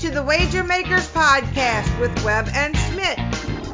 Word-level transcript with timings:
to 0.00 0.10
the 0.10 0.22
Wager 0.22 0.64
Makers 0.64 1.06
podcast 1.08 2.00
with 2.00 2.24
Webb 2.24 2.48
and 2.54 2.74
Schmidt. 2.74 3.18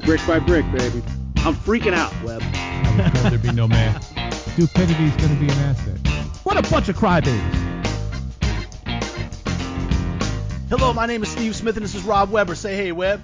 Brick 0.05 0.21
by 0.27 0.41
brick, 0.41 0.65
baby. 0.73 1.01
I'm 1.37 1.55
freaking 1.55 1.95
out, 1.95 2.13
Webb. 2.25 2.43
I 2.43 2.95
was 2.97 3.13
told 3.13 3.33
there'd 3.33 3.43
be 3.43 3.53
no 3.53 3.69
man. 3.69 4.03
Stupidity's 4.33 5.15
going 5.19 5.29
to 5.29 5.37
be 5.37 5.45
an 5.45 5.59
asset. 5.59 5.99
What 6.43 6.57
a 6.57 6.69
bunch 6.69 6.89
of 6.89 6.97
crybabies. 6.97 7.41
Hello, 10.69 10.93
my 10.93 11.07
name 11.07 11.23
is 11.23 11.29
Steve 11.29 11.55
Smith, 11.55 11.77
and 11.77 11.85
this 11.85 11.95
is 11.95 12.03
Rob 12.03 12.33
Weber. 12.33 12.57
Say 12.57 12.75
hey, 12.75 12.91
Webb. 12.91 13.23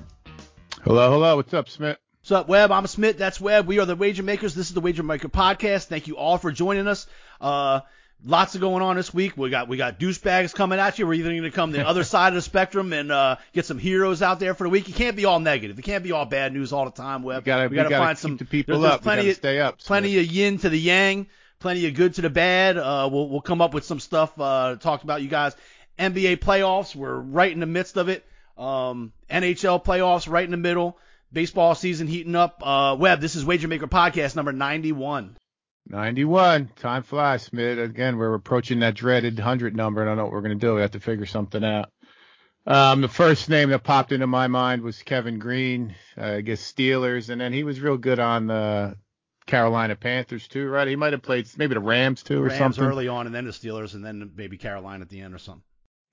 Hello, 0.85 1.11
hello. 1.11 1.35
What's 1.35 1.53
up, 1.55 1.69
Smith? 1.69 1.99
What's 2.21 2.31
up, 2.31 2.47
Webb? 2.47 2.71
I'm 2.71 2.87
Smith. 2.87 3.19
That's 3.19 3.41
Webb. 3.41 3.67
We 3.67 3.81
are 3.81 3.85
the 3.85 3.97
Wager 3.97 4.23
Makers. 4.23 4.55
This 4.55 4.69
is 4.69 4.75
the 4.75 4.81
Wager 4.81 5.03
Maker 5.03 5.29
podcast. 5.29 5.87
Thank 5.87 6.07
you 6.07 6.19
all 6.19 6.39
for 6.39 6.53
joining 6.53 6.87
us. 6.87 7.09
Uh, 7.41 7.81
lots 8.25 8.55
of 8.55 8.61
going 8.61 8.83
on 8.83 8.97
this 8.97 9.13
week. 9.13 9.37
We 9.37 9.51
got 9.51 9.69
we 9.69 9.77
got 9.77 9.99
douchebags 9.99 10.55
coming 10.55 10.79
at 10.79 10.99
you. 10.99 11.07
We're 11.07 11.15
either 11.15 11.31
going 11.31 11.43
to 11.43 11.51
come 11.51 11.73
the 11.73 11.87
other 11.87 12.05
side 12.15 12.29
of 12.29 12.35
the 12.35 12.43
spectrum 12.43 12.93
and 12.93 13.11
uh, 13.11 13.37
get 13.53 13.67
some 13.67 13.79
heroes 13.79 14.23
out 14.23 14.41
there 14.41 14.55
for 14.55 14.65
the 14.65 14.71
week. 14.71 14.89
You 14.89 14.95
can't 14.95 15.17
be 15.17 15.25
all 15.25 15.41
negative. 15.41 15.79
It 15.79 15.83
can't 15.83 16.05
be 16.05 16.13
all 16.13 16.25
bad 16.25 16.53
news 16.53 16.73
all 16.73 16.85
the 16.85 16.91
time. 16.91 17.23
Webb. 17.23 17.43
We 17.43 17.47
gotta, 17.47 17.69
we 17.69 17.77
gotta, 17.77 17.91
gotta 17.91 18.05
find 18.05 18.19
some 18.19 18.37
the 18.37 18.45
people 18.45 18.75
there's, 18.75 18.83
there's 18.83 18.95
up. 18.95 19.03
Plenty 19.03 19.31
of, 19.31 19.37
stay 19.37 19.61
up. 19.61 19.79
Plenty 19.81 20.19
of 20.19 20.27
yin 20.27 20.59
to 20.59 20.69
the 20.69 20.79
yang. 20.79 21.27
Plenty 21.59 21.87
of 21.87 21.95
good 21.95 22.15
to 22.15 22.23
the 22.23 22.31
bad. 22.31 22.77
Uh, 22.77 23.09
we'll 23.11 23.29
we'll 23.29 23.41
come 23.41 23.61
up 23.61 23.73
with 23.73 23.85
some 23.85 24.01
stuff 24.01 24.39
uh, 24.41 24.77
talked 24.77 25.05
about 25.05 25.23
you 25.23 25.29
guys. 25.29 25.55
NBA 25.99 26.39
playoffs. 26.39 26.95
We're 26.97 27.15
right 27.15 27.53
in 27.53 27.61
the 27.61 27.67
midst 27.67 27.97
of 27.97 28.09
it. 28.09 28.25
Um, 28.59 29.13
NHL 29.31 29.85
playoffs 29.85 30.31
right 30.31 30.45
in 30.45 30.51
the 30.51 30.57
middle. 30.57 30.99
Baseball 31.33 31.75
season 31.75 32.09
heating 32.09 32.37
up. 32.37 32.63
Uh, 32.67 32.97
Webb, 32.99 33.21
this 33.21 33.37
is 33.37 33.45
Wager 33.45 33.69
Maker 33.69 33.87
podcast 33.87 34.37
number 34.37 34.53
91. 34.53 35.37
91. 35.87 36.71
Time 36.77 37.03
flies, 37.03 37.43
Smith. 37.43 37.79
Again, 37.79 38.17
we're 38.17 38.35
approaching 38.35 38.81
that 38.81 38.95
dreaded 38.95 39.37
100 39.37 39.77
number. 39.77 40.01
and 40.01 40.09
I 40.09 40.13
don't 40.13 40.19
know 40.19 40.25
what 40.25 40.33
we're 40.33 40.43
going 40.43 40.59
to 40.59 40.67
do. 40.67 40.75
We 40.75 40.81
have 40.81 40.93
to 40.93 41.01
figure 41.01 41.27
something 41.27 41.65
out. 41.65 41.91
Um, 42.65 43.01
the 43.01 43.09
first 43.09 43.49
name 43.49 43.71
that 43.71 43.83
popped 43.83 44.13
into 44.13 44.27
my 44.27 44.47
mind 44.47 44.83
was 44.83 45.03
Kevin 45.03 45.39
Greene, 45.39 45.97
uh, 46.17 46.35
I 46.35 46.41
guess 46.43 46.61
Steelers, 46.61 47.29
and 47.29 47.41
then 47.41 47.53
he 47.53 47.65
was 47.65 47.81
real 47.81 47.97
good 47.97 48.21
on 48.21 48.47
the 48.47 48.97
Carolina 49.47 49.97
Panthers 49.97 50.47
too, 50.47 50.69
right? 50.69 50.87
He 50.87 50.95
might 50.95 51.13
have 51.13 51.23
played 51.23 51.49
maybe 51.57 51.75
the 51.75 51.81
Rams 51.81 52.23
too 52.23 52.43
or 52.43 52.51
something. 52.51 52.61
Rams 52.63 52.77
something. 52.77 52.91
early 52.91 53.09
on, 53.09 53.27
and 53.27 53.35
then 53.35 53.47
the 53.47 53.53
Steelers, 53.53 53.95
and 53.95 54.05
then 54.05 54.31
maybe 54.37 54.59
Carolina 54.59 55.03
at 55.03 55.09
the 55.09 55.21
end 55.21 55.35
or 55.35 55.39
something. 55.39 55.65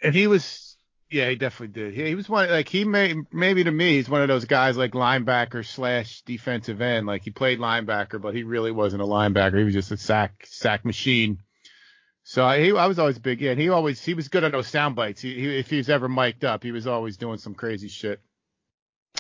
And 0.02 0.16
he 0.16 0.26
was, 0.26 0.69
yeah, 1.10 1.30
he 1.30 1.36
definitely 1.36 1.74
did. 1.82 1.94
He, 1.94 2.06
he 2.08 2.16
was 2.16 2.30
one 2.30 2.50
like 2.50 2.70
he 2.70 2.86
may 2.86 3.16
maybe 3.32 3.64
to 3.64 3.72
me 3.72 3.96
he's 3.96 4.10
one 4.10 4.22
of 4.22 4.28
those 4.28 4.46
guys 4.46 4.78
like 4.78 4.92
linebacker 4.92 5.66
slash 5.66 6.22
defensive 6.22 6.82
end. 6.82 7.08
Like 7.08 7.24
he 7.24 7.32
played 7.32 7.60
linebacker, 7.60 8.22
but 8.22 8.36
he 8.36 8.44
really 8.44 8.72
wasn't 8.72 9.02
a 9.02 9.06
linebacker. 9.06 9.58
He 9.58 9.64
was 9.64 9.74
just 9.74 9.92
a 9.92 9.98
sack 9.98 10.46
sack 10.46 10.86
machine. 10.86 11.40
So 12.24 12.46
I, 12.46 12.60
he, 12.62 12.72
I 12.76 12.86
was 12.86 13.00
always 13.00 13.18
big. 13.18 13.42
Yeah, 13.42 13.52
and 13.52 13.60
he 13.60 13.70
always 13.70 14.04
he 14.04 14.14
was 14.14 14.28
good 14.28 14.44
on 14.44 14.52
those 14.52 14.68
sound 14.68 14.96
bites. 14.96 15.22
He, 15.22 15.34
he, 15.34 15.58
if 15.58 15.70
he 15.70 15.78
was 15.78 15.90
ever 15.90 16.08
mic'd 16.08 16.46
up, 16.46 16.64
he 16.64 16.72
was 16.72 16.86
always 16.86 17.18
doing 17.18 17.40
some 17.40 17.56
crazy 17.56 17.88
shit. 17.88 18.20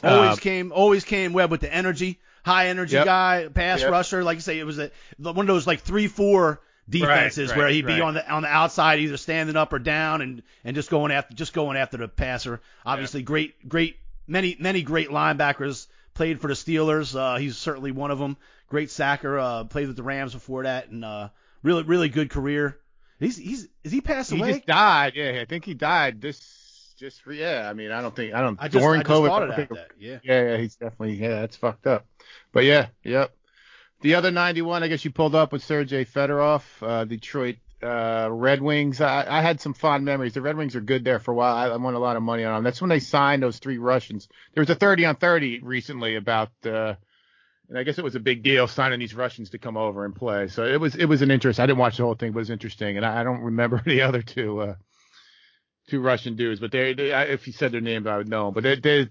Always 0.04 0.34
Uh, 0.34 0.36
came, 0.38 0.72
always 0.72 1.04
came 1.04 1.34
Webb 1.34 1.52
with 1.52 1.62
the 1.62 1.74
energy, 1.74 2.20
high 2.46 2.68
energy 2.68 2.96
Yep. 2.96 3.06
guy, 3.06 3.48
pass 3.54 3.82
Yep. 3.82 3.92
rusher. 3.92 4.24
Like 4.24 4.38
you 4.38 4.42
say, 4.42 4.60
it 4.60 4.64
was 4.64 4.80
a, 4.80 4.92
one 5.18 5.40
of 5.40 5.48
those 5.48 5.66
like 5.68 5.82
three, 5.82 6.08
four 6.08 6.62
defenses 6.90 7.50
right, 7.50 7.58
where 7.58 7.68
he'd 7.70 7.86
be 7.86 7.94
right. 7.94 8.02
on 8.02 8.14
the 8.16 8.30
on 8.30 8.42
the 8.44 8.50
outside, 8.50 9.00
either 9.00 9.18
standing 9.18 9.56
up 9.56 9.74
or 9.74 9.80
down, 9.80 10.22
and 10.22 10.44
and 10.64 10.76
just 10.76 10.90
going 10.90 11.12
after 11.12 11.34
just 11.36 11.54
going 11.54 11.78
after 11.78 11.98
the 11.98 12.08
passer. 12.08 12.62
Obviously, 12.86 13.22
great, 13.22 13.68
great, 13.68 13.98
many 14.28 14.58
many 14.60 14.82
great 14.82 15.10
linebackers 15.10 15.88
played 16.14 16.42
for 16.42 16.48
the 16.48 16.54
Steelers. 16.54 17.16
Uh, 17.16 17.38
he's 17.38 17.58
certainly 17.58 17.92
one 17.92 18.12
of 18.12 18.20
them. 18.20 18.38
Great 18.68 18.92
sacker. 18.92 19.40
Uh, 19.40 19.64
played 19.64 19.88
with 19.88 19.96
the 19.96 20.04
Rams 20.04 20.34
before 20.34 20.64
that, 20.64 20.90
and 20.90 21.06
uh, 21.06 21.30
really 21.64 21.84
really 21.84 22.10
good 22.10 22.30
career. 22.30 22.78
He's 23.20 23.38
he's 23.38 23.68
is 23.84 23.92
he 23.92 24.02
passed 24.02 24.32
away? 24.32 24.48
he 24.48 24.54
just 24.56 24.68
died. 24.68 25.14
Yeah, 25.16 25.40
I 25.42 25.46
think 25.46 25.66
he 25.66 25.74
died 25.74 26.22
this 26.22 26.94
just 26.98 27.22
for 27.22 27.32
yeah. 27.32 27.68
I 27.70 27.74
mean, 27.74 27.92
I 27.92 28.02
don't 28.02 28.16
think 28.16 28.34
I 28.34 28.42
don't 28.42 28.58
I 28.60 28.68
just, 28.68 28.84
during 28.84 29.02
I 29.02 29.04
just 29.04 29.12
COVID. 29.12 29.28
thought 29.28 29.44
of 29.44 29.56
that. 29.56 29.70
that. 29.70 29.92
Yeah. 29.98 30.20
Yeah, 30.24 30.52
yeah, 30.52 30.58
he's 30.58 30.76
definitely 30.76 31.16
yeah, 31.16 31.42
that's 31.42 31.56
fucked 31.56 31.88
up. 31.88 32.06
But 32.52 32.66
yeah, 32.66 32.88
yep. 33.04 33.34
The 34.02 34.16
other 34.16 34.32
91, 34.32 34.84
I 34.84 34.88
guess 34.88 35.04
you 35.04 35.12
pulled 35.12 35.36
up 35.36 35.52
with 35.52 35.64
Sergei 35.64 36.06
Fedorov, 36.06 36.64
uh, 36.82 37.04
Detroit 37.04 37.58
uh, 37.84 38.30
Red 38.32 38.62
Wings. 38.62 39.02
I, 39.02 39.26
I 39.28 39.42
had 39.42 39.60
some 39.60 39.74
fond 39.74 40.06
memories. 40.06 40.34
The 40.34 40.42
Red 40.42 40.58
Wings 40.58 40.76
are 40.76 40.82
good 40.82 41.04
there 41.04 41.20
for 41.20 41.32
a 41.32 41.36
while. 41.36 41.56
I, 41.56 41.68
I 41.68 41.78
won 41.78 41.94
a 41.96 42.00
lot 42.00 42.16
of 42.16 42.24
money 42.24 42.44
on 42.44 42.56
them. 42.56 42.64
That's 42.64 42.82
when 42.82 42.90
they 42.90 43.00
signed 43.00 43.44
those 43.44 43.60
three 43.60 43.78
Russians. 43.78 44.28
There 44.54 44.62
was 44.62 44.70
a 44.70 44.76
30 44.76 45.06
on 45.06 45.16
30 45.18 45.60
recently 45.60 46.16
about, 46.16 46.52
uh, 46.66 46.96
and 47.68 47.78
I 47.78 47.84
guess 47.84 47.98
it 47.98 48.04
was 48.04 48.16
a 48.16 48.20
big 48.22 48.42
deal 48.42 48.68
signing 48.68 49.00
these 49.00 49.14
Russians 49.14 49.50
to 49.52 49.58
come 49.58 49.78
over 49.78 50.06
and 50.06 50.16
play. 50.16 50.48
So 50.48 50.64
it 50.64 50.80
was 50.80 50.96
it 50.96 51.06
was 51.06 51.22
an 51.22 51.30
interest. 51.30 51.60
I 51.60 51.66
didn't 51.66 51.80
watch 51.80 51.98
the 51.98 52.04
whole 52.04 52.16
thing, 52.16 52.32
but 52.32 52.40
it 52.40 52.42
was 52.42 52.50
interesting. 52.50 52.98
And 52.98 53.06
I, 53.06 53.22
I 53.22 53.24
don't 53.24 53.42
remember 53.42 53.82
the 53.86 54.02
other 54.02 54.22
two 54.22 54.60
uh, 54.62 54.76
two 55.90 56.02
Russian 56.02 56.36
dudes, 56.36 56.60
but 56.60 56.72
they, 56.72 56.94
they 56.94 57.12
if 57.12 57.48
you 57.48 57.54
said 57.54 57.72
their 57.72 57.82
names, 57.82 58.08
I 58.08 58.18
would 58.18 58.30
know. 58.30 58.48
'em. 58.48 58.54
But 58.54 58.64
they, 58.64 58.76
they 58.80 59.10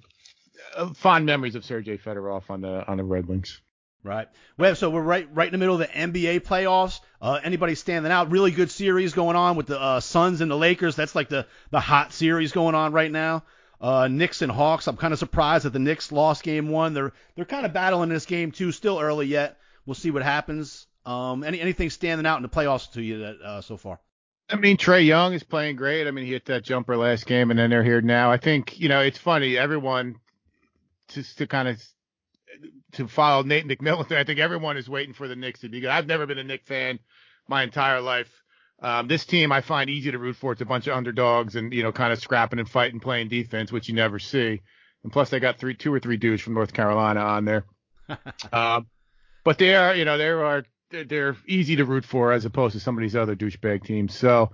uh, 0.77 0.93
fond 0.95 1.27
memories 1.27 1.55
of 1.55 1.65
Sergei 1.65 1.99
Fedorov 1.99 2.51
on 2.51 2.63
the 2.63 2.87
on 2.87 2.97
the 2.97 3.05
Red 3.05 3.27
Wings. 3.27 3.61
Right. 4.05 4.29
Well, 4.57 4.77
so 4.77 4.91
we're 4.91 5.03
right 5.03 5.29
right 5.35 5.49
in 5.49 5.53
the 5.53 5.59
middle 5.59 5.75
of 5.75 5.81
the 5.81 5.87
NBA 5.87 6.41
playoffs. 6.41 7.01
Uh, 7.21 7.41
anybody 7.43 7.75
standing 7.75 8.13
out? 8.13 8.31
Really 8.31 8.53
good 8.53 8.71
series 8.71 9.13
going 9.13 9.37
on 9.37 9.57
with 9.57 9.67
the 9.67 9.81
uh, 9.81 10.01
Suns 10.01 10.41
and 10.41 10.51
the 10.51 10.57
Lakers. 10.57 10.95
That's 10.95 11.15
like 11.15 11.29
the 11.29 11.47
the 11.71 11.81
hot 11.81 12.13
series 12.13 12.53
going 12.53 12.75
on 12.75 12.93
right 12.93 13.11
now. 13.11 13.43
Uh, 13.81 14.09
Knicks 14.09 14.43
and 14.43 14.51
Hawks. 14.51 14.87
I'm 14.87 14.97
kind 14.97 15.13
of 15.13 15.19
surprised 15.19 15.65
that 15.65 15.73
the 15.73 15.79
Knicks 15.79 16.13
lost 16.13 16.43
game 16.43 16.69
one. 16.69 16.95
They're 16.95 17.13
they're 17.35 17.45
kind 17.45 17.67
of 17.67 17.73
battling 17.73 18.09
this 18.09 18.27
game 18.27 18.53
too. 18.53 18.73
Still 18.73 19.01
early 19.01 19.27
yet. 19.27 19.59
We'll 19.85 19.95
see 19.95 20.11
what 20.11 20.23
happens. 20.23 20.87
Um, 21.05 21.43
any 21.43 21.61
anything 21.61 21.91
standing 21.91 22.27
out 22.27 22.37
in 22.37 22.43
the 22.43 22.49
playoffs 22.49 22.93
to 22.93 23.03
you 23.03 23.19
that 23.19 23.41
uh, 23.41 23.61
so 23.61 23.77
far? 23.77 24.01
I 24.51 24.57
mean, 24.57 24.77
Trae 24.77 25.05
Young 25.05 25.35
is 25.35 25.43
playing 25.43 25.77
great. 25.77 26.07
I 26.07 26.11
mean, 26.11 26.25
he 26.25 26.33
hit 26.33 26.47
that 26.47 26.65
jumper 26.65 26.97
last 26.97 27.27
game, 27.27 27.51
and 27.51 27.59
then 27.59 27.69
they're 27.69 27.85
here 27.85 28.01
now. 28.01 28.31
I 28.31 28.39
think 28.39 28.79
you 28.79 28.89
know 28.89 29.01
it's 29.01 29.19
funny. 29.19 29.59
Everyone 29.59 30.17
just 31.09 31.39
to 31.39 31.47
kind 31.47 31.69
of 31.69 31.83
to 32.93 33.09
follow 33.09 33.43
Nate 33.43 33.67
McMillan. 33.67 34.11
I 34.17 34.25
think 34.25 34.39
everyone 34.39 34.77
is 34.77 34.89
waiting 34.89 35.15
for 35.15 35.29
the 35.29 35.37
Knicks 35.37 35.61
to 35.61 35.69
be 35.69 35.81
good. 35.81 35.91
I've 35.91 36.07
never 36.07 36.27
been 36.27 36.39
a 36.39 36.45
Knicks 36.45 36.67
fan 36.67 36.99
my 37.49 37.63
entire 37.63 38.01
life. 38.01 38.31
Um, 38.81 39.09
this 39.09 39.27
team 39.27 39.51
I 39.51 39.61
find 39.61 39.91
easy 39.91 40.13
to 40.13 40.19
root 40.19 40.37
for. 40.37 40.53
It's 40.53 40.61
a 40.61 40.67
bunch 40.67 40.87
of 40.87 40.97
underdogs 40.97 41.57
and 41.57 41.73
you 41.73 41.83
know 41.83 41.93
kind 41.93 42.13
of 42.13 42.21
scrapping 42.21 42.61
and 42.61 42.69
fighting, 42.69 43.01
playing 43.01 43.29
defense, 43.29 43.73
which 43.73 43.89
you 43.89 43.95
never 43.95 44.19
see. 44.19 44.61
And 45.03 45.13
plus, 45.13 45.31
they 45.31 45.41
got 45.41 45.59
three, 45.59 45.75
two 45.75 45.93
or 45.93 46.01
three 46.01 46.17
dudes 46.17 46.43
from 46.43 46.55
North 46.55 46.73
Carolina 46.73 47.21
on 47.21 47.45
there. 47.45 47.65
um, 48.53 48.87
but 49.45 49.59
they 49.59 49.75
are, 49.75 49.95
you 49.95 50.05
know, 50.05 50.19
they 50.19 50.29
are 50.29 50.65
they're- 50.91 51.37
easy 51.47 51.77
to 51.77 51.85
root 51.85 52.05
for 52.05 52.33
as 52.33 52.45
opposed 52.45 52.75
to 52.75 52.81
some 52.81 52.97
of 52.97 53.03
these 53.03 53.17
other 53.17 53.37
douchebag 53.37 53.85
teams. 53.85 54.17
So, 54.17 54.51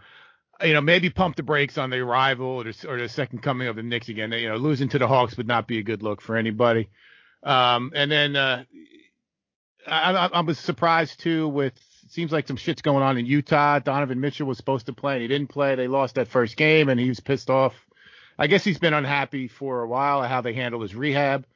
you 0.62 0.72
know, 0.72 0.80
maybe 0.80 1.10
pump 1.10 1.36
the 1.36 1.42
brakes 1.42 1.78
on 1.78 1.90
the 1.90 1.98
arrival 1.98 2.46
or 2.46 2.64
the, 2.64 2.86
or 2.88 2.98
the 2.98 3.08
second 3.08 3.42
coming 3.42 3.68
of 3.68 3.76
the 3.76 3.82
Knicks 3.82 4.08
again. 4.08 4.32
You 4.32 4.48
know, 4.48 4.56
losing 4.56 4.88
to 4.90 4.98
the 4.98 5.08
Hawks 5.08 5.36
would 5.36 5.48
not 5.48 5.66
be 5.66 5.78
a 5.78 5.82
good 5.82 6.02
look 6.02 6.20
for 6.20 6.36
anybody. 6.36 6.88
Um, 7.44 7.92
and 7.94 8.10
then 8.10 8.36
uh, 8.36 8.64
I, 9.86 10.30
I, 10.32 10.40
was 10.40 10.58
surprised 10.58 11.20
too 11.20 11.46
with 11.46 11.74
it 12.04 12.10
seems 12.10 12.32
like 12.32 12.48
some 12.48 12.56
shit's 12.56 12.82
going 12.82 13.02
on 13.02 13.18
in 13.18 13.26
Utah. 13.26 13.78
Donovan 13.78 14.20
Mitchell 14.20 14.46
was 14.46 14.56
supposed 14.56 14.86
to 14.86 14.94
play 14.94 15.14
and 15.14 15.22
he 15.22 15.28
didn't 15.28 15.48
play. 15.48 15.74
They 15.74 15.88
lost 15.88 16.14
that 16.14 16.28
first 16.28 16.56
game 16.56 16.88
and 16.88 16.98
he 16.98 17.08
was 17.08 17.20
pissed 17.20 17.50
off. 17.50 17.74
I 18.38 18.46
guess 18.46 18.64
he's 18.64 18.78
been 18.78 18.94
unhappy 18.94 19.48
for 19.48 19.82
a 19.82 19.88
while 19.88 20.22
at 20.22 20.30
how 20.30 20.40
they 20.40 20.54
handled 20.54 20.82
his 20.82 20.94
rehab, 20.94 21.46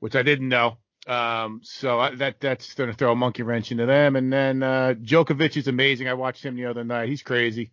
which 0.00 0.16
I 0.16 0.22
didn't 0.22 0.48
know. 0.48 0.78
Um, 1.06 1.60
so 1.64 1.98
I, 1.98 2.14
that 2.16 2.40
that's 2.40 2.74
going 2.74 2.90
to 2.90 2.96
throw 2.96 3.12
a 3.12 3.16
monkey 3.16 3.42
wrench 3.42 3.72
into 3.72 3.86
them. 3.86 4.16
And 4.16 4.32
then 4.32 4.62
uh, 4.62 4.94
Jokic 5.02 5.56
is 5.56 5.68
amazing. 5.68 6.08
I 6.08 6.14
watched 6.14 6.44
him 6.44 6.56
the 6.56 6.66
other 6.66 6.84
night. 6.84 7.08
He's 7.08 7.22
crazy, 7.22 7.72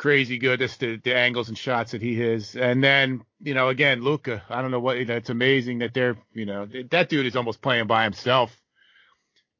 crazy 0.00 0.38
good. 0.38 0.60
Just 0.60 0.80
the, 0.80 0.96
the 0.96 1.14
angles 1.14 1.50
and 1.50 1.58
shots 1.58 1.92
that 1.92 2.00
he 2.00 2.18
has. 2.20 2.56
And 2.56 2.82
then 2.82 3.22
you 3.38 3.52
know 3.52 3.68
again 3.68 4.02
Luka. 4.02 4.42
I 4.48 4.62
don't 4.62 4.70
know 4.70 4.80
what. 4.80 4.98
You 4.98 5.04
know, 5.04 5.16
it's 5.16 5.30
amazing 5.30 5.80
that 5.80 5.92
they're 5.92 6.16
you 6.32 6.46
know 6.46 6.66
that 6.90 7.10
dude 7.10 7.26
is 7.26 7.36
almost 7.36 7.60
playing 7.60 7.86
by 7.86 8.04
himself. 8.04 8.56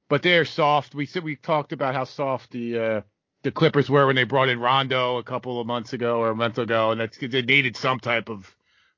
But 0.09 0.23
they're 0.23 0.47
soft. 0.47 0.95
We 0.95 1.07
said 1.07 1.23
we 1.23 1.37
talked 1.37 1.73
about 1.73 1.95
how 1.95 2.05
soft 2.05 2.51
the 2.51 2.79
uh, 2.79 3.01
the 3.43 3.53
Clippers 3.53 3.91
were 3.91 4.07
when 4.07 4.17
they 4.17 4.25
brought 4.25 4.49
in 4.49 4.59
Rondo 4.59 5.19
a 5.19 5.23
couple 5.23 5.61
of 5.61 5.67
months 5.67 5.93
ago 5.93 6.19
or 6.19 6.31
a 6.31 6.35
month 6.37 6.59
ago, 6.59 6.91
and 6.91 7.01
that's 7.01 7.19
they 7.19 7.43
needed 7.43 7.77
some 7.77 8.01
type 8.01 8.31
of 8.31 8.51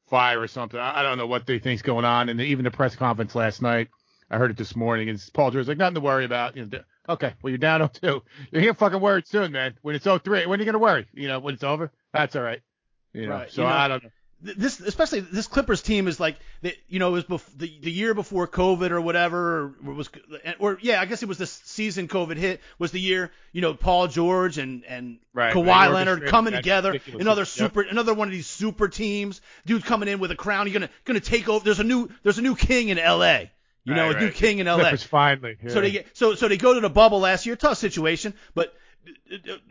fire 0.09 0.41
or 0.41 0.47
something. 0.47 0.79
I, 0.79 1.01
I 1.01 1.03
don't 1.03 1.19
know 1.19 1.27
what 1.27 1.47
they 1.47 1.59
think's 1.59 1.83
going 1.83 2.05
on. 2.05 2.29
And 2.29 2.41
even 2.41 2.65
the 2.65 2.71
press 2.71 2.95
conference 2.95 3.35
last 3.35 3.61
night, 3.61 3.89
I 4.31 4.39
heard 4.39 4.53
it 4.53 4.57
this 4.57 4.77
morning, 4.77 5.09
and 5.09 5.21
Paul 5.35 5.51
George 5.51 5.67
like 5.67 5.77
nothing 5.77 5.97
to 5.97 6.01
worry 6.01 6.25
about. 6.25 6.57
You 6.57 6.67
know, 6.67 6.79
okay, 7.09 7.35
well 7.43 7.51
you're 7.51 7.59
down 7.59 7.81
0-2. 7.81 8.23
You're 8.51 8.63
here 8.63 8.75
fucking 8.75 9.01
worried 9.01 9.27
soon, 9.27 9.53
man. 9.53 9.75
When 9.83 9.95
it's 9.95 10.07
0-3, 10.07 10.47
when 10.47 10.59
are 10.59 10.63
you 10.63 10.67
gonna 10.67 10.79
worry? 10.79 11.07
You 11.13 11.29
know, 11.29 11.39
when 11.39 11.55
it's 11.55 11.65
over, 11.65 11.91
that's 12.13 12.37
all 12.37 12.43
right. 12.43 12.61
You 13.13 13.27
know, 13.27 13.33
Right, 13.35 13.51
so 13.51 13.63
you 13.63 13.69
know, 13.69 13.75
I 13.75 13.89
don't 13.89 14.03
know. 14.05 14.11
this 14.41 14.81
especially 14.81 15.21
this 15.21 15.47
Clippers 15.47 15.83
team 15.83 16.09
is 16.09 16.19
like 16.19 16.37
they, 16.63 16.77
you 16.89 16.99
know 16.99 17.09
it 17.11 17.13
was 17.13 17.25
bef- 17.25 17.59
the 17.59 17.71
the 17.83 17.93
year 17.93 18.13
before 18.15 18.49
COVID 18.49 18.91
or 18.91 19.01
whatever 19.01 19.75
or 19.87 19.93
was 19.93 20.09
or 20.59 20.79
yeah 20.81 21.01
I 21.01 21.05
guess 21.07 21.23
it 21.23 21.29
was 21.29 21.39
the 21.39 21.47
season 21.47 22.09
COVID 22.09 22.37
hit 22.39 22.61
was 22.79 22.91
the 22.91 22.99
year 23.01 23.31
you 23.53 23.61
know 23.61 23.75
Paul 23.75 24.09
George 24.09 24.59
and 24.59 24.85
and 24.87 25.19
Right, 25.35 25.55
Kawhi 25.55 25.93
Leonard 25.93 26.27
coming 26.27 26.55
together 26.55 26.93
ridiculous- 26.93 27.21
another 27.23 27.43
yep. 27.43 27.49
super 27.49 27.83
another 27.83 28.15
one 28.15 28.27
of 28.29 28.33
these 28.33 28.47
super 28.49 28.89
teams 28.89 29.41
dude 29.67 29.85
coming 29.85 30.09
in 30.09 30.19
with 30.19 30.31
a 30.33 30.37
crown 30.37 30.67
you're 30.67 30.73
gonna 30.75 30.91
gonna 31.05 31.21
take 31.21 31.49
over 31.49 31.63
there's 31.65 31.81
a 31.81 31.85
new 31.85 32.09
there's 32.23 32.39
a 32.39 32.43
new 32.43 32.57
king 32.57 32.89
in 32.89 32.99
L.A. 32.99 33.51
You 33.85 33.95
know, 33.95 34.07
Right, 34.09 34.17
a 34.17 34.21
new 34.21 34.27
right. 34.27 34.35
king 34.35 34.59
in 34.61 34.67
LA. 34.67 34.95
Finally. 34.97 35.57
So 35.69 35.81
they 35.81 35.91
get 35.91 36.17
so 36.17 36.35
so 36.35 36.49
they 36.49 36.57
go 36.57 36.75
to 36.75 36.81
the 36.81 36.91
bubble 36.91 37.21
last 37.21 37.47
year, 37.47 37.57
tough 37.57 37.79
situation, 37.79 38.35
but 38.55 38.73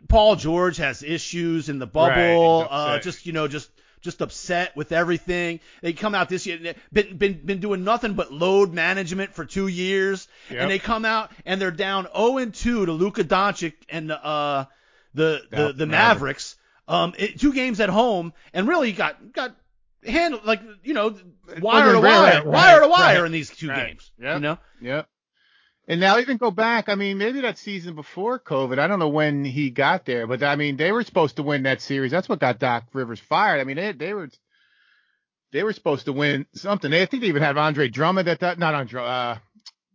Paul 0.08 0.36
George 0.36 0.76
has 0.78 1.02
issues 1.02 1.68
in 1.68 1.78
the 1.78 1.86
bubble, 1.86 2.66
uh, 2.70 2.98
just 2.98 3.24
you 3.26 3.32
know 3.32 3.48
just 3.48 3.70
just 4.02 4.20
upset 4.20 4.76
with 4.76 4.92
everything. 4.92 5.60
They 5.80 5.92
come 5.92 6.14
out 6.14 6.28
this 6.28 6.44
year, 6.46 6.74
been 6.92 7.16
been 7.16 7.40
been 7.46 7.60
doing 7.60 7.84
nothing 7.84 8.14
but 8.14 8.32
load 8.32 8.72
management 8.74 9.32
for 9.34 9.44
two 9.44 9.68
years, 9.68 10.28
Yep. 10.50 10.60
and 10.60 10.70
they 10.70 10.78
come 10.78 11.04
out 11.04 11.30
and 11.46 11.60
they're 11.60 11.70
down 11.70 12.06
0 12.14 12.38
and 12.38 12.52
2 12.54 12.86
to 12.86 12.92
Luka 12.92 13.24
Doncic 13.24 13.74
and 13.88 14.10
uh 14.12 14.66
the 15.14 15.42
the 15.50 15.72
the 15.72 15.86
Mavericks. 15.86 15.86
Mavericks. 15.86 16.56
Um, 16.88 17.14
it, 17.16 17.38
two 17.38 17.52
games 17.54 17.78
at 17.80 17.88
home, 17.88 18.32
and 18.52 18.66
really 18.68 18.92
got 18.92 19.32
got 19.32 19.54
handled 20.04 20.44
like 20.44 20.60
you 20.82 20.94
know 20.94 21.16
wire 21.60 21.92
to 21.92 22.00
wire, 22.00 22.00
right, 22.00 22.46
wire 22.46 22.80
to 22.80 22.88
wire 22.88 23.20
right, 23.20 23.26
in 23.26 23.32
these 23.32 23.50
two 23.50 23.68
right. 23.68 23.88
games. 23.88 24.10
Yeah, 24.18 24.34
You 24.34 24.40
know. 24.40 24.58
Yep. 24.80 25.08
And 25.88 26.00
now 26.00 26.18
even 26.18 26.36
go 26.36 26.52
back. 26.52 26.88
I 26.88 26.94
mean, 26.94 27.18
maybe 27.18 27.40
that 27.40 27.58
season 27.58 27.96
before 27.96 28.38
COVID. 28.38 28.78
I 28.78 28.86
don't 28.86 29.00
know 29.00 29.08
when 29.08 29.44
he 29.44 29.70
got 29.70 30.06
there, 30.06 30.28
but 30.28 30.42
I 30.42 30.54
mean, 30.54 30.76
they 30.76 30.92
were 30.92 31.02
supposed 31.02 31.36
to 31.36 31.42
win 31.42 31.64
that 31.64 31.80
series. 31.80 32.12
That's 32.12 32.28
what 32.28 32.38
got 32.38 32.60
Doc 32.60 32.84
Rivers 32.92 33.18
fired. 33.18 33.60
I 33.60 33.64
mean, 33.64 33.76
they 33.76 33.92
they 33.92 34.14
were 34.14 34.30
they 35.52 35.62
were 35.64 35.72
supposed 35.72 36.06
to 36.06 36.12
win 36.12 36.46
something. 36.54 36.90
They 36.90 37.02
I 37.02 37.06
think 37.06 37.22
they 37.22 37.28
even 37.28 37.42
had 37.42 37.58
Andre 37.58 37.88
Drummond 37.88 38.28
at 38.28 38.40
that. 38.40 38.58
Not 38.58 38.74
Andre. 38.74 39.02
Uh, 39.02 39.36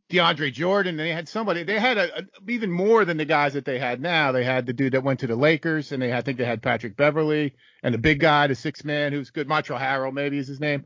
DeAndre 0.09 0.53
Jordan. 0.53 0.95
They 0.97 1.09
had 1.09 1.27
somebody. 1.27 1.63
They 1.63 1.79
had 1.79 1.97
a, 1.97 2.19
a 2.19 2.23
even 2.47 2.71
more 2.71 3.03
than 3.05 3.17
the 3.17 3.25
guys 3.25 3.53
that 3.53 3.65
they 3.65 3.79
had 3.79 4.01
now. 4.01 4.31
They 4.31 4.43
had 4.43 4.65
the 4.65 4.73
dude 4.73 4.93
that 4.93 5.03
went 5.03 5.19
to 5.21 5.27
the 5.27 5.35
Lakers, 5.35 5.91
and 5.91 6.01
they 6.01 6.13
I 6.13 6.21
think 6.21 6.37
they 6.37 6.45
had 6.45 6.61
Patrick 6.61 6.95
Beverley 6.95 7.53
and 7.83 7.93
the 7.93 7.97
big 7.99 8.19
guy, 8.19 8.47
the 8.47 8.55
six 8.55 8.83
man 8.83 9.11
who's 9.13 9.29
good, 9.31 9.47
Montrezl 9.47 9.79
Harrell 9.79 10.13
maybe 10.13 10.37
is 10.37 10.47
his 10.47 10.59
name. 10.59 10.85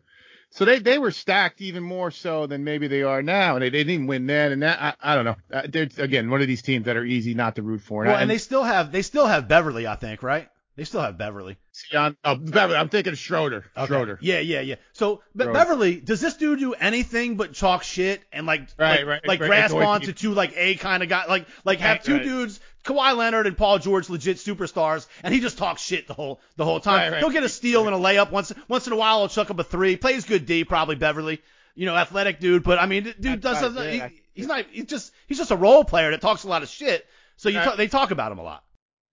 So 0.53 0.65
they, 0.65 0.79
they 0.79 0.97
were 0.99 1.11
stacked 1.11 1.61
even 1.61 1.81
more 1.81 2.11
so 2.11 2.45
than 2.45 2.65
maybe 2.65 2.87
they 2.89 3.03
are 3.03 3.21
now, 3.23 3.55
and 3.55 3.63
they, 3.63 3.69
they 3.69 3.85
didn't 3.85 4.07
win 4.07 4.25
then. 4.27 4.51
And 4.51 4.63
that 4.63 4.81
I, 4.81 5.13
I 5.13 5.15
don't 5.15 5.23
know. 5.23 5.35
Uh, 5.53 5.61
they're 5.69 5.87
again 5.97 6.29
one 6.29 6.41
of 6.41 6.47
these 6.47 6.61
teams 6.61 6.85
that 6.87 6.97
are 6.97 7.05
easy 7.05 7.33
not 7.33 7.55
to 7.55 7.61
root 7.61 7.81
for. 7.81 8.03
Well, 8.03 8.15
I- 8.15 8.21
and 8.21 8.29
they 8.29 8.37
still 8.37 8.63
have 8.63 8.91
they 8.91 9.01
still 9.01 9.27
have 9.27 9.47
Beverley, 9.47 9.87
I 9.87 9.95
think, 9.95 10.23
right? 10.23 10.49
They 10.75 10.83
still 10.83 11.01
have 11.01 11.17
Beverley. 11.17 11.57
See 11.89 11.97
on 11.97 12.15
oh, 12.23 12.35
Beverley, 12.35 12.77
I'm 12.77 12.89
thinking 12.89 13.15
Schroeder. 13.15 13.65
Okay. 13.75 13.87
Schroeder. 13.87 14.19
Yeah, 14.21 14.39
yeah, 14.39 14.61
yeah. 14.61 14.75
So, 14.93 15.21
but 15.33 15.45
Schroeder. 15.45 15.59
Beverley, 15.59 15.99
does 15.99 16.21
this 16.21 16.35
dude 16.35 16.59
do 16.59 16.73
anything 16.73 17.37
but 17.37 17.55
talk 17.55 17.83
shit 17.83 18.23
and 18.31 18.45
like 18.45 18.67
Right, 18.77 18.99
like, 18.99 19.05
right, 19.07 19.27
like 19.27 19.39
right. 19.41 19.47
grasp 19.47 19.75
Annoy 19.75 19.85
onto 19.85 20.11
two 20.11 20.33
like 20.33 20.53
a 20.55 20.75
kind 20.75 21.03
of 21.03 21.09
guy, 21.09 21.25
like 21.27 21.47
like 21.63 21.79
have 21.79 21.97
Right, 21.97 22.03
two 22.03 22.13
right. 22.15 22.23
dudes, 22.23 22.59
Kawhi 22.83 23.15
Leonard 23.15 23.47
and 23.47 23.57
Paul 23.57 23.79
George, 23.79 24.09
legit 24.09 24.37
superstars, 24.37 25.07
and 25.23 25.33
he 25.33 25.39
just 25.39 25.57
talks 25.57 25.81
shit 25.81 26.07
the 26.07 26.13
whole 26.13 26.39
the 26.55 26.65
whole 26.65 26.79
time. 26.79 26.99
Right, 26.99 27.11
right. 27.13 27.19
He'll 27.19 27.29
get 27.31 27.43
a 27.43 27.49
steal 27.49 27.87
and 27.87 27.95
a 27.95 27.99
layup 27.99 28.31
once 28.31 28.53
once 28.67 28.87
in 28.87 28.93
a 28.93 28.97
while. 28.97 29.19
He'll 29.19 29.29
chuck 29.29 29.49
up 29.49 29.59
a 29.59 29.63
three. 29.63 29.95
Plays 29.95 30.25
good 30.25 30.45
D, 30.45 30.63
probably 30.63 30.95
Beverley. 30.95 31.41
You 31.73 31.85
know, 31.85 31.95
athletic 31.95 32.39
dude, 32.39 32.63
but 32.63 32.79
I 32.79 32.85
mean, 32.85 33.03
dude 33.19 33.41
That's 33.41 33.61
does 33.61 33.75
right, 33.75 34.11
he, 34.11 34.21
he's 34.33 34.47
not 34.47 34.65
he's 34.71 34.85
just 34.85 35.11
he's 35.27 35.37
just 35.37 35.51
a 35.51 35.55
role 35.55 35.83
player 35.83 36.11
that 36.11 36.19
talks 36.21 36.43
a 36.43 36.47
lot 36.47 36.63
of 36.63 36.69
shit. 36.69 37.07
So 37.37 37.49
you 37.49 37.57
Right. 37.57 37.65
talk, 37.65 37.77
they 37.77 37.87
talk 37.87 38.11
about 38.11 38.31
him 38.31 38.39
a 38.39 38.43
lot. 38.43 38.63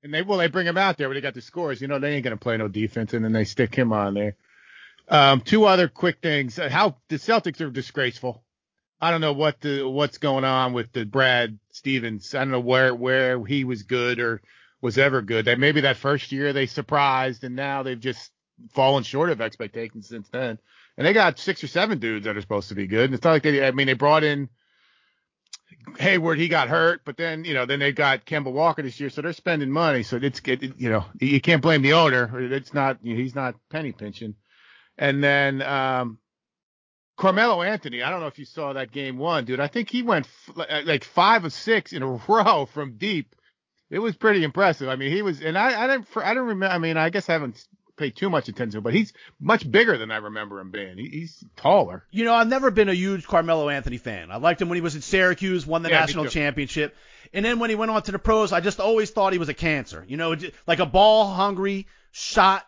And 0.02 0.14
they 0.14 0.22
well 0.22 0.38
they 0.38 0.48
bring 0.48 0.66
him 0.66 0.78
out 0.78 0.96
there 0.96 1.08
when 1.08 1.16
they 1.16 1.20
got 1.20 1.34
the 1.34 1.40
scores. 1.40 1.80
You 1.80 1.88
know 1.88 1.98
they 1.98 2.14
ain't 2.14 2.24
gonna 2.24 2.36
play 2.36 2.56
no 2.56 2.68
defense, 2.68 3.14
and 3.14 3.24
then 3.24 3.32
they 3.32 3.44
stick 3.44 3.74
him 3.74 3.92
on 3.92 4.14
there. 4.14 4.36
Um, 5.08 5.40
two 5.40 5.64
other 5.64 5.88
quick 5.88 6.18
things. 6.22 6.58
Uh, 6.58 6.68
How 6.68 6.96
the 7.08 7.16
Celtics 7.16 7.60
are 7.60 7.70
disgraceful. 7.70 8.44
I 9.00 9.10
don't 9.10 9.20
know 9.20 9.32
what 9.32 9.60
the 9.60 9.84
what's 9.84 10.18
going 10.18 10.44
on 10.44 10.72
with 10.72 10.92
the 10.92 11.04
Brad 11.04 11.58
Stevens. 11.70 12.34
I 12.34 12.40
don't 12.40 12.50
know 12.50 12.60
where 12.60 12.94
where 12.94 13.44
he 13.44 13.64
was 13.64 13.82
good 13.84 14.20
or 14.20 14.42
was 14.80 14.98
ever 14.98 15.22
good. 15.22 15.46
That 15.46 15.58
maybe 15.58 15.82
that 15.82 15.96
first 15.96 16.32
year 16.32 16.52
they 16.52 16.66
surprised, 16.66 17.44
and 17.44 17.56
now 17.56 17.82
they've 17.82 17.98
just 17.98 18.30
fallen 18.72 19.04
short 19.04 19.30
of 19.30 19.40
expectations 19.40 20.08
since 20.08 20.28
then. 20.30 20.58
And 20.96 21.06
they 21.06 21.12
got 21.12 21.38
six 21.38 21.62
or 21.62 21.68
seven 21.68 21.98
dudes 22.00 22.24
that 22.24 22.36
are 22.36 22.40
supposed 22.40 22.70
to 22.70 22.74
be 22.74 22.88
good. 22.88 23.06
And 23.06 23.14
it's 23.14 23.24
not 23.24 23.32
like 23.32 23.44
they. 23.44 23.64
I 23.64 23.70
mean, 23.70 23.86
they 23.86 23.94
brought 23.94 24.24
in 24.24 24.48
Hayward, 25.98 26.38
he 26.38 26.48
got 26.48 26.68
hurt, 26.68 27.02
but 27.04 27.16
then 27.16 27.44
you 27.44 27.54
know, 27.54 27.66
then 27.66 27.80
they 27.80 27.92
got 27.92 28.24
Kemba 28.26 28.52
Walker 28.52 28.82
this 28.82 29.00
year, 29.00 29.10
so 29.10 29.22
they're 29.22 29.32
spending 29.32 29.70
money. 29.70 30.02
So 30.02 30.16
it's 30.16 30.40
it, 30.44 30.62
you 30.78 30.90
know, 30.90 31.04
you 31.20 31.40
can't 31.40 31.62
blame 31.62 31.82
the 31.82 31.94
owner. 31.94 32.30
It's 32.52 32.74
not 32.74 32.98
he's 33.02 33.34
not 33.34 33.56
penny 33.70 33.92
pinching. 33.92 34.34
And 34.96 35.22
then 35.22 35.62
um 35.62 36.18
Carmelo 37.16 37.62
Anthony, 37.62 38.02
I 38.02 38.10
don't 38.10 38.20
know 38.20 38.28
if 38.28 38.38
you 38.38 38.44
saw 38.44 38.72
that 38.74 38.92
game 38.92 39.18
one, 39.18 39.44
dude. 39.44 39.60
I 39.60 39.66
think 39.66 39.90
he 39.90 40.02
went 40.02 40.26
f- 40.56 40.86
like 40.86 41.04
five 41.04 41.44
of 41.44 41.52
six 41.52 41.92
in 41.92 42.02
a 42.02 42.06
row 42.28 42.66
from 42.66 42.96
deep. 42.96 43.34
It 43.90 43.98
was 43.98 44.16
pretty 44.16 44.44
impressive. 44.44 44.88
I 44.88 44.96
mean, 44.96 45.10
he 45.10 45.22
was, 45.22 45.40
and 45.40 45.56
I, 45.58 45.84
I 45.84 45.86
didn't, 45.86 46.08
I 46.16 46.34
don't 46.34 46.48
remember. 46.48 46.74
I 46.74 46.78
mean, 46.78 46.96
I 46.96 47.10
guess 47.10 47.28
I 47.28 47.32
haven't 47.32 47.66
paid 47.98 48.16
too 48.16 48.30
much 48.30 48.48
attention, 48.48 48.80
but 48.80 48.94
he's 48.94 49.12
much 49.38 49.70
bigger 49.70 49.98
than 49.98 50.10
I 50.10 50.16
remember 50.16 50.60
him 50.60 50.70
being. 50.70 50.96
He, 50.96 51.08
he's 51.08 51.44
taller. 51.56 52.04
You 52.10 52.24
know, 52.24 52.34
I've 52.34 52.48
never 52.48 52.70
been 52.70 52.88
a 52.88 52.94
huge 52.94 53.26
Carmelo 53.26 53.68
Anthony 53.68 53.98
fan. 53.98 54.30
I 54.30 54.36
liked 54.36 54.62
him 54.62 54.68
when 54.68 54.76
he 54.76 54.82
was 54.82 54.96
at 54.96 55.02
Syracuse, 55.02 55.66
won 55.66 55.82
the 55.82 55.90
Yeah, 55.90 56.00
national 56.00 56.26
championship. 56.26 56.96
And 57.34 57.44
then 57.44 57.58
when 57.58 57.68
he 57.68 57.76
went 57.76 57.90
on 57.90 58.02
to 58.04 58.12
the 58.12 58.18
pros, 58.18 58.52
I 58.52 58.60
just 58.60 58.80
always 58.80 59.10
thought 59.10 59.32
he 59.34 59.38
was 59.38 59.50
a 59.50 59.54
cancer. 59.54 60.04
You 60.08 60.16
know, 60.16 60.34
like 60.66 60.78
a 60.78 60.86
ball 60.86 61.26
hungry, 61.34 61.86
shot 62.12 62.64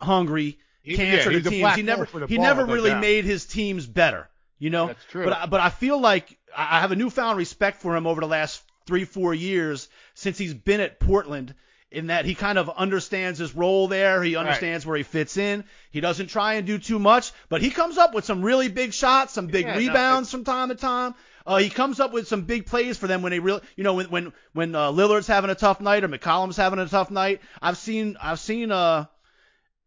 hungry 0.00 0.58
He- 0.82 0.96
cancer 0.96 1.30
yeah, 1.30 1.40
to 1.40 1.50
teams. 1.50 1.74
He 1.74 1.82
never 1.82 2.04
he 2.26 2.36
ball, 2.36 2.44
never 2.44 2.64
really 2.64 2.94
made 2.94 3.24
his 3.24 3.44
teams 3.44 3.86
better. 3.86 4.28
You 4.58 4.70
know, 4.70 4.86
That's 4.88 5.04
true. 5.06 5.24
But 5.24 5.32
I- 5.32 5.46
but 5.46 5.60
I 5.60 5.70
feel 5.70 6.00
like 6.00 6.38
I 6.56 6.80
have 6.80 6.92
a 6.92 6.96
newfound 6.96 7.36
respect 7.38 7.82
for 7.82 7.96
him 7.96 8.06
over 8.06 8.20
the 8.20 8.28
last 8.28 8.62
three 8.86 9.04
four 9.04 9.34
years 9.34 9.88
since 10.14 10.38
he's 10.38 10.54
been 10.54 10.80
at 10.80 11.00
Portland. 11.00 11.54
In 11.92 12.06
that 12.06 12.24
he 12.24 12.34
kind 12.34 12.58
of 12.58 12.70
understands 12.70 13.38
his 13.38 13.54
role 13.54 13.86
there, 13.86 14.22
he 14.22 14.36
understands 14.36 14.86
where 14.86 14.96
he 14.96 15.02
fits 15.02 15.36
in. 15.36 15.64
He 15.90 16.00
doesn't 16.00 16.28
try 16.28 16.54
and 16.54 16.66
do 16.66 16.78
too 16.78 16.98
much, 16.98 17.32
but 17.48 17.60
he 17.60 17.70
comes 17.70 17.98
up 17.98 18.14
with 18.14 18.24
some 18.24 18.42
really 18.42 18.68
big 18.68 18.94
shots, 18.94 19.34
some 19.34 19.46
big 19.46 19.66
Yeah, 19.66 19.74
no, 19.74 19.78
rebounds 19.78 20.30
from 20.30 20.44
time 20.44 20.70
to 20.70 20.74
time. 20.74 21.14
Uh, 21.46 21.58
he 21.58 21.68
comes 21.68 22.00
up 22.00 22.12
with 22.12 22.28
some 22.28 22.42
big 22.42 22.66
plays 22.66 22.96
for 22.96 23.06
them 23.06 23.20
when 23.22 23.30
they 23.30 23.40
really, 23.40 23.60
you 23.76 23.84
know, 23.84 23.94
when 23.94 24.06
when 24.06 24.32
when 24.52 24.74
uh, 24.74 24.90
Lillard's 24.90 25.26
having 25.26 25.50
a 25.50 25.54
tough 25.54 25.80
night 25.80 26.04
or 26.04 26.08
McCollum's 26.08 26.56
having 26.56 26.78
a 26.78 26.86
tough 26.86 27.10
night. 27.10 27.40
I've 27.60 27.76
seen 27.76 28.16
I've 28.20 28.40
seen 28.40 28.70
uh 28.70 29.06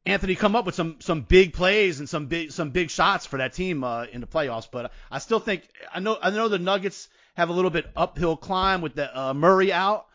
Anthony 0.05 0.35
come 0.35 0.55
up 0.55 0.65
with 0.65 0.75
some 0.75 0.97
some 0.99 1.21
big 1.21 1.53
plays 1.53 1.99
and 1.99 2.07
some 2.07 2.27
big 2.27 2.51
some 2.51 2.69
big 2.69 2.91
shots 2.91 3.25
for 3.25 3.37
that 3.37 3.53
team 3.53 3.83
uh, 3.83 4.05
in 4.11 4.21
the 4.21 4.27
playoffs. 4.27 4.67
But 4.71 4.91
I 5.09 5.19
still 5.19 5.39
think 5.39 5.67
I 5.93 5.99
know 5.99 6.17
I 6.21 6.29
know 6.29 6.47
the 6.47 6.59
Nuggets 6.59 7.07
have 7.35 7.49
a 7.49 7.53
little 7.53 7.71
bit 7.71 7.87
uphill 7.95 8.37
climb 8.37 8.81
with 8.81 8.95
the 8.95 9.19
uh, 9.19 9.33
Murray 9.33 9.73
out. 9.73 10.05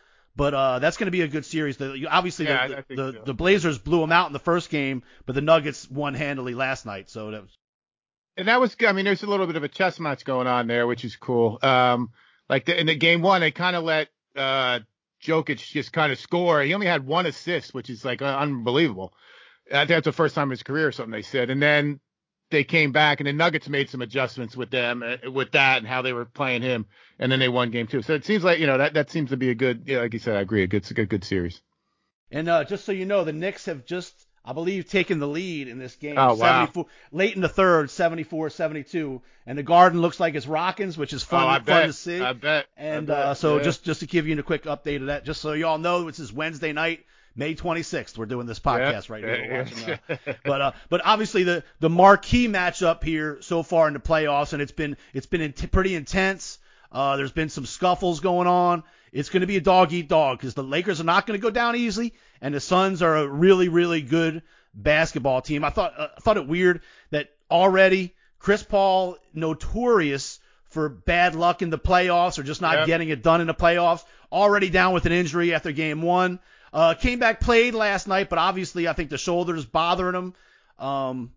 But 0.41 0.55
uh, 0.55 0.79
that's 0.79 0.97
going 0.97 1.09
to 1.09 1.11
be 1.11 1.21
a 1.21 1.29
good 1.29 1.45
series. 1.45 1.77
The, 1.77 2.07
obviously, 2.11 2.47
Yeah, 2.47 2.67
the, 2.67 2.79
I 2.79 2.85
the, 2.89 3.13
so. 3.13 3.23
the 3.27 3.35
Blazers 3.35 3.77
blew 3.77 4.01
them 4.01 4.11
out 4.11 4.29
in 4.29 4.33
the 4.33 4.39
first 4.39 4.71
game, 4.71 5.03
but 5.27 5.35
the 5.35 5.43
Nuggets 5.43 5.87
won 5.91 6.15
handily 6.15 6.55
last 6.55 6.87
night. 6.87 7.11
So 7.11 7.31
that 7.31 7.43
was 7.43 7.59
and 8.39 8.49
that 8.49 8.59
was. 8.59 8.75
I 8.89 8.93
mean, 8.93 9.05
there's 9.05 9.23
a 9.23 9.27
little 9.27 9.47
bit 9.47 9.57
of 9.57 9.65
a 9.65 9.69
chess 9.69 10.01
match 10.01 10.25
going 10.25 10.47
on 10.47 10.67
there, 10.67 10.87
which 10.87 11.05
is 11.05 11.15
cool. 11.15 11.59
Um, 11.61 12.13
like 12.49 12.65
the, 12.65 12.81
in 12.81 12.87
the 12.87 12.95
game 12.95 13.21
one, 13.21 13.43
they 13.43 13.51
kind 13.51 13.77
of 13.77 13.85
let 13.85 14.09
uh 14.35 14.79
Jokic 15.23 15.59
just 15.59 15.93
kind 15.93 16.11
of 16.11 16.19
score. 16.19 16.63
He 16.63 16.73
only 16.73 16.87
had 16.87 17.07
one 17.07 17.27
assist, 17.27 17.75
which 17.75 17.91
is 17.91 18.03
like 18.03 18.23
uh, 18.23 18.39
unbelievable. 18.39 19.13
I 19.71 19.81
think 19.81 19.89
that's 19.89 20.05
the 20.07 20.13
first 20.13 20.35
time 20.35 20.47
in 20.47 20.53
his 20.53 20.63
career 20.63 20.87
or 20.87 20.93
something 20.93 21.13
they 21.13 21.21
said. 21.21 21.51
And 21.51 21.61
then 21.61 22.01
they 22.51 22.65
came 22.65 22.93
back, 22.93 23.21
and 23.21 23.27
the 23.27 23.33
Nuggets 23.33 23.69
made 23.69 23.91
some 23.91 24.03
adjustments 24.03 24.57
with 24.57 24.71
them, 24.71 25.03
uh, 25.03 25.31
with 25.31 25.53
that, 25.53 25.79
and 25.79 25.87
how 25.87 26.03
they 26.03 26.13
were 26.13 26.25
playing 26.25 26.63
him, 26.63 26.87
and 27.19 27.31
then 27.31 27.39
they 27.39 27.49
won 27.49 27.71
game 27.71 27.87
two. 27.87 28.03
So 28.03 28.15
it 28.15 28.25
seems 28.25 28.45
like 28.45 28.59
you 28.59 28.67
know 28.67 28.79
that 28.79 28.95
that 28.95 29.11
seems 29.11 29.31
to 29.31 29.37
be 29.37 29.51
a 29.51 29.55
good, 29.55 29.85
yeah, 29.87 30.01
like 30.01 30.13
you 30.13 30.19
said, 30.19 30.37
I 30.37 30.41
agree, 30.41 30.63
a 30.63 30.67
good, 30.67 30.91
a 30.91 30.95
good, 30.95 31.09
good 31.09 31.25
series. 31.25 31.61
And 32.31 32.49
uh, 32.49 32.65
just 32.65 32.85
so 32.85 32.93
you 32.93 33.07
know, 33.07 33.25
the 33.25 33.33
Knicks 33.33 33.67
have 33.67 33.85
just, 33.85 34.15
I 34.45 34.53
believe, 34.53 34.89
taken 34.89 35.19
the 35.19 35.27
lead 35.27 35.69
in 35.69 35.79
this 35.79 35.97
game. 35.97 36.15
Oh, 36.17 36.35
wow. 36.35 36.71
late 37.11 37.35
in 37.35 37.41
the 37.41 37.49
third, 37.49 37.89
74-72. 37.89 39.21
And 39.47 39.59
the 39.59 39.63
Garden 39.65 40.01
looks 40.01 40.21
like 40.21 40.35
it's 40.37 40.47
rocking, 40.47 40.93
which 40.93 41.13
is 41.13 41.25
fun, 41.25 41.43
oh, 41.43 41.49
fun 41.55 41.65
bet, 41.65 41.87
to 41.87 41.93
see. 41.93 42.21
I 42.21 42.33
bet. 42.33 42.67
and 42.77 43.11
I 43.11 43.15
bet, 43.15 43.27
uh, 43.27 43.35
so 43.35 43.57
yeah. 43.57 43.65
just 43.65 43.85
just 43.85 44.01
to 44.01 44.07
give 44.07 44.29
you 44.29 44.39
a 44.39 44.43
quick 44.43 44.65
update 44.65 45.01
of 45.01 45.07
that, 45.07 45.25
just 45.25 45.41
so 45.41 45.53
you 45.53 45.67
all 45.67 45.79
know, 45.79 46.07
this 46.07 46.21
is 46.21 46.33
Wednesday 46.33 46.73
night, 46.73 47.05
May 47.37 47.55
26th. 47.55 48.19
We're 48.19 48.27
doing 48.27 48.47
this 48.47 48.59
podcast 48.61 49.09
right 49.09 49.25
now. 49.25 49.59
Watching, 49.59 49.99
uh, 50.09 50.35
but 50.45 50.61
uh, 50.61 50.73
but 50.89 51.01
obviously 51.05 51.45
the 51.45 51.65
the 51.79 51.89
marquee 51.91 52.49
matchup 52.49 53.03
here 53.05 53.39
so 53.41 53.63
far 53.63 53.87
in 53.89 53.95
the 53.95 54.01
playoffs, 54.01 54.53
and 54.53 54.61
it's 54.61 54.73
been 54.73 54.97
it's 55.15 55.27
been 55.27 55.41
in 55.41 55.53
pretty 55.53 55.95
intense. 55.95 56.59
Uh, 56.93 57.17
there's 57.17 57.33
been 57.33 57.49
some 57.49 57.67
scuffles 57.67 58.21
going 58.21 58.49
on. 58.49 58.83
It's 59.13 59.29
going 59.29 59.41
to 59.43 59.47
be 59.47 59.57
a 59.57 59.61
dog 59.61 59.93
eat 59.93 60.09
dog 60.09 60.39
because 60.39 60.55
the 60.55 60.63
Lakers 60.65 61.01
are 61.01 61.05
not 61.05 61.27
going 61.27 61.39
to 61.39 61.43
go 61.43 61.51
down 61.51 61.77
easily, 61.77 62.15
and 62.41 62.53
the 62.55 62.61
Suns 62.61 63.03
are 63.03 63.17
a 63.17 63.27
really 63.27 63.69
really 63.69 64.03
good 64.03 64.43
basketball 64.75 65.41
team. 65.43 65.65
I 65.65 65.71
thought 65.71 65.95
uh, 65.99 66.09
I 66.17 66.21
thought 66.21 66.37
it 66.37 66.47
weird 66.49 66.83
that 67.11 67.29
already 67.51 68.15
Chris 68.39 68.63
Paul 68.63 69.17
notorious 69.35 70.41
for 70.71 70.89
bad 70.89 71.35
luck 71.35 71.63
in 71.63 71.71
the 71.71 71.79
playoffs 71.79 72.39
or 72.39 72.43
just 72.45 72.61
not 72.61 72.75
Yep. 72.79 72.87
getting 72.87 73.09
it 73.09 73.23
done 73.23 73.41
in 73.41 73.47
the 73.49 73.55
playoffs. 73.55 74.05
Already 74.33 74.71
down 74.71 74.95
with 74.95 75.07
an 75.07 75.13
injury 75.13 75.53
after 75.53 75.73
game 75.73 76.03
one. 76.03 76.39
Uh, 76.73 76.95
came 76.95 77.19
back, 77.19 77.41
played 77.41 77.75
last 77.75 78.07
night, 78.07 78.29
but 78.29 78.39
obviously 78.39 78.87
I 78.87 78.93
think 78.93 79.11
the 79.11 79.19
shoulders 79.19 79.65
bothering 79.65 80.15
him. 80.15 80.35
Um, 80.79 81.33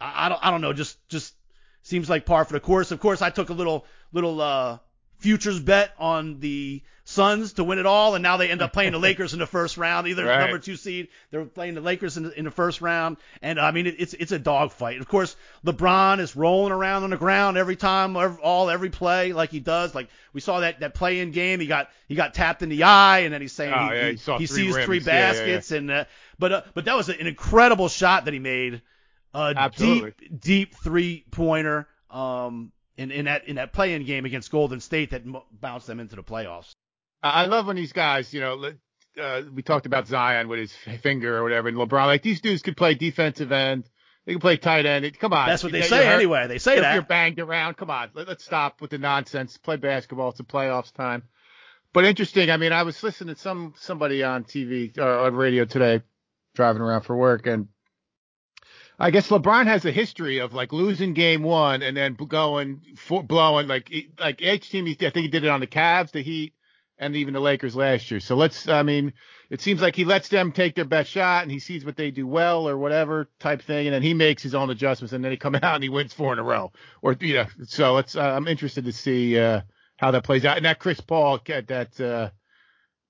I, 0.00 0.26
I 0.26 0.28
don't, 0.28 0.46
I 0.46 0.50
don't 0.50 0.60
know. 0.60 0.72
Just, 0.72 0.96
just 1.08 1.34
seems 1.82 2.08
like 2.08 2.24
par 2.24 2.44
for 2.44 2.54
the 2.54 2.60
course. 2.60 2.90
Of 2.90 3.00
course, 3.00 3.20
I 3.20 3.30
took 3.30 3.50
a 3.50 3.54
little, 3.54 3.84
little, 4.12 4.40
uh, 4.40 4.78
futures 5.18 5.60
bet 5.60 5.92
on 5.98 6.40
the 6.40 6.82
Suns 7.04 7.54
to 7.54 7.64
win 7.64 7.78
it 7.78 7.86
all, 7.86 8.14
and 8.16 8.22
now 8.22 8.36
they 8.36 8.50
end 8.50 8.60
up 8.60 8.74
playing 8.74 8.92
the 8.92 8.98
Lakers 8.98 9.32
in 9.32 9.38
the 9.38 9.46
first 9.46 9.78
round. 9.78 10.06
Either 10.08 10.26
Right. 10.26 10.40
number 10.40 10.58
two 10.58 10.76
seed, 10.76 11.08
they're 11.30 11.46
playing 11.46 11.74
the 11.74 11.80
Lakers 11.80 12.18
in 12.18 12.24
the, 12.24 12.38
in 12.38 12.44
the 12.44 12.50
first 12.50 12.82
round, 12.82 13.16
and 13.40 13.58
I 13.58 13.70
mean 13.70 13.86
it, 13.86 13.94
it's 13.98 14.12
it's 14.12 14.30
a 14.30 14.38
dogfight. 14.38 15.00
Of 15.00 15.08
course, 15.08 15.34
LeBron 15.64 16.20
is 16.20 16.36
rolling 16.36 16.70
around 16.70 17.04
on 17.04 17.10
the 17.10 17.16
ground 17.16 17.56
every 17.56 17.76
time, 17.76 18.14
ev- 18.14 18.38
all 18.40 18.68
every 18.68 18.90
play 18.90 19.32
like 19.32 19.48
he 19.50 19.58
does. 19.58 19.94
Like 19.94 20.10
we 20.34 20.42
saw 20.42 20.60
that 20.60 20.80
that 20.80 20.92
play 20.92 21.20
in 21.20 21.30
game, 21.30 21.60
he 21.60 21.66
got 21.66 21.88
he 22.08 22.14
got 22.14 22.34
tapped 22.34 22.60
in 22.62 22.68
the 22.68 22.82
eye, 22.82 23.20
and 23.20 23.32
then 23.32 23.40
he's 23.40 23.52
saying 23.52 23.72
Oh, 23.74 23.88
he, 23.88 23.94
yeah, 23.96 24.10
he, 24.10 24.16
he 24.16 24.32
he 24.40 24.46
three 24.46 24.46
sees 24.46 24.74
three 24.74 24.84
rims. 24.96 25.06
Yeah, 25.06 25.12
yeah, 25.14 25.20
yeah. 25.20 25.32
baskets, 25.32 25.70
and 25.70 25.90
uh, 25.90 26.04
But 26.38 26.52
uh, 26.52 26.62
but 26.74 26.84
that 26.84 26.94
was 26.96 27.08
an 27.08 27.26
incredible 27.26 27.88
shot 27.88 28.26
that 28.26 28.34
he 28.34 28.38
made. 28.38 28.82
Uh, 29.32 29.54
Absolutely. 29.56 30.12
deep 30.18 30.40
deep 30.42 30.74
three 30.84 31.24
pointer. 31.30 31.88
Um, 32.10 32.70
in, 32.98 33.10
in 33.12 33.24
that 33.24 33.48
in 33.48 33.56
that 33.56 33.72
play-in 33.72 34.04
game 34.04 34.26
against 34.26 34.50
Golden 34.50 34.80
State 34.80 35.10
that 35.10 35.24
mo- 35.24 35.46
bounced 35.52 35.86
them 35.86 36.00
into 36.00 36.16
the 36.16 36.22
playoffs. 36.22 36.72
I 37.22 37.46
love 37.46 37.66
when 37.66 37.76
these 37.76 37.92
guys, 37.92 38.32
you 38.34 38.40
know, 38.40 38.72
uh, 39.20 39.42
we 39.52 39.62
talked 39.62 39.86
about 39.86 40.06
Zion 40.06 40.48
with 40.48 40.58
his 40.60 40.72
finger 41.00 41.36
or 41.36 41.42
whatever, 41.42 41.68
and 41.68 41.76
LeBron, 41.76 42.06
like 42.06 42.22
these 42.22 42.40
dudes 42.40 42.62
could 42.62 42.76
play 42.76 42.94
defensive 42.94 43.50
end. 43.50 43.88
They 44.26 44.32
can 44.32 44.40
play 44.40 44.58
tight 44.58 44.84
end. 44.84 45.18
Come 45.18 45.32
on. 45.32 45.48
That's 45.48 45.62
what 45.62 45.72
they 45.72 45.82
say 45.82 46.06
anyway. 46.06 46.48
They 46.48 46.58
say 46.58 46.76
if 46.76 46.82
that. 46.82 46.92
you're 46.92 47.02
banged 47.02 47.40
around, 47.40 47.78
come 47.78 47.88
on, 47.88 48.10
let, 48.14 48.28
us 48.28 48.44
stop 48.44 48.80
with 48.82 48.90
the 48.90 48.98
nonsense. 48.98 49.56
Play 49.56 49.76
basketball. 49.76 50.30
It's 50.30 50.40
a 50.40 50.44
playoffs 50.44 50.92
time. 50.92 51.22
But 51.94 52.04
interesting. 52.04 52.50
I 52.50 52.58
mean, 52.58 52.72
I 52.72 52.82
was 52.82 53.02
listening 53.02 53.34
to 53.34 53.40
some 53.40 53.72
somebody 53.78 54.22
on 54.22 54.44
TV 54.44 54.96
or 54.98 55.20
on 55.20 55.34
radio 55.34 55.64
today, 55.64 56.02
driving 56.54 56.82
around 56.82 57.02
for 57.02 57.16
work, 57.16 57.46
and 57.46 57.68
I 58.98 59.10
guess 59.10 59.28
LeBron 59.28 59.66
has 59.66 59.84
a 59.84 59.92
history 59.92 60.38
of 60.38 60.54
like 60.54 60.72
losing 60.72 61.14
game 61.14 61.42
one 61.42 61.82
and 61.82 61.96
then 61.96 62.14
going 62.14 62.82
for, 62.96 63.22
blowing 63.22 63.68
like 63.68 63.92
like 64.18 64.42
each 64.42 64.70
team. 64.70 64.86
He, 64.86 64.94
I 64.94 65.10
think 65.10 65.16
he 65.16 65.28
did 65.28 65.44
it 65.44 65.50
on 65.50 65.60
the 65.60 65.68
Cavs, 65.68 66.10
the 66.10 66.22
Heat, 66.22 66.54
and 66.98 67.14
even 67.14 67.32
the 67.32 67.40
Lakers 67.40 67.76
last 67.76 68.10
year. 68.10 68.18
So 68.18 68.34
let's. 68.34 68.66
I 68.68 68.82
mean, 68.82 69.12
it 69.50 69.60
seems 69.60 69.80
like 69.80 69.94
he 69.94 70.04
lets 70.04 70.28
them 70.28 70.50
take 70.50 70.74
their 70.74 70.84
best 70.84 71.10
shot 71.10 71.44
and 71.44 71.52
he 71.52 71.60
sees 71.60 71.84
what 71.84 71.96
they 71.96 72.10
do 72.10 72.26
well 72.26 72.68
or 72.68 72.76
whatever 72.76 73.30
type 73.38 73.62
thing, 73.62 73.86
and 73.86 73.94
then 73.94 74.02
he 74.02 74.14
makes 74.14 74.42
his 74.42 74.54
own 74.54 74.68
adjustments 74.70 75.12
and 75.12 75.24
then 75.24 75.30
he 75.30 75.36
come 75.36 75.54
out 75.62 75.76
and 75.76 75.82
he 75.82 75.88
wins 75.88 76.12
four 76.12 76.32
in 76.32 76.40
a 76.40 76.44
row. 76.44 76.72
Or 77.00 77.16
you 77.20 77.34
know, 77.34 77.46
so 77.64 77.98
it's. 77.98 78.16
Uh, 78.16 78.22
I'm 78.22 78.48
interested 78.48 78.84
to 78.86 78.92
see 78.92 79.38
uh, 79.38 79.60
how 79.96 80.10
that 80.10 80.24
plays 80.24 80.44
out. 80.44 80.56
And 80.56 80.66
that 80.66 80.80
Chris 80.80 81.00
Paul, 81.00 81.38
that 81.46 82.00
uh, 82.00 82.30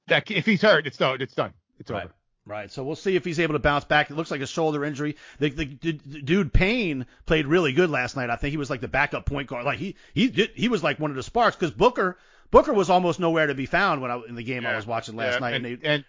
that 0.08 0.30
if 0.30 0.44
he's 0.44 0.60
hurt, 0.60 0.86
it's 0.86 0.98
done. 0.98 1.22
It's 1.22 1.34
done. 1.34 1.54
It's 1.78 1.90
Right. 1.90 2.04
over. 2.04 2.14
Right. 2.48 2.72
So 2.72 2.82
we'll 2.82 2.96
see 2.96 3.14
if 3.14 3.24
he's 3.26 3.38
able 3.40 3.52
to 3.52 3.58
bounce 3.58 3.84
back. 3.84 4.10
It 4.10 4.16
looks 4.16 4.30
like 4.30 4.40
a 4.40 4.46
shoulder 4.46 4.82
injury. 4.84 5.16
The, 5.38 5.50
the, 5.50 5.64
the 5.82 5.92
dude 5.92 6.52
Payne 6.52 7.04
played 7.26 7.46
really 7.46 7.74
good 7.74 7.90
last 7.90 8.16
night. 8.16 8.30
I 8.30 8.36
think 8.36 8.52
he 8.52 8.56
was 8.56 8.70
like 8.70 8.80
the 8.80 8.88
backup 8.88 9.26
point 9.26 9.48
guard. 9.48 9.66
Like 9.66 9.78
he 9.78 9.96
he 10.14 10.28
did, 10.28 10.50
he 10.54 10.68
was 10.68 10.82
like 10.82 10.98
one 10.98 11.10
of 11.10 11.16
the 11.16 11.22
sparks 11.22 11.56
because 11.56 11.72
Booker 11.72 12.16
Booker 12.50 12.72
was 12.72 12.88
almost 12.88 13.20
nowhere 13.20 13.46
to 13.48 13.54
be 13.54 13.66
found 13.66 14.00
when 14.00 14.10
I 14.10 14.20
in 14.26 14.34
the 14.34 14.42
game 14.42 14.64
I 14.64 14.74
was 14.76 14.86
watching 14.86 15.14
last 15.16 15.34
Yeah, 15.34 15.40
night. 15.40 15.54
and, 15.56 15.66
And, 15.66 15.82
they, 15.82 15.88
and 15.88 16.04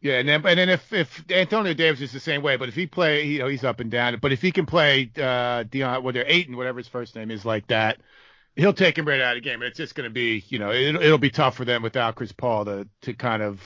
yeah, 0.00 0.14
and 0.18 0.28
then 0.28 0.44
and 0.44 0.58
then 0.58 0.68
if 0.68 0.92
if 0.92 1.24
Antonio 1.30 1.74
Davis 1.74 2.00
is 2.00 2.10
the 2.12 2.18
same 2.18 2.42
way, 2.42 2.56
but 2.56 2.68
if 2.68 2.74
he 2.74 2.86
play, 2.88 3.24
you 3.24 3.38
know, 3.38 3.46
he's 3.46 3.62
up 3.62 3.78
and 3.78 3.90
down. 3.90 4.18
But 4.20 4.32
if 4.32 4.42
he 4.42 4.50
can 4.50 4.66
play 4.66 5.08
uh 5.16 5.62
Dion, 5.62 6.02
well, 6.02 6.12
they're 6.12 6.26
Ayton, 6.26 6.56
whatever 6.56 6.78
his 6.78 6.88
first 6.88 7.14
name 7.14 7.30
is, 7.30 7.44
like 7.44 7.68
that, 7.68 8.00
he'll 8.56 8.72
take 8.72 8.98
him 8.98 9.06
right 9.06 9.20
out 9.20 9.36
of 9.36 9.42
the 9.42 9.48
game. 9.48 9.62
And 9.62 9.68
it's 9.68 9.76
just 9.78 9.94
going 9.94 10.08
to 10.08 10.12
be, 10.12 10.44
you 10.48 10.58
know, 10.58 10.70
it, 10.72 10.96
it'll 10.96 11.18
be 11.18 11.30
tough 11.30 11.56
for 11.56 11.64
them 11.64 11.82
without 11.82 12.16
Chris 12.16 12.32
Paul 12.32 12.64
to 12.64 12.88
to 13.02 13.14
kind 13.14 13.42
of 13.42 13.60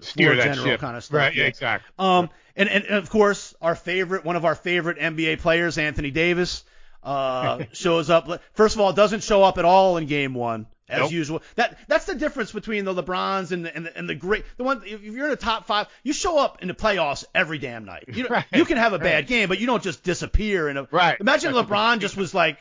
steer 0.00 0.36
that 0.36 0.44
general 0.44 0.66
ship. 0.66 0.80
kind 0.80 0.96
of 0.96 1.04
stuff, 1.04 1.16
right? 1.16 1.34
yeah. 1.34 1.44
exactly. 1.44 1.92
Um, 1.98 2.30
and, 2.56 2.68
and, 2.68 2.84
and 2.84 2.96
of 2.96 3.10
course, 3.10 3.54
our 3.60 3.74
favorite, 3.74 4.24
one 4.24 4.36
of 4.36 4.44
our 4.44 4.54
favorite 4.54 4.98
NBA 4.98 5.40
players, 5.40 5.78
Anthony 5.78 6.10
Davis, 6.10 6.64
uh, 7.02 7.64
shows 7.72 8.10
up. 8.10 8.28
First 8.54 8.74
of 8.74 8.80
all, 8.80 8.92
doesn't 8.92 9.22
show 9.22 9.42
up 9.42 9.58
at 9.58 9.64
all 9.64 9.96
in 9.96 10.06
Game 10.06 10.34
One 10.34 10.66
as 10.90 11.00
Nope. 11.00 11.12
usual. 11.12 11.42
That 11.54 11.78
that's 11.88 12.04
the 12.04 12.14
difference 12.14 12.52
between 12.52 12.84
the 12.84 12.94
LeBrons 12.94 13.52
and 13.52 13.64
the, 13.64 13.74
and 13.74 13.86
the, 13.86 13.96
and 13.96 14.08
the 14.08 14.14
great 14.14 14.44
the 14.56 14.64
one. 14.64 14.82
If 14.84 15.02
you're 15.02 15.24
in 15.24 15.30
the 15.30 15.36
top 15.36 15.66
five, 15.66 15.86
you 16.02 16.12
show 16.12 16.38
up 16.38 16.62
in 16.62 16.68
the 16.68 16.74
playoffs 16.74 17.24
every 17.34 17.58
damn 17.58 17.84
night. 17.84 18.04
You, 18.08 18.24
know, 18.24 18.28
Right, 18.30 18.44
you 18.52 18.64
can 18.64 18.76
have 18.76 18.92
a 18.92 18.98
bad 18.98 19.14
right. 19.14 19.26
game, 19.26 19.48
but 19.48 19.60
you 19.60 19.66
don't 19.66 19.82
just 19.82 20.02
disappear. 20.02 20.68
In 20.68 20.76
a, 20.76 20.88
Right. 20.90 21.18
Imagine 21.20 21.54
LeBron 21.54 22.00
just 22.00 22.16
was 22.16 22.34
like 22.34 22.58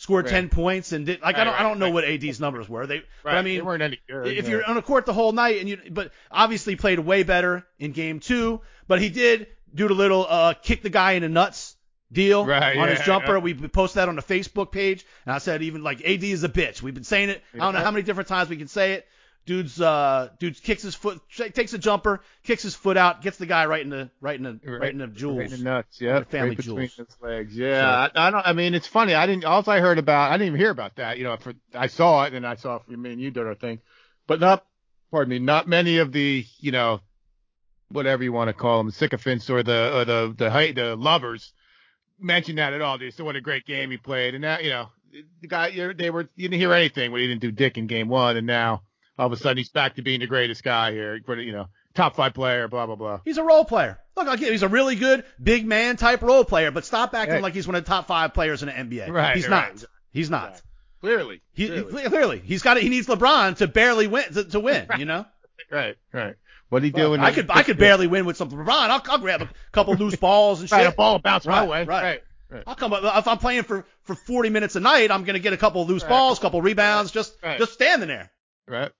scored 0.00 0.24
Right. 0.24 0.30
ten 0.30 0.48
points 0.48 0.92
and 0.92 1.04
did 1.04 1.20
like 1.20 1.36
I 1.36 1.44
don't 1.44 1.60
I 1.60 1.62
don't 1.62 1.78
know 1.78 1.92
right. 1.92 1.92
what 1.94 2.04
AD's 2.04 2.40
numbers 2.40 2.66
were. 2.70 2.86
They 2.86 3.02
but 3.22 3.34
I 3.34 3.42
mean 3.42 3.56
they 3.56 3.62
weren't 3.62 3.82
any 3.82 4.00
good. 4.08 4.28
if 4.28 4.44
yeah. 4.46 4.50
you're 4.50 4.64
on 4.64 4.78
a 4.78 4.82
court 4.82 5.04
the 5.04 5.12
whole 5.12 5.32
night 5.32 5.60
and 5.60 5.68
you 5.68 5.78
but 5.90 6.10
obviously 6.30 6.74
played 6.74 6.98
way 6.98 7.22
better 7.22 7.66
in 7.78 7.92
game 7.92 8.18
two 8.18 8.62
but 8.88 8.98
he 8.98 9.10
did 9.10 9.46
do 9.74 9.88
the 9.88 9.94
little 9.94 10.26
uh 10.26 10.54
kick 10.54 10.80
the 10.82 10.88
guy 10.88 11.12
in 11.12 11.22
the 11.22 11.28
nuts 11.28 11.76
deal 12.10 12.46
Right, 12.46 12.78
on 12.78 12.88
his 12.88 13.00
jumper 13.00 13.34
yeah. 13.34 13.38
we 13.38 13.54
posted 13.54 13.98
that 14.00 14.08
on 14.08 14.16
the 14.16 14.22
facebook 14.22 14.72
page 14.72 15.04
and 15.26 15.34
i 15.34 15.38
said 15.38 15.62
even 15.62 15.82
like 15.82 16.00
ad 16.00 16.24
is 16.24 16.44
a 16.44 16.48
bitch 16.48 16.80
we've 16.80 16.94
been 16.94 17.04
saying 17.04 17.28
it 17.28 17.42
i 17.54 17.58
don't 17.58 17.74
know 17.74 17.80
how 17.80 17.90
many 17.90 18.02
different 18.02 18.26
times 18.28 18.48
we 18.48 18.56
can 18.56 18.68
say 18.68 18.94
it 18.94 19.06
dude's 19.46 19.80
uh 19.80 20.28
dude 20.38 20.62
kicks 20.62 20.82
his 20.82 20.94
foot 20.94 21.20
takes 21.54 21.72
a 21.72 21.78
jumper 21.78 22.20
kicks 22.44 22.62
his 22.62 22.74
foot 22.74 22.96
out 22.96 23.22
gets 23.22 23.38
the 23.38 23.46
guy 23.46 23.66
right 23.66 23.82
in 23.82 23.90
the 23.90 24.10
right 24.20 24.36
in 24.36 24.42
the 24.42 24.60
right, 24.70 24.92
in 24.92 24.98
the 24.98 25.06
jewels 25.06 25.38
Right 25.38 25.52
in 25.52 25.58
the 25.58 25.64
nuts, 25.64 26.00
yeah. 26.00 26.20
the 26.20 26.24
family 26.26 26.54
between 26.54 26.88
jewels. 26.88 27.08
his 27.08 27.16
legs. 27.20 27.56
Yeah, 27.56 28.08
I, 28.14 28.28
I 28.28 28.30
don't. 28.30 28.46
I 28.46 28.52
mean, 28.52 28.74
it's 28.74 28.86
funny. 28.86 29.14
I 29.14 29.26
didn't. 29.26 29.44
All 29.44 29.68
I 29.68 29.80
heard 29.80 29.98
about, 29.98 30.30
I 30.30 30.34
didn't 30.34 30.48
even 30.48 30.60
hear 30.60 30.70
about 30.70 30.96
that. 30.96 31.18
You 31.18 31.24
know, 31.24 31.36
for 31.36 31.54
I 31.74 31.86
saw 31.86 32.24
it 32.24 32.34
and 32.34 32.46
I 32.46 32.54
saw 32.56 32.78
from 32.78 33.00
me 33.00 33.12
and 33.12 33.20
you 33.20 33.30
did 33.30 33.46
our 33.46 33.54
thing, 33.54 33.80
but 34.26 34.40
not. 34.40 34.64
Pardon 35.10 35.30
me. 35.30 35.38
Not 35.40 35.66
many 35.66 35.98
of 35.98 36.12
the, 36.12 36.44
you 36.60 36.70
know, 36.70 37.00
whatever 37.90 38.22
you 38.22 38.32
want 38.32 38.48
to 38.48 38.54
call 38.54 38.78
them, 38.78 38.92
sycophants 38.92 39.50
or 39.50 39.62
the 39.62 39.98
or 39.98 40.04
the 40.04 40.34
the 40.36 40.50
hate 40.50 40.76
the 40.76 40.94
lovers 40.94 41.52
mentioned 42.20 42.58
that 42.58 42.72
at 42.72 42.80
all. 42.80 42.98
They 42.98 43.10
said 43.10 43.26
what 43.26 43.36
a 43.36 43.40
great 43.40 43.66
game 43.66 43.90
he 43.90 43.96
played, 43.96 44.34
and 44.34 44.42
now 44.42 44.58
you 44.58 44.70
know 44.70 44.88
the 45.40 45.48
guy. 45.48 45.92
They 45.92 46.10
were 46.10 46.28
you 46.36 46.48
didn't 46.48 46.60
hear 46.60 46.72
anything 46.72 47.10
when 47.10 47.22
he 47.22 47.26
didn't 47.26 47.40
do 47.40 47.50
dick 47.50 47.78
in 47.78 47.86
game 47.86 48.08
one, 48.08 48.36
and 48.36 48.46
now 48.46 48.82
all 49.20 49.26
of 49.26 49.32
a 49.32 49.36
sudden 49.36 49.58
he's 49.58 49.68
back 49.68 49.96
to 49.96 50.02
being 50.02 50.20
the 50.20 50.26
greatest 50.26 50.64
guy 50.64 50.92
here. 50.92 51.16
You 51.28 51.52
know, 51.52 51.66
top 51.94 52.16
five 52.16 52.32
player, 52.34 52.66
blah 52.68 52.86
blah 52.86 52.96
blah. 52.96 53.20
He's 53.24 53.38
a 53.38 53.44
role 53.44 53.64
player. 53.64 53.98
Look, 54.16 54.26
I'll 54.28 54.36
give, 54.36 54.50
he's 54.50 54.62
a 54.62 54.68
really 54.68 54.96
good 54.96 55.24
big 55.42 55.66
man 55.66 55.96
type 55.96 56.22
role 56.22 56.44
player, 56.44 56.70
but 56.70 56.84
stop 56.84 57.14
acting 57.14 57.34
Right. 57.34 57.42
like 57.42 57.54
he's 57.54 57.66
one 57.66 57.74
of 57.76 57.84
the 57.84 57.88
top 57.88 58.06
five 58.06 58.34
players 58.34 58.62
in 58.62 58.68
the 58.68 58.72
NBA. 58.74 59.10
Right, 59.10 59.36
He's 59.36 59.48
right. 59.48 59.74
not. 59.74 59.84
He's 60.12 60.30
not. 60.30 60.50
Right. 60.52 60.62
Clearly, 61.02 61.40
He, 61.54 61.66
clearly. 61.68 62.02
he- 62.02 62.08
clearly 62.08 62.38
he's 62.44 62.62
got 62.62 62.76
he 62.78 62.88
needs 62.88 63.06
LeBron 63.06 63.56
to 63.58 63.68
barely 63.68 64.06
win 64.06 64.24
to, 64.32 64.44
to 64.44 64.60
win. 64.60 64.86
You 64.98 65.04
know, 65.04 65.24
Right, 65.70 65.96
right. 66.12 66.34
What 66.70 66.82
he 66.82 66.90
Fuck, 66.90 67.00
doing? 67.00 67.20
I 67.20 67.30
could 67.32 67.50
I 67.50 67.62
could 67.62 67.78
barely 67.78 68.06
win 68.06 68.24
with 68.26 68.36
some 68.36 68.50
LeBron. 68.50 68.68
I'll, 68.68 69.02
I'll 69.08 69.18
grab 69.18 69.42
a 69.42 69.50
couple 69.72 69.94
loose 69.94 70.16
balls 70.20 70.60
and 70.62 70.70
Right, 70.72 70.84
shit. 70.84 70.92
a 70.92 70.96
ball 70.96 71.18
bounce 71.18 71.46
my 71.46 71.60
Right, 71.60 71.68
way. 71.68 71.84
right. 71.84 72.22
right. 72.50 72.62
I'll 72.66 72.74
come 72.74 72.92
up 72.92 73.02
if 73.18 73.28
I'm 73.28 73.38
playing 73.38 73.62
for 73.64 73.84
for 74.04 74.14
40 74.14 74.50
minutes 74.50 74.76
a 74.76 74.80
night. 74.80 75.10
I'm 75.10 75.24
gonna 75.24 75.38
get 75.38 75.52
a 75.52 75.56
couple 75.58 75.84
loose 75.86 76.02
Right. 76.02 76.08
balls, 76.08 76.38
couple 76.38 76.60
rebounds, 76.62 77.10
just 77.12 77.34
Right. 77.42 77.58
just 77.58 77.72
standing 77.72 78.08
there. 78.08 78.30
Right. 78.68 78.90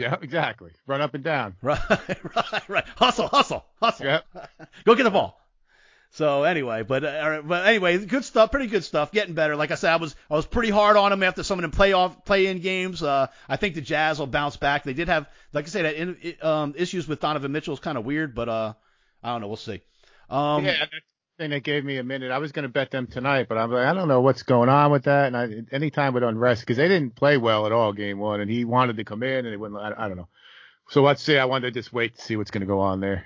Yeah, 0.00 0.16
exactly. 0.22 0.70
Run 0.86 1.00
up 1.00 1.14
and 1.14 1.22
down. 1.22 1.56
Right, 1.62 1.78
right, 2.34 2.68
right. 2.68 2.84
Hustle, 2.96 3.28
hustle, 3.28 3.64
hustle. 3.80 4.06
Yep. 4.06 4.24
Go 4.84 4.94
get 4.94 5.02
the 5.04 5.10
ball. 5.10 5.36
So 6.12 6.42
anyway, 6.42 6.82
but 6.82 7.04
uh, 7.04 7.42
but 7.44 7.66
anyway, 7.66 8.04
good 8.04 8.24
stuff, 8.24 8.50
pretty 8.50 8.66
good 8.66 8.82
stuff, 8.82 9.12
getting 9.12 9.34
better. 9.34 9.54
Like 9.54 9.70
I 9.70 9.76
said, 9.76 9.92
I 9.92 9.96
was 9.96 10.16
I 10.28 10.34
was 10.34 10.44
pretty 10.46 10.70
hard 10.70 10.96
on 10.96 11.12
him 11.12 11.22
after 11.22 11.44
some 11.44 11.62
of 11.62 11.70
the 11.70 11.76
playoff 11.76 12.24
play-in 12.24 12.58
games. 12.60 13.00
Uh, 13.02 13.28
I 13.48 13.56
think 13.56 13.76
the 13.76 13.80
Jazz 13.80 14.18
will 14.18 14.26
bounce 14.26 14.56
back. 14.56 14.82
They 14.82 14.92
did 14.94 15.06
have, 15.08 15.28
like 15.52 15.66
I 15.66 15.68
said, 15.68 15.84
that 15.84 15.94
in, 15.94 16.16
i- 16.24 16.44
um, 16.44 16.74
issues 16.76 17.06
with 17.06 17.20
Donovan 17.20 17.52
Mitchell 17.52 17.74
is 17.74 17.80
kind 17.80 17.96
of 17.96 18.04
weird, 18.04 18.34
but 18.34 18.48
uh, 18.48 18.72
I 19.22 19.32
don't 19.32 19.40
know, 19.42 19.46
we'll 19.48 19.56
see. 19.56 19.82
Um, 20.28 20.64
yeah, 20.64 20.86
thing 21.40 21.50
that 21.50 21.64
gave 21.64 21.84
me 21.84 21.96
a 21.96 22.04
minute. 22.04 22.30
I 22.30 22.38
was 22.38 22.52
going 22.52 22.64
to 22.64 22.68
bet 22.68 22.90
them 22.90 23.06
tonight, 23.06 23.46
but 23.48 23.56
I'm 23.56 23.70
like, 23.72 23.86
I 23.86 23.94
don't 23.94 24.08
know 24.08 24.20
what's 24.20 24.42
going 24.42 24.68
on 24.68 24.92
with 24.92 25.04
that. 25.04 25.26
And 25.26 25.36
I, 25.36 25.48
anytime 25.74 26.12
with 26.12 26.22
unrest, 26.22 26.60
because 26.60 26.76
they 26.76 26.86
didn't 26.86 27.16
play 27.16 27.38
well 27.38 27.64
at 27.66 27.72
all 27.72 27.92
game 27.94 28.18
one, 28.18 28.40
and 28.40 28.50
he 28.50 28.64
wanted 28.66 28.98
to 28.98 29.04
come 29.04 29.22
in, 29.22 29.46
and 29.46 29.52
they 29.52 29.56
wouldn't. 29.56 29.80
I, 29.80 29.94
I 29.96 30.08
don't 30.08 30.18
know. 30.18 30.28
So 30.90 31.02
let's 31.02 31.22
see. 31.22 31.38
I 31.38 31.46
wanted 31.46 31.72
to 31.72 31.80
just 31.80 31.92
wait 31.92 32.16
to 32.16 32.22
see 32.22 32.36
what's 32.36 32.50
going 32.50 32.60
to 32.60 32.66
go 32.66 32.80
on 32.80 33.00
there. 33.00 33.24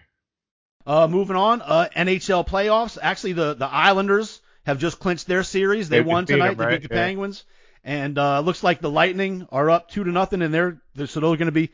Uh, 0.87 1.09
moving 1.09 1.35
on, 1.37 1.61
uh, 1.63 1.89
NHL 1.97 2.47
playoffs. 2.47 2.99
Actually, 3.01 3.33
the 3.33 3.55
the 3.55 3.67
Islanders 3.67 4.41
have 4.65 4.79
just 4.79 5.01
clinched 5.01 5.27
their 5.27 5.43
series. 5.43 5.89
They 5.89 5.99
They 5.99 6.03
won 6.05 6.25
tonight. 6.25 6.57
them, 6.57 6.69
They 6.69 6.77
beat 6.79 6.89
the 6.89 6.95
Yeah. 6.95 7.07
Penguins, 7.07 7.45
and 7.83 8.17
uh, 8.17 8.41
looks 8.41 8.63
like 8.63 8.81
the 8.81 8.91
Lightning 8.91 9.49
are 9.51 9.71
up 9.71 9.91
two 9.91 10.05
to 10.05 10.11
nothing, 10.13 10.41
and 10.41 10.55
they're, 10.55 10.81
they're 10.95 11.07
so 11.09 11.21
they're 11.21 11.37
going 11.37 11.47
to 11.47 11.53
be 11.53 11.71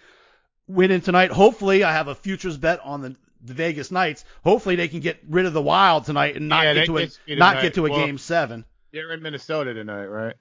winning 0.68 1.00
tonight. 1.02 1.32
Hopefully, 1.32 1.84
I 1.84 1.92
have 1.92 2.08
a 2.08 2.14
futures 2.14 2.56
bet 2.56 2.80
on 2.82 3.02
the, 3.02 3.16
the 3.44 3.54
Vegas 3.54 3.90
Knights. 3.90 4.24
Hopefully, 4.44 4.76
they 4.76 4.88
can 4.88 5.00
get 5.00 5.20
rid 5.28 5.46
of 5.46 5.52
the 5.52 5.62
Wild 5.62 6.04
tonight 6.04 6.36
and 6.36 6.48
not 6.48 6.64
Yeah, 6.64 6.74
get 6.74 6.86
to 6.86 6.98
a 6.98 7.00
not 7.02 7.10
tonight. 7.26 7.62
get 7.62 7.74
to 7.74 7.86
a 7.86 7.90
Well, 7.90 8.06
game 8.06 8.18
seven. 8.18 8.64
They're 8.92 9.12
in 9.12 9.22
Minnesota 9.22 9.74
tonight, 9.74 10.06
right? 10.06 10.34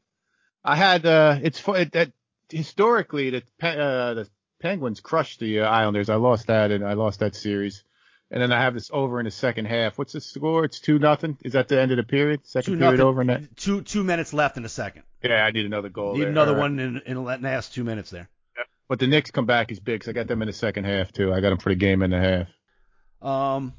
I 0.63 0.75
had. 0.75 1.06
uh 1.06 1.39
It's 1.41 1.62
it, 1.68 1.91
that 1.94 2.12
historically 2.50 3.29
the 3.29 3.44
uh, 3.62 4.13
the 4.15 4.27
Penguins 4.62 5.00
crushed 5.00 5.39
the 5.39 5.62
uh, 5.62 5.70
Islanders. 5.70 6.10
I 6.10 6.15
lost 6.15 6.48
that, 6.48 6.72
and 6.72 6.84
I 6.86 6.94
lost 6.94 7.20
that 7.22 7.36
series. 7.36 7.84
And 8.32 8.39
then 8.41 8.51
I 8.51 8.62
have 8.62 8.75
this 8.75 8.91
over 8.94 9.20
in 9.20 9.25
the 9.25 9.32
second 9.32 9.65
half. 9.65 9.98
What's 9.98 10.13
the 10.13 10.22
score? 10.22 10.63
It's 10.65 10.79
two 10.79 11.00
nothing. 11.00 11.38
Is 11.44 11.53
that 11.53 11.68
the 11.68 11.82
end 11.82 11.89
of 11.91 11.98
the 11.98 12.03
period? 12.03 12.46
Second 12.46 12.74
Two 12.74 12.79
period 12.79 12.98
nothing. 12.98 13.08
over 13.08 13.22
in 13.22 13.27
that. 13.27 13.56
Two 13.58 13.82
two 13.82 14.03
minutes 14.03 14.34
left 14.34 14.58
in 14.58 14.63
the 14.63 14.70
second. 14.70 15.01
Yeah, 15.24 15.44
I 15.44 15.50
need 15.51 15.65
another 15.65 15.89
goal. 15.89 16.13
Need 16.13 16.22
there. 16.24 16.29
another 16.29 16.51
All 16.51 16.58
right. 16.58 16.62
one 16.62 16.79
in 16.79 17.01
in 17.06 17.13
the 17.15 17.22
last 17.22 17.74
two 17.74 17.84
minutes 17.84 18.10
there. 18.12 18.29
But 18.88 19.00
the 19.00 19.08
Knicks 19.08 19.29
come 19.32 19.46
back 19.46 19.72
is 19.72 19.79
big, 19.79 20.01
'cause 20.01 20.10
I 20.10 20.13
got 20.13 20.27
them 20.27 20.41
in 20.41 20.48
the 20.48 20.53
second 20.53 20.86
half 20.86 21.12
too. 21.12 21.32
I 21.32 21.41
got 21.41 21.50
them 21.50 21.60
for 21.60 21.70
the 21.70 21.75
game 21.75 22.01
and 22.01 22.13
a 22.13 22.20
half. 22.20 22.48
Um, 23.21 23.73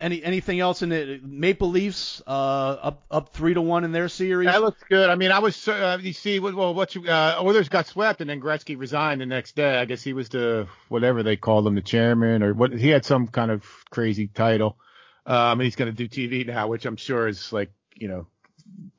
any 0.00 0.22
anything 0.22 0.58
else 0.58 0.82
in 0.82 0.88
the 0.88 1.20
Maple 1.22 1.70
Leafs? 1.70 2.20
Uh, 2.26 2.30
up 2.30 3.04
up 3.10 3.32
three 3.32 3.54
to 3.54 3.62
one 3.62 3.84
in 3.84 3.92
their 3.92 4.08
series. 4.08 4.48
That 4.48 4.60
looks 4.60 4.82
good. 4.88 5.08
I 5.08 5.14
mean, 5.14 5.30
I 5.30 5.38
was 5.38 5.68
uh, 5.68 5.98
you 6.00 6.12
see, 6.12 6.40
well, 6.40 6.74
what 6.74 6.94
you 6.94 7.06
uh, 7.06 7.38
Oilers 7.40 7.68
got 7.68 7.86
swept, 7.86 8.20
and 8.20 8.28
then 8.28 8.40
Gretzky 8.40 8.76
resigned 8.76 9.20
the 9.20 9.26
next 9.26 9.54
day. 9.54 9.78
I 9.78 9.84
guess 9.84 10.02
he 10.02 10.12
was 10.12 10.28
the 10.28 10.66
whatever 10.88 11.22
they 11.22 11.36
called 11.36 11.66
him, 11.66 11.76
the 11.76 11.82
chairman, 11.82 12.42
or 12.42 12.52
what? 12.52 12.72
He 12.72 12.88
had 12.88 13.04
some 13.04 13.28
kind 13.28 13.50
of 13.50 13.64
crazy 13.90 14.26
title. 14.26 14.76
Um, 15.24 15.60
and 15.60 15.62
he's 15.62 15.76
going 15.76 15.94
to 15.94 16.08
do 16.08 16.08
TV 16.08 16.44
now, 16.44 16.66
which 16.66 16.84
I'm 16.84 16.96
sure 16.96 17.28
is 17.28 17.52
like 17.52 17.70
you 17.94 18.08
know 18.08 18.26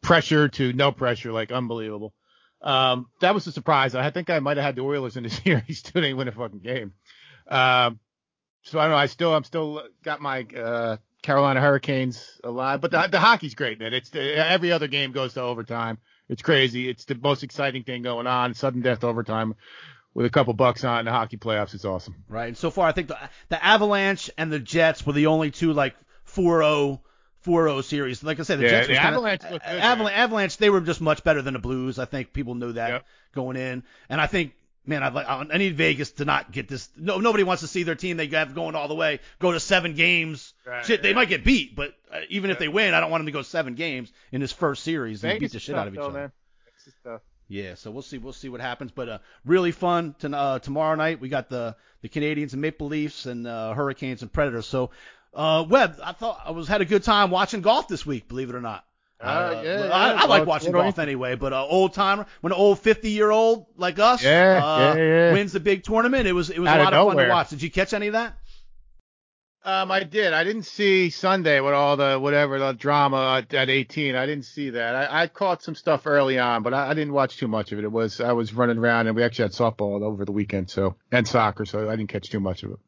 pressure 0.01 0.47
to 0.47 0.73
no 0.73 0.91
pressure, 0.91 1.33
like 1.33 1.51
unbelievable. 1.51 2.13
Um, 2.61 3.07
that 3.19 3.33
was 3.33 3.45
a 3.45 3.51
surprise. 3.51 3.93
I 3.93 4.09
think 4.09 4.29
I 4.29 4.39
might 4.39 4.55
have 4.55 4.65
had 4.65 4.75
the 4.75 4.83
Oilers 4.83 5.17
in 5.17 5.23
the 5.23 5.29
series 5.43 5.81
too. 5.81 5.99
They 5.99 6.13
win 6.13 6.29
a 6.29 6.31
fucking 6.31 6.59
game. 6.59 6.93
Um, 7.47 7.99
so 8.63 8.79
I 8.79 8.83
don't 8.83 8.91
know. 8.91 8.97
I 8.97 9.05
still 9.05 9.33
I'm 9.33 9.43
still 9.43 9.83
got 10.03 10.19
my 10.21 10.45
uh, 10.55 10.97
Carolina 11.21 11.61
Hurricanes 11.61 12.39
alive, 12.43 12.81
but 12.81 12.91
the, 12.91 13.07
the 13.07 13.19
hockey's 13.19 13.55
great, 13.55 13.79
man. 13.79 13.93
It's 13.93 14.09
the, 14.09 14.35
every 14.37 14.71
other 14.71 14.87
game 14.87 15.11
goes 15.11 15.33
to 15.35 15.41
overtime. 15.41 15.97
It's 16.29 16.41
crazy. 16.41 16.89
It's 16.89 17.05
the 17.05 17.15
most 17.15 17.43
exciting 17.43 17.83
thing 17.83 18.01
going 18.01 18.27
on. 18.27 18.53
Sudden 18.53 18.81
death 18.81 19.03
overtime 19.03 19.55
with 20.13 20.25
a 20.25 20.29
couple 20.29 20.53
bucks 20.53 20.83
on 20.83 21.05
the 21.05 21.11
hockey 21.11 21.37
playoffs. 21.37 21.73
It's 21.73 21.85
awesome. 21.85 22.15
Right. 22.27 22.47
And 22.49 22.57
so 22.57 22.71
far, 22.71 22.87
I 22.87 22.91
think 22.91 23.07
the 23.07 23.17
the 23.49 23.63
Avalanche 23.63 24.29
and 24.37 24.51
the 24.51 24.59
Jets 24.59 25.05
were 25.05 25.13
the 25.13 25.27
only 25.27 25.51
two 25.51 25.73
like 25.73 25.95
4-0 26.27 26.99
4-0 27.45 27.83
series. 27.83 28.23
Like 28.23 28.39
I 28.39 28.43
said, 28.43 28.59
the 28.59 28.63
Yeah, 28.63 28.69
Jets 28.69 28.87
the 28.87 28.93
was 28.93 28.99
kinda, 28.99 29.13
Avalanche 29.17 29.41
good, 29.49 29.61
Avalanche, 29.63 30.17
Avalanche, 30.17 30.57
they 30.57 30.69
were 30.69 30.79
just 30.81 31.01
much 31.01 31.23
better 31.25 31.41
than 31.41 31.53
the 31.55 31.59
Blues. 31.59 31.99
I 31.99 32.05
think 32.05 32.31
people 32.31 32.55
knew 32.55 32.71
that 32.73 32.89
Yep. 32.89 33.05
going 33.35 33.57
in. 33.57 33.83
And 34.09 34.21
I 34.21 34.27
think, 34.27 34.53
man, 34.85 35.03
I'd 35.03 35.13
like, 35.13 35.27
I 35.27 35.57
need 35.57 35.75
Vegas 35.75 36.11
to 36.13 36.25
not 36.25 36.51
get 36.51 36.67
this. 36.67 36.89
No, 36.97 37.19
nobody 37.19 37.43
wants 37.43 37.61
to 37.61 37.67
see 37.67 37.83
their 37.83 37.95
team 37.95 38.17
they 38.17 38.27
have 38.27 38.55
going 38.55 38.75
all 38.75 38.87
the 38.87 38.95
way, 38.95 39.19
go 39.39 39.51
to 39.51 39.59
seven 39.59 39.95
games. 39.95 40.53
Right, 40.65 40.85
Shit, 40.85 41.01
they 41.01 41.13
might 41.13 41.29
get 41.29 41.43
beat, 41.43 41.75
but 41.75 41.93
uh, 42.11 42.19
even 42.29 42.51
if 42.51 42.59
they 42.59 42.67
win, 42.67 42.93
I 42.93 42.99
don't 42.99 43.11
want 43.11 43.21
them 43.21 43.27
to 43.27 43.31
go 43.31 43.41
seven 43.41 43.75
games 43.75 44.11
in 44.31 44.41
this 44.41 44.51
first 44.51 44.83
series 44.83 45.23
and 45.23 45.39
beat 45.39 45.51
the 45.51 45.59
shit 45.59 45.75
out 45.75 45.87
of 45.87 45.93
each 45.93 45.99
though, 45.99 46.07
other. 46.07 46.19
Man. 46.19 46.31
It's 46.75 46.85
just 46.85 46.97
tough. 47.03 47.21
Yeah, 47.47 47.75
so 47.75 47.91
we'll 47.91 48.01
see. 48.01 48.17
We'll 48.17 48.33
see 48.33 48.49
what 48.49 48.61
happens. 48.61 48.91
But 48.91 49.09
uh, 49.09 49.17
really 49.45 49.71
fun 49.71 50.15
to, 50.19 50.35
uh, 50.35 50.59
tomorrow 50.59 50.95
night. 50.95 51.19
We 51.19 51.29
got 51.29 51.49
the 51.49 51.75
the 52.01 52.09
Canadians 52.09 52.53
and 52.53 52.61
Maple 52.61 52.87
Leafs 52.87 53.25
and 53.25 53.45
uh, 53.45 53.73
Hurricanes 53.73 54.21
and 54.21 54.31
Predators. 54.31 54.65
So, 54.65 54.91
uh, 55.33 55.65
Webb, 55.67 55.99
I 56.03 56.13
thought 56.13 56.41
I 56.45 56.51
was 56.51 56.67
had 56.67 56.81
a 56.81 56.85
good 56.85 57.03
time 57.03 57.31
watching 57.31 57.61
golf 57.61 57.87
this 57.87 58.05
week. 58.05 58.27
Believe 58.27 58.49
it 58.49 58.55
or 58.55 58.61
not. 58.61 58.85
Uh, 59.23 59.61
yeah, 59.63 59.71
I, 59.71 59.85
yeah. 59.85 59.91
I 59.91 60.15
Well, 60.15 60.27
like 60.27 60.45
watching 60.45 60.71
golf 60.71 60.99
anyway. 60.99 61.35
But 61.35 61.53
uh, 61.53 61.65
old 61.65 61.93
timer, 61.93 62.25
when 62.41 62.51
an 62.51 62.59
old 62.59 62.79
50 62.79 63.09
year 63.09 63.31
old 63.31 63.67
like 63.77 63.99
us 63.99 64.23
Yeah, 64.23 64.61
uh, 64.63 64.93
yeah, 64.95 65.03
yeah. 65.03 65.33
wins 65.33 65.53
the 65.53 65.59
big 65.59 65.83
tournament, 65.83 66.27
it 66.27 66.33
was 66.33 66.49
it 66.49 66.59
was 66.59 66.69
Out 66.69 66.79
a 66.79 66.83
lot 66.83 66.93
of 66.93 67.07
fun 67.13 67.23
to 67.23 67.29
watch. 67.29 67.49
Did 67.49 67.61
you 67.61 67.71
catch 67.71 67.93
any 67.93 68.07
of 68.07 68.13
that? 68.13 68.37
Um, 69.65 69.91
I 69.91 70.03
did. 70.03 70.33
I 70.33 70.43
didn't 70.43 70.63
see 70.63 71.09
Sunday 71.09 71.61
with 71.61 71.73
all 71.73 71.95
the 71.95 72.19
whatever 72.19 72.59
the 72.59 72.73
drama 72.73 73.37
at, 73.37 73.53
at 73.53 73.69
18. 73.69 74.13
I 74.13 74.25
didn't 74.25 74.43
see 74.43 74.71
that. 74.71 74.93
I, 74.93 75.23
I 75.23 75.27
caught 75.27 75.63
some 75.63 75.73
stuff 75.73 76.05
early 76.05 76.37
on, 76.37 76.63
but 76.63 76.73
I, 76.73 76.89
I 76.89 76.93
didn't 76.93 77.13
watch 77.13 77.37
too 77.37 77.47
much 77.47 77.71
of 77.71 77.79
it. 77.79 77.85
It 77.85 77.91
was 77.91 78.19
I 78.19 78.33
was 78.33 78.53
running 78.53 78.77
around 78.77 79.07
and 79.07 79.15
we 79.15 79.23
actually 79.23 79.43
had 79.43 79.51
softball 79.53 80.01
over 80.01 80.25
the 80.25 80.33
weekend, 80.33 80.69
so 80.69 80.95
and 81.13 81.25
soccer, 81.25 81.65
so 81.65 81.89
I 81.89 81.95
didn't 81.95 82.09
catch 82.09 82.29
too 82.29 82.41
much 82.41 82.63
of 82.63 82.71
it. 82.71 82.79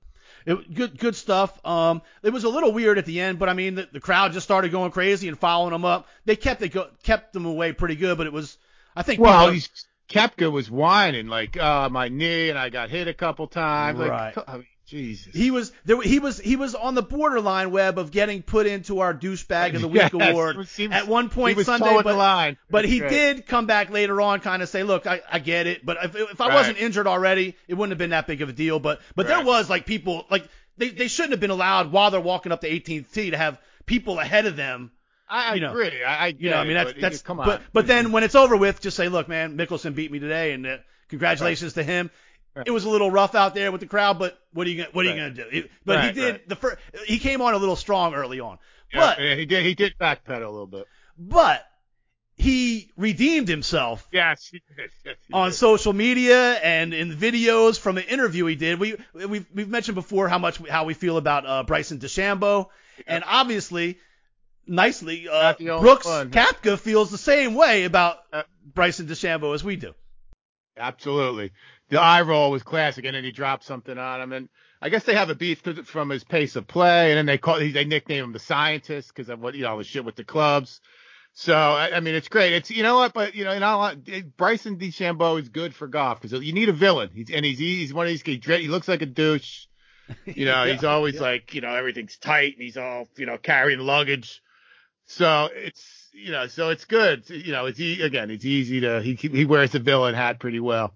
It, 0.45 0.73
good, 0.73 0.97
good 0.99 1.15
stuff. 1.15 1.59
Um, 1.65 2.01
it 2.21 2.29
was 2.31 2.43
a 2.43 2.49
little 2.49 2.71
weird 2.71 2.97
at 2.97 3.05
the 3.05 3.19
end, 3.19 3.39
but 3.39 3.49
I 3.49 3.53
mean, 3.53 3.75
the, 3.75 3.89
the 3.91 3.99
crowd 3.99 4.31
just 4.33 4.43
started 4.43 4.71
going 4.71 4.91
crazy 4.91 5.27
and 5.27 5.37
following 5.39 5.71
them 5.71 5.85
up. 5.85 6.07
They 6.25 6.35
kept 6.35 6.61
it 6.61 6.69
go, 6.69 6.87
kept 7.03 7.33
them 7.33 7.45
away 7.45 7.73
pretty 7.73 7.95
good, 7.95 8.17
but 8.17 8.27
it 8.27 8.33
was, 8.33 8.57
I 8.95 9.01
think. 9.03 9.19
Well, 9.19 9.51
people- 9.51 9.67
Kepka 10.07 10.51
was 10.51 10.69
whining 10.69 11.27
like, 11.27 11.57
uh, 11.57 11.89
my 11.89 12.09
knee 12.09 12.49
and 12.51 12.59
I 12.59 12.69
got 12.69 12.91
hit 12.91 13.07
a 13.07 13.13
couple 13.13 13.47
times. 13.47 13.97
Like, 13.97 14.11
Right. 14.11 14.33
I 14.47 14.57
mean, 14.57 14.67
Jesus. 14.85 15.33
he 15.33 15.49
was 15.51 15.71
there. 15.85 15.99
He 16.01 16.19
was 16.19 16.39
he 16.39 16.55
was 16.55 16.75
on 16.75 16.93
the 16.93 17.01
borderline 17.01 17.71
web 17.71 17.97
of 17.97 18.11
getting 18.11 18.43
put 18.43 18.67
into 18.67 18.99
our 18.99 19.13
douchebag 19.13 19.75
of 19.75 19.81
the 19.81 19.87
week 19.87 20.01
Yes, 20.13 20.13
award 20.13 20.55
it 20.55 20.57
was- 20.59 20.79
at 20.91 21.07
one 21.07 21.29
point 21.29 21.59
Sunday, 21.61 22.01
but 22.03 22.15
line. 22.15 22.57
but 22.69 22.85
he 22.85 22.99
great. 22.99 23.09
did 23.09 23.47
come 23.47 23.65
back 23.65 23.89
later 23.89 24.21
on, 24.21 24.41
kind 24.41 24.61
of 24.61 24.69
say, 24.69 24.83
look, 24.83 25.07
I, 25.07 25.21
I 25.31 25.39
get 25.39 25.65
it, 25.67 25.85
but 25.85 25.97
if, 26.03 26.15
if 26.15 26.39
I 26.41 26.49
Right. 26.49 26.53
wasn't 26.55 26.77
injured 26.77 27.07
already, 27.07 27.55
it 27.67 27.73
wouldn't 27.73 27.91
have 27.91 27.97
been 27.97 28.11
that 28.11 28.27
big 28.27 28.41
of 28.41 28.49
a 28.49 28.53
deal. 28.53 28.79
But 28.79 29.01
but 29.15 29.27
there 29.27 29.43
was 29.43 29.69
like 29.69 29.85
people 29.87 30.25
like 30.29 30.47
they 30.77 30.89
they 30.89 31.07
shouldn't 31.07 31.31
have 31.31 31.39
been 31.39 31.49
allowed 31.51 31.91
while 31.91 32.11
they're 32.11 32.21
walking 32.21 32.51
up 32.51 32.61
the 32.61 32.67
18th 32.67 33.11
tee 33.11 33.31
to 33.31 33.37
have 33.37 33.59
people 33.85 34.19
ahead 34.19 34.45
of 34.45 34.55
them 34.55 34.91
I 35.27 35.55
you 35.55 35.61
know, 35.61 35.71
agree. 35.71 36.03
I, 36.03 36.25
I 36.25 36.35
You 36.37 36.51
know, 36.51 36.57
I 36.57 36.63
mean, 36.65 36.75
that's 36.75 36.93
but, 36.93 37.01
that's. 37.01 37.21
come 37.23 37.39
on. 37.39 37.47
But 37.47 37.61
but 37.73 37.87
then 37.87 38.11
when 38.11 38.23
it's 38.23 38.35
over 38.35 38.55
with, 38.55 38.81
just 38.81 38.95
say, 38.95 39.09
look, 39.09 39.27
man, 39.27 39.57
Mickelson 39.57 39.95
beat 39.95 40.11
me 40.11 40.19
today, 40.19 40.51
and 40.51 40.67
uh, 40.67 40.77
congratulations 41.09 41.73
to 41.73 41.83
him. 41.83 42.11
Right. 42.55 42.67
It 42.67 42.71
was 42.71 42.85
a 42.85 42.89
little 42.89 43.12
rough 43.12 43.35
out 43.35 43.53
there 43.53 43.71
with 43.71 43.81
the 43.81 43.88
crowd, 43.88 44.17
but 44.17 44.39
what 44.53 44.65
are 44.65 44.69
you 44.69 44.77
gonna, 44.77 44.89
what 44.93 45.05
are 45.05 45.09
you 45.09 45.15
gonna 45.15 45.29
do? 45.31 45.45
It- 45.51 45.71
but 45.85 46.05
he 46.05 46.12
did 46.13 46.31
right. 46.31 46.50
the 46.50 46.55
first. 46.55 46.77
He 47.05 47.19
came 47.19 47.41
on 47.41 47.53
a 47.53 47.57
little 47.57 47.75
strong 47.75 48.13
early 48.13 48.39
on, 48.39 48.57
Yeah, 48.93 49.00
but 49.01 49.19
yeah, 49.21 49.35
he 49.35 49.45
did 49.45 49.65
he 49.65 49.74
did 49.75 49.95
backpedal 50.00 50.45
a 50.45 50.50
little 50.50 50.67
bit. 50.67 50.85
but 51.17 51.65
he 52.38 52.91
redeemed 52.97 53.47
himself 53.47 54.05
Yes, 54.11 54.48
he 54.51 54.61
did. 54.77 54.89
Yes, 55.05 55.15
he 55.27 55.33
on 55.33 55.50
did. 55.50 55.55
social 55.55 55.94
media 55.94 56.53
and 56.53 56.94
in 56.94 57.11
videos 57.15 57.79
from 57.79 57.98
an 57.98 58.03
interview 58.05 58.46
he 58.46 58.55
did. 58.55 58.79
We 58.79 58.96
we've 59.13 59.46
we've 59.53 59.70
mentioned 59.70 59.96
before 59.96 60.27
how 60.27 60.37
much 60.37 60.57
how 60.68 60.83
we 60.85 60.94
feel 60.94 61.18
about 61.18 61.46
uh, 61.46 61.63
Bryson 61.63 62.00
DeChambeau, 62.00 62.68
and 63.07 63.24
obviously, 63.27 64.00
nicely, 64.68 65.27
uh, 65.29 65.41
Not 65.41 65.57
the 65.57 65.70
only 65.72 65.83
Brooks 65.83 66.05
one. 66.05 66.31
Kapka 66.31 66.77
feels 66.79 67.11
the 67.11 67.18
same 67.18 67.53
way 67.55 67.83
about 67.85 68.18
Uh, 68.33 68.44
Bryson 68.74 69.07
DeChambeau 69.07 69.53
as 69.53 69.63
we 69.63 69.75
do. 69.77 69.94
Absolutely. 70.77 71.51
The 71.90 72.01
eye 72.01 72.22
roll 72.22 72.51
was 72.51 72.64
classic, 72.64 73.05
and 73.05 73.16
then 73.16 73.24
he 73.24 73.31
dropped 73.31 73.64
something 73.64 73.98
on 73.98 74.22
him, 74.22 74.33
and 74.33 74.50
I 74.81 74.90
guess 74.90 75.03
they 75.03 75.16
have 75.16 75.29
a 75.29 75.35
beef 75.35 75.61
from 75.85 76.09
his 76.09 76.24
pace 76.24 76.55
of 76.55 76.68
play, 76.68 77.11
and 77.11 77.18
then 77.18 77.25
they 77.25 77.38
call 77.38 77.59
he 77.59 77.72
they 77.72 77.85
nickname 77.85 78.25
him 78.25 78.33
the 78.33 78.40
scientist 78.40 79.09
because 79.14 79.29
of 79.29 79.40
what 79.40 79.55
you 79.55 79.64
know 79.64 79.72
all 79.72 79.77
the 79.77 79.83
shit 79.83 80.03
with 80.03 80.16
the 80.16 80.24
clubs. 80.24 80.81
So 81.33 81.53
I, 81.53 81.98
I 81.98 82.00
mean, 82.00 82.16
it's 82.16 82.29
great. 82.29 82.53
It's 82.53 82.72
you 82.72 82.81
know 82.81 82.96
what, 82.96 83.14
but 83.14 83.35
you 83.35 83.44
know, 83.44 83.53
you 83.53 83.59
know, 83.59 83.94
Bryson 84.38 84.77
DeChambeau 84.77 85.40
is 85.40 85.50
good 85.50 85.75
for 85.75 85.88
golf 85.88 86.22
because 86.22 86.42
you 86.42 86.53
need 86.53 86.70
a 86.70 86.74
villain. 86.74 87.09
He's 87.14 87.29
and 87.29 87.46
he's 87.46 87.59
he's 87.59 87.94
one 87.94 88.07
of 88.07 88.09
these. 88.09 88.22
He, 88.22 88.42
he 88.42 88.68
looks 88.68 88.88
like 88.88 89.01
a 89.01 89.05
douche. 89.05 89.66
You 90.27 90.46
know, 90.46 90.66
he's 90.66 90.83
always 90.83 91.20
like 91.20 91.55
you 91.55 91.61
know 91.61 91.74
everything's 91.74 92.16
tight 92.18 92.53
and 92.53 92.61
he's 92.61 92.77
all 92.77 93.07
you 93.18 93.25
know 93.25 93.40
carrying 93.40 93.79
luggage. 93.79 94.44
So 95.05 95.50
it's 95.51 96.04
you 96.15 96.31
know, 96.31 96.47
so 96.47 96.69
it's 96.69 96.85
good. 96.85 97.29
You 97.29 97.51
know, 97.51 97.65
it's 97.65 97.79
e- 97.79 98.01
again, 98.01 98.31
it's 98.31 98.45
easy 98.45 98.81
to 98.81 99.01
he 99.01 99.15
he 99.15 99.45
wears 99.45 99.71
the 99.71 99.79
villain 99.79 100.15
hat 100.15 100.39
pretty 100.39 100.59
well. 100.59 100.93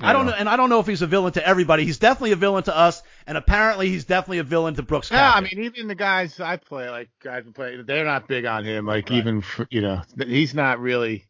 I 0.00 0.12
don't 0.12 0.26
know, 0.26 0.32
and 0.32 0.48
I 0.48 0.56
don't 0.56 0.70
know 0.70 0.80
if 0.80 0.88
he's 0.88 1.02
a 1.02 1.06
villain 1.06 1.32
to 1.34 1.46
everybody. 1.46 1.84
He's 1.84 1.98
definitely 1.98 2.32
a 2.32 2.36
villain 2.36 2.64
to 2.64 2.76
us, 2.76 3.00
and 3.28 3.38
apparently 3.38 3.88
he's 3.90 4.04
definitely 4.04 4.38
a 4.38 4.42
villain 4.44 4.74
to 4.74 4.82
Brooks. 4.82 5.08
Yeah. 5.10 5.30
I 5.32 5.40
mean, 5.40 5.60
even 5.66 5.86
the 5.86 5.94
guys 5.94 6.40
I 6.40 6.56
play, 6.56 6.90
like 6.90 7.10
guys 7.22 7.44
who 7.44 7.52
play, 7.52 7.80
they're 7.80 8.04
not 8.04 8.26
big 8.26 8.44
on 8.44 8.64
him. 8.64 8.86
Like 8.86 9.08
Right. 9.10 9.18
even 9.18 9.40
for, 9.40 9.68
you 9.70 9.82
know, 9.82 10.02
he's 10.26 10.52
not 10.52 10.80
really. 10.80 11.26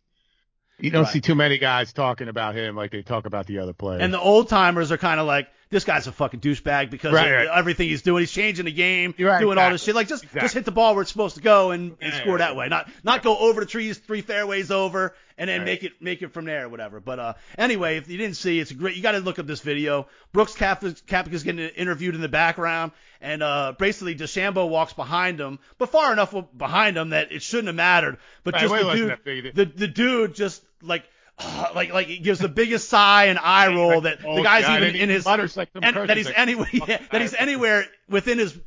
You 0.78 0.90
don't 0.90 1.04
Right. 1.04 1.12
see 1.12 1.20
too 1.20 1.34
many 1.34 1.58
guys 1.58 1.92
talking 1.92 2.28
about 2.28 2.54
him 2.56 2.74
like 2.74 2.90
they 2.90 3.02
talk 3.02 3.26
about 3.26 3.46
the 3.46 3.58
other 3.58 3.74
players. 3.74 4.00
And 4.02 4.14
the 4.14 4.18
old 4.20 4.48
timers 4.48 4.90
are 4.92 4.96
kind 4.98 5.20
of 5.20 5.26
like, 5.26 5.46
this 5.70 5.84
guy's 5.84 6.06
a 6.06 6.12
fucking 6.12 6.40
douchebag 6.40 6.90
because 6.90 7.12
Right, 7.12 7.26
of 7.26 7.32
right. 7.48 7.58
everything 7.58 7.88
he's 7.88 8.02
doing. 8.02 8.20
He's 8.22 8.30
changing 8.30 8.64
the 8.66 8.72
game, 8.72 9.14
right, 9.18 9.40
doing 9.40 9.58
all 9.58 9.70
this 9.70 9.82
shit. 9.82 9.94
Like 9.94 10.08
just 10.08 10.22
Exactly. 10.24 10.40
just 10.42 10.54
hit 10.54 10.64
the 10.64 10.70
ball 10.72 10.94
where 10.94 11.02
it's 11.02 11.10
supposed 11.10 11.36
to 11.36 11.42
go 11.42 11.70
and, 11.70 11.96
and 12.00 12.14
score 12.14 12.38
that 12.38 12.54
way. 12.56 12.68
Not 12.68 12.88
not 13.02 13.22
go 13.22 13.36
over 13.36 13.60
the 13.60 13.66
trees, 13.66 13.98
three 13.98 14.20
fairways 14.20 14.70
over, 14.70 15.14
and 15.38 15.48
then 15.50 15.64
make 15.64 15.82
it 15.82 16.00
make 16.00 16.22
it 16.22 16.32
from 16.32 16.44
there 16.44 16.66
or 16.66 16.68
whatever. 16.68 17.00
But 17.00 17.18
uh, 17.18 17.34
anyway, 17.58 17.96
if 17.96 18.08
you 18.08 18.18
didn't 18.18 18.36
see, 18.36 18.60
it's 18.60 18.70
a 18.70 18.74
great. 18.74 18.96
You 18.96 19.02
got 19.02 19.12
to 19.12 19.18
look 19.20 19.38
up 19.38 19.46
this 19.46 19.60
video. 19.60 20.06
Brooks 20.32 20.54
Koepka- 20.54 21.02
Koepka's 21.04 21.42
getting 21.42 21.68
interviewed 21.70 22.14
in 22.14 22.20
the 22.20 22.28
background, 22.28 22.92
and 23.20 23.42
uh, 23.42 23.72
basically 23.78 24.14
DeChambeau 24.14 24.68
walks 24.68 24.92
behind 24.92 25.40
him, 25.40 25.58
but 25.78 25.88
far 25.90 26.12
enough 26.12 26.34
behind 26.56 26.96
him 26.96 27.10
that 27.10 27.32
it 27.32 27.42
shouldn't 27.42 27.66
have 27.68 27.76
mattered. 27.76 28.18
But 28.44 28.56
just 28.56 28.72
the 28.72 29.18
dude, 29.24 29.54
the 29.54 29.64
the 29.64 29.88
dude 29.88 30.34
just 30.34 30.62
like. 30.82 31.04
like 31.74 31.92
like 31.92 32.06
he 32.06 32.18
gives 32.18 32.38
the 32.38 32.48
biggest 32.48 32.88
sigh 32.88 33.26
and 33.26 33.38
eye 33.38 33.74
roll 33.74 34.02
that 34.02 34.18
Oh, 34.24 34.36
the 34.36 34.42
guy's 34.42 34.64
God, 34.64 34.82
even 34.82 34.96
in 34.96 35.08
his 35.08 35.26
like 35.26 35.68
and 35.74 35.96
that 35.96 36.16
he's 36.16 36.26
like, 36.26 36.38
anywhere 36.38 36.68
yeah, 36.72 37.00
that 37.10 37.20
he's 37.20 37.34
anywhere 37.34 37.86
within 38.08 38.38
his 38.38 38.58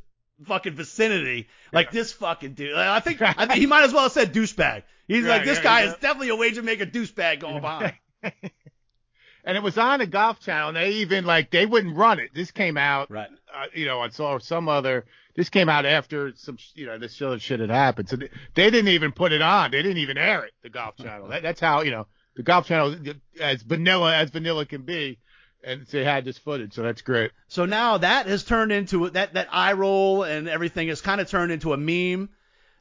fucking 0.44 0.74
vicinity. 0.74 1.48
Like 1.72 1.90
this 1.90 2.12
fucking 2.12 2.54
dude. 2.54 2.74
Like, 2.74 2.86
I 2.88 3.00
think 3.00 3.20
I 3.22 3.46
think 3.46 3.52
he 3.58 3.66
might 3.66 3.84
as 3.84 3.92
well 3.92 4.04
have 4.04 4.12
said 4.12 4.32
douchebag. 4.32 4.82
He's 5.06 5.24
like 5.24 5.44
this 5.44 5.58
yeah, 5.58 5.64
guy 5.64 5.82
yeah. 5.82 5.88
is 5.88 5.94
definitely 5.94 6.28
a 6.28 6.36
wager 6.36 6.62
maker 6.62 6.86
douchebag 6.86 7.40
going 7.40 7.60
behind. 7.60 7.94
and 8.22 9.56
it 9.56 9.62
was 9.62 9.78
on 9.78 10.00
the 10.00 10.06
Golf 10.06 10.40
Channel. 10.40 10.68
And 10.68 10.76
they 10.76 10.90
even 10.90 11.24
like 11.24 11.50
they 11.50 11.66
wouldn't 11.66 11.96
run 11.96 12.18
it. 12.20 12.30
This 12.34 12.50
came 12.50 12.76
out, 12.76 13.10
Right. 13.10 13.28
uh, 13.54 13.66
you 13.74 13.86
know, 13.86 14.00
I 14.00 14.08
saw 14.08 14.38
some 14.38 14.68
other. 14.68 15.06
This 15.34 15.50
came 15.50 15.68
out 15.68 15.86
after 15.86 16.32
some, 16.34 16.58
you 16.74 16.86
know, 16.86 16.98
this 16.98 17.22
other 17.22 17.38
shit 17.38 17.60
had 17.60 17.70
happened. 17.70 18.08
So 18.08 18.16
they, 18.16 18.28
they 18.54 18.70
didn't 18.70 18.88
even 18.88 19.12
put 19.12 19.32
it 19.32 19.40
on. 19.40 19.70
They 19.70 19.82
didn't 19.82 19.98
even 19.98 20.18
air 20.18 20.44
it. 20.44 20.52
The 20.62 20.68
Golf 20.68 20.96
Channel. 20.96 21.28
That, 21.28 21.42
that's 21.42 21.60
how 21.60 21.82
you 21.82 21.92
know 21.92 22.06
the 22.38 22.44
Golf 22.44 22.68
Channel 22.68 22.94
as 23.40 23.62
vanilla 23.62 24.14
as 24.14 24.30
vanilla 24.30 24.64
can 24.64 24.82
be, 24.82 25.18
and 25.64 25.84
they 25.88 26.04
had 26.04 26.24
this 26.24 26.38
footage. 26.38 26.72
So 26.72 26.82
that's 26.84 27.02
great. 27.02 27.32
So 27.48 27.66
now 27.66 27.98
that 27.98 28.26
has 28.26 28.44
turned 28.44 28.70
into 28.70 29.10
that 29.10 29.34
that 29.34 29.48
eye 29.50 29.72
roll 29.72 30.22
and 30.22 30.48
everything 30.48 30.86
has 30.86 31.00
kind 31.00 31.20
of 31.20 31.28
turned 31.28 31.50
into 31.50 31.72
a 31.72 31.76
meme 31.76 32.28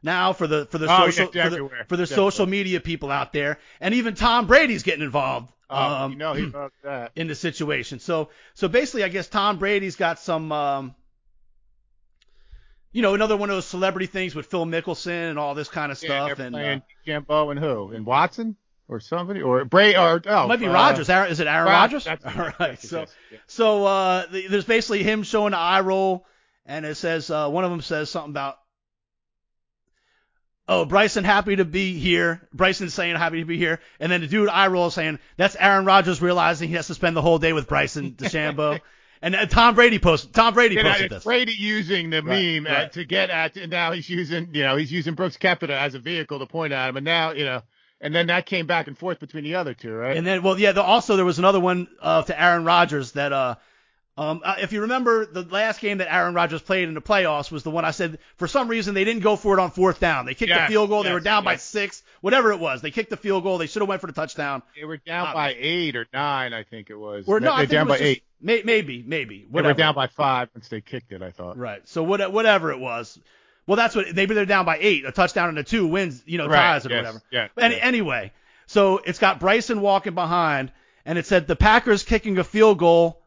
now 0.03 0.33
for 0.33 0.45
the 0.45 0.67
for 0.67 0.77
the 0.77 0.87
Oh, 0.87 1.09
social 1.09 1.31
for 1.31 1.49
the, 1.49 1.69
for 1.87 1.97
the 1.97 2.05
social 2.05 2.45
media 2.45 2.79
people 2.79 3.09
out 3.09 3.33
there, 3.33 3.57
and 3.81 3.95
even 3.95 4.13
Tom 4.13 4.45
Brady's 4.45 4.83
getting 4.83 5.03
involved. 5.03 5.51
Oh, 5.71 6.03
um, 6.03 6.11
you 6.11 6.17
know 6.19 6.33
he 6.33 6.53
that. 6.83 7.11
in 7.15 7.25
the 7.27 7.35
situation. 7.35 7.97
So 7.97 8.29
so 8.53 8.67
basically, 8.67 9.05
I 9.05 9.09
guess 9.09 9.27
Tom 9.27 9.57
Brady's 9.57 9.95
got 9.95 10.19
some, 10.19 10.51
um, 10.51 10.95
you 12.91 13.01
know, 13.01 13.15
another 13.15 13.35
one 13.35 13.49
of 13.49 13.55
those 13.55 13.65
celebrity 13.65 14.05
things 14.05 14.35
with 14.35 14.45
Phil 14.45 14.65
Mickelson 14.67 15.31
and 15.31 15.39
all 15.39 15.55
this 15.55 15.67
kind 15.67 15.91
of 15.91 15.97
Yeah, 15.99 16.09
stuff. 16.09 16.37
they're 16.37 16.45
and 16.45 16.55
uh, 16.55 16.79
Jambo 17.07 17.49
and 17.49 17.59
who? 17.59 17.91
And 17.91 18.05
Watson 18.05 18.55
or 18.89 18.99
somebody 18.99 19.41
or 19.41 19.65
Bray 19.65 19.95
or 19.95 20.21
oh, 20.25 20.43
it 20.43 20.47
might 20.47 20.59
be 20.59 20.67
uh, 20.67 20.71
Rogers. 20.73 21.09
Aaron, 21.09 21.31
is 21.31 21.39
it 21.39 21.47
Aaron 21.47 21.65
Rod- 21.67 21.71
Rodgers? 21.91 22.05
that's- 22.05 22.35
All 22.39 22.51
right. 22.59 22.79
So 22.81 23.01
yes. 23.01 23.15
so 23.47 23.85
uh, 23.85 24.25
th- 24.27 24.49
there's 24.49 24.65
basically 24.65 25.03
him 25.03 25.23
showing 25.23 25.51
the 25.51 25.57
eye 25.57 25.81
roll, 25.81 26.25
and 26.65 26.85
it 26.85 26.95
says 26.95 27.29
uh, 27.29 27.49
one 27.49 27.63
of 27.63 27.71
them 27.71 27.81
says 27.81 28.09
something 28.09 28.31
about. 28.31 28.55
Oh, 30.69 30.83
Bryson 30.83 31.23
happy 31.23 31.55
to 31.55 31.65
be 31.65 31.97
here. 31.97 32.41
Bryson 32.53 32.89
saying 32.89 33.15
happy 33.15 33.39
to 33.39 33.45
be 33.45 33.57
here, 33.57 33.79
and 34.01 34.11
then 34.11 34.19
the 34.19 34.27
dude 34.27 34.49
eye 34.49 34.67
roll 34.67 34.89
saying 34.89 35.17
that's 35.37 35.55
Aaron 35.57 35.85
Rodgers 35.85 36.21
realizing 36.21 36.67
he 36.67 36.75
has 36.75 36.87
to 36.87 36.93
spend 36.93 37.15
the 37.15 37.21
whole 37.21 37.39
day 37.39 37.53
with 37.53 37.67
Bryson 37.69 38.11
DeChambeau, 38.17 38.81
And 39.21 39.33
uh, 39.33 39.45
Tom 39.45 39.75
Brady 39.75 39.97
posted. 39.97 40.33
Tom 40.33 40.53
Brady 40.53 40.75
You 40.75 40.83
know, 40.83 40.89
posted 40.91 41.09
this. 41.11 41.23
Brady 41.23 41.53
using 41.53 42.09
the 42.09 42.21
Right, 42.21 42.61
meme 42.61 42.65
right. 42.65 42.91
to 42.91 43.05
get 43.05 43.29
at, 43.29 43.55
and 43.55 43.71
now 43.71 43.93
he's 43.93 44.09
using, 44.09 44.49
you 44.53 44.63
know, 44.63 44.75
he's 44.75 44.91
using 44.91 45.13
Brooks 45.13 45.37
Koepka 45.37 45.69
as 45.69 45.95
a 45.95 45.99
vehicle 45.99 46.39
to 46.39 46.45
point 46.45 46.73
at 46.73 46.89
him, 46.89 46.97
and 46.97 47.05
now, 47.05 47.31
you 47.31 47.45
know, 47.45 47.61
and 48.01 48.13
then 48.13 48.27
that 48.27 48.45
came 48.45 48.67
back 48.67 48.87
and 48.87 48.97
forth 48.97 49.19
between 49.19 49.43
the 49.43 49.55
other 49.55 49.73
two, 49.73 49.93
right? 49.93 50.15
And 50.17 50.25
then, 50.25 50.43
well, 50.43 50.59
yeah. 50.59 50.71
The, 50.71 50.83
also, 50.83 51.15
there 51.15 51.25
was 51.25 51.39
another 51.39 51.59
one 51.59 51.87
uh, 52.01 52.23
to 52.23 52.41
Aaron 52.41 52.63
Rodgers 52.63 53.13
that, 53.13 53.33
uh, 53.33 53.55
um, 54.17 54.41
uh, 54.43 54.55
if 54.59 54.73
you 54.73 54.81
remember, 54.81 55.25
the 55.25 55.43
last 55.43 55.79
game 55.79 55.99
that 55.99 56.11
Aaron 56.11 56.33
Rodgers 56.33 56.61
played 56.61 56.87
in 56.87 56.95
the 56.95 57.01
playoffs 57.01 57.51
was 57.51 57.63
the 57.63 57.69
one 57.69 57.85
I 57.85 57.91
said 57.91 58.17
for 58.37 58.47
some 58.47 58.67
reason 58.67 58.95
they 58.95 59.03
didn't 59.03 59.21
go 59.21 59.35
for 59.35 59.57
it 59.57 59.61
on 59.61 59.69
fourth 59.71 59.99
down. 59.99 60.25
They 60.25 60.33
kicked 60.33 60.53
the 60.53 60.65
field 60.67 60.89
goal. 60.89 61.03
They 61.03 61.13
were 61.13 61.19
down 61.19 61.43
by 61.43 61.57
six, 61.57 62.01
whatever 62.21 62.51
it 62.51 62.59
was. 62.59 62.81
They 62.81 62.91
kicked 62.91 63.11
the 63.11 63.17
field 63.17 63.43
goal. 63.43 63.57
They 63.59 63.67
should 63.67 63.81
have 63.83 63.89
went 63.89 64.01
for 64.01 64.07
the 64.07 64.13
touchdown. 64.13 64.63
they 64.75 64.85
were 64.85 64.97
down 64.97 65.33
by 65.33 65.55
eight 65.57 65.95
or 65.95 66.07
nine, 66.13 66.53
I 66.53 66.63
think 66.63 66.89
it 66.89 66.95
was. 66.95 67.27
Or 67.27 67.39
no, 67.39 67.51
they're 67.51 67.59
think 67.59 67.71
down 67.71 67.87
by 67.87 67.93
just- 67.95 68.03
eight. 68.03 68.23
May, 68.39 68.61
maybe, 68.63 69.03
maybe. 69.05 69.47
They 69.51 69.61
were 69.63 69.73
down 69.73 69.95
by 69.95 70.07
five 70.07 70.49
once 70.53 70.67
they 70.67 70.79
kicked 70.81 71.11
it, 71.11 71.23
I 71.23 71.31
thought. 71.31 71.57
Right. 71.57 71.87
So 71.87 72.03
what, 72.03 72.31
whatever 72.31 72.71
it 72.71 72.79
was. 72.79 73.19
Well, 73.67 73.75
that's 73.75 73.95
what 73.95 74.15
maybe 74.15 74.33
they're 74.33 74.45
down 74.45 74.65
by 74.65 74.77
eight. 74.79 75.05
A 75.05 75.11
touchdown 75.11 75.49
and 75.49 75.59
a 75.59 75.63
two 75.63 75.85
wins, 75.85 76.23
you 76.25 76.37
know, 76.37 76.47
Right, 76.47 76.55
ties 76.55 76.85
or 76.85 76.89
yes, 76.89 76.99
whatever. 77.03 77.21
yeah, 77.31 77.47
Any, 77.57 77.75
yeah. 77.75 77.81
Anyway, 77.83 78.31
so 78.65 78.97
it's 78.97 79.19
got 79.19 79.39
Bryson 79.39 79.81
walking 79.81 80.15
behind, 80.15 80.71
and 81.05 81.17
it 81.19 81.25
said 81.25 81.47
the 81.47 81.55
Packers 81.57 82.03
kicking 82.03 82.37
a 82.39 82.43
field 82.43 82.79
goal 82.79 83.21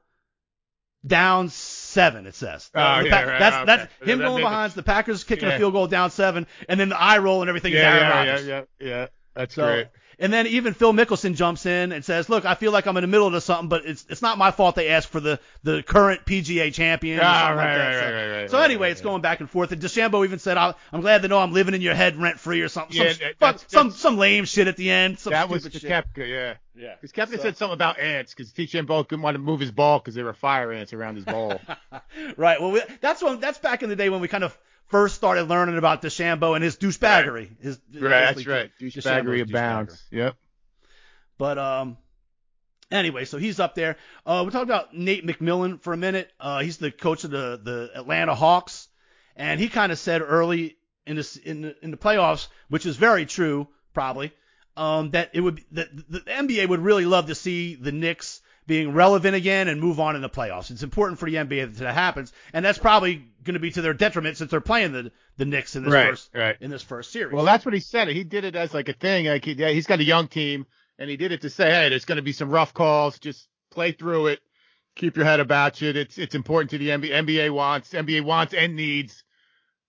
down 1.06 1.48
seven. 1.48 2.26
It 2.26 2.34
says. 2.34 2.70
Oh, 2.74 2.80
Uh, 2.80 3.02
yeah, 3.04 3.10
Pa- 3.10 3.30
right, 3.30 3.38
That's 3.38 3.56
okay. 3.56 3.64
that's 3.66 3.82
That- 4.00 4.08
him 4.08 4.18
that 4.18 4.24
going 4.24 4.38
it. 4.40 4.44
behind. 4.44 4.72
The 4.72 4.82
Packers 4.82 5.24
kicking 5.24 5.48
a 5.48 5.56
field 5.58 5.72
goal 5.72 5.86
down 5.86 6.10
seven, 6.10 6.46
and 6.68 6.78
then 6.80 6.88
the 6.90 7.00
eye 7.00 7.18
roll 7.18 7.40
and 7.42 7.48
everything 7.48 7.72
is 7.72 7.78
Yeah, 7.78 7.90
Aaron 7.90 8.02
yeah, 8.02 8.30
Rodgers. 8.32 8.46
yeah, 8.46 8.62
yeah, 8.80 8.86
yeah. 8.88 9.06
That's 9.34 9.54
So, 9.54 9.62
great. 9.66 9.86
And 10.20 10.32
then 10.32 10.46
even 10.46 10.74
Phil 10.74 10.92
Mickelson 10.92 11.34
jumps 11.34 11.66
in 11.66 11.90
and 11.92 12.04
says, 12.04 12.28
"Look, 12.28 12.44
I 12.44 12.54
feel 12.54 12.70
like 12.70 12.86
I'm 12.86 12.96
in 12.96 13.02
the 13.02 13.08
middle 13.08 13.34
of 13.34 13.42
something, 13.42 13.68
but 13.68 13.86
it's 13.86 14.04
it's 14.08 14.22
not 14.22 14.38
my 14.38 14.50
fault 14.50 14.76
they 14.76 14.90
asked 14.90 15.08
for 15.08 15.18
the 15.18 15.40
the 15.62 15.82
current 15.82 16.24
PGA 16.26 16.72
champion." 16.72 17.18
Ah, 17.22 17.24
something 17.48 17.56
like 17.56 17.66
right, 17.66 17.76
that. 17.78 17.86
right, 17.86 17.94
so, 17.94 18.04
right, 18.04 18.12
right, 18.30 18.40
right, 18.42 18.50
so 18.50 18.58
anyway, 18.58 18.82
right, 18.88 18.92
it's 18.92 19.00
right. 19.00 19.04
going 19.10 19.22
back 19.22 19.40
and 19.40 19.50
forth. 19.50 19.72
And 19.72 19.80
DeChambeau 19.82 20.24
even 20.24 20.38
said, 20.38 20.56
"I- 20.58 20.74
"I'm 20.92 21.00
glad 21.00 21.22
to 21.22 21.28
know 21.28 21.38
I'm 21.38 21.52
living 21.52 21.74
in 21.74 21.80
your 21.80 21.94
head 21.94 22.16
rent 22.20 22.38
free 22.38 22.60
or 22.60 22.68
something." 22.68 22.96
Yeah, 22.96 23.12
some, 23.12 23.18
that- 23.20 23.38
fuck, 23.38 23.38
that's- 23.38 23.64
some 23.68 23.86
that's- 23.88 24.00
some 24.02 24.18
lame 24.18 24.44
shit 24.44 24.68
at 24.68 24.76
the 24.76 24.90
end. 24.90 25.18
Some 25.18 25.32
That 25.32 25.48
was 25.48 25.64
the 25.64 25.70
shit. 25.70 25.90
Kepka, 25.90 26.28
yeah. 26.28 26.54
Yeah. 26.76 26.94
Because 27.00 27.12
Kepka 27.12 27.36
So- 27.36 27.42
said 27.42 27.56
something 27.56 27.74
about 27.74 27.98
ants, 27.98 28.32
because 28.34 28.52
DeChambeau 28.52 29.08
couldn't 29.08 29.22
want 29.22 29.34
to 29.34 29.38
move 29.38 29.60
his 29.60 29.70
ball 29.70 29.98
because 29.98 30.14
there 30.14 30.24
were 30.24 30.32
fire 30.32 30.70
ants 30.72 30.92
around 30.92 31.16
his 31.16 31.24
ball. 31.24 31.60
right. 32.36 32.60
Well, 32.60 32.72
we, 32.72 32.82
that's 33.00 33.22
when 33.22 33.40
that's 33.40 33.58
back 33.58 33.82
in 33.82 33.88
the 33.88 33.96
day 33.96 34.08
when 34.08 34.20
we 34.20 34.28
kind 34.28 34.44
of 34.44 34.56
first 34.90 35.14
started 35.14 35.44
learning 35.44 35.78
about 35.78 36.02
DeChambeau 36.02 36.54
and 36.54 36.62
his 36.62 36.76
douchebaggery. 36.76 37.48
His 37.60 37.80
right, 37.94 38.34
that's 38.34 38.46
right. 38.46 38.70
Douchebaggery 38.80 39.42
abounds. 39.42 40.02
Yep. 40.10 40.36
But 41.38 41.58
um, 41.58 41.96
anyway, 42.90 43.24
so 43.24 43.38
he's 43.38 43.60
up 43.60 43.74
there. 43.74 43.96
Uh, 44.26 44.42
we 44.44 44.52
talked 44.52 44.64
about 44.64 44.94
Nate 44.94 45.26
McMillan 45.26 45.80
for 45.80 45.92
a 45.92 45.96
minute. 45.96 46.30
Uh, 46.38 46.60
he's 46.60 46.78
the 46.78 46.90
coach 46.90 47.24
of 47.24 47.30
the 47.30 47.60
the 47.62 47.90
Atlanta 47.94 48.34
Hawks, 48.34 48.88
and 49.36 49.58
he 49.58 49.68
kind 49.68 49.92
of 49.92 49.98
said 49.98 50.20
early 50.22 50.76
in 51.06 51.16
this 51.16 51.36
in 51.36 51.62
the, 51.62 51.76
in 51.82 51.90
the 51.90 51.96
playoffs, 51.96 52.48
which 52.68 52.84
is 52.84 52.96
very 52.96 53.26
true, 53.26 53.68
probably, 53.94 54.32
um, 54.76 55.10
that 55.12 55.30
it 55.34 55.40
would 55.40 55.56
be, 55.56 55.66
that 55.72 55.88
the 56.10 56.20
NBA 56.20 56.68
would 56.68 56.80
really 56.80 57.06
love 57.06 57.26
to 57.26 57.34
see 57.34 57.74
the 57.76 57.92
Knicks 57.92 58.42
being 58.70 58.92
relevant 58.92 59.34
again 59.34 59.66
and 59.66 59.80
move 59.80 59.98
on 59.98 60.14
in 60.14 60.22
the 60.22 60.28
playoffs. 60.28 60.70
It's 60.70 60.84
important 60.84 61.18
for 61.18 61.28
the 61.28 61.34
NBA 61.34 61.74
that 61.74 61.78
that 61.82 61.92
happens, 61.92 62.32
and 62.52 62.64
that's 62.64 62.78
probably 62.78 63.16
going 63.42 63.54
to 63.54 63.58
be 63.58 63.72
to 63.72 63.82
their 63.82 63.94
detriment 63.94 64.36
since 64.36 64.52
they're 64.52 64.60
playing 64.60 64.92
the 64.92 65.10
the 65.38 65.44
Knicks 65.44 65.74
in 65.74 65.82
this 65.82 65.92
Right, 65.92 66.10
first 66.10 66.30
right. 66.32 66.56
in 66.60 66.70
this 66.70 66.80
first 66.84 67.10
series. 67.10 67.34
Well, 67.34 67.44
that's 67.44 67.64
what 67.64 67.74
he 67.74 67.80
said. 67.80 68.06
He 68.06 68.22
did 68.22 68.44
it 68.44 68.54
as 68.54 68.72
like 68.72 68.88
a 68.88 68.92
thing. 68.92 69.26
Like 69.26 69.44
he, 69.44 69.54
yeah, 69.54 69.70
he's 69.70 69.88
got 69.88 69.98
a 69.98 70.04
young 70.04 70.28
team, 70.28 70.66
and 71.00 71.10
he 71.10 71.16
did 71.16 71.32
it 71.32 71.40
to 71.40 71.50
say, 71.50 71.68
hey, 71.68 71.88
there's 71.88 72.04
going 72.04 72.14
to 72.14 72.22
be 72.22 72.30
some 72.30 72.48
rough 72.48 72.72
calls. 72.72 73.18
Just 73.18 73.48
play 73.72 73.90
through 73.90 74.28
it. 74.28 74.38
Keep 74.94 75.16
your 75.16 75.26
head 75.26 75.40
about 75.40 75.80
you. 75.80 75.88
It's 75.88 76.16
it's 76.16 76.36
important 76.36 76.70
to 76.70 76.78
the 76.78 76.90
NBA. 76.90 77.10
NBA 77.10 77.52
wants 77.52 77.92
NBA 77.92 78.22
wants 78.22 78.54
and 78.54 78.76
needs, 78.76 79.24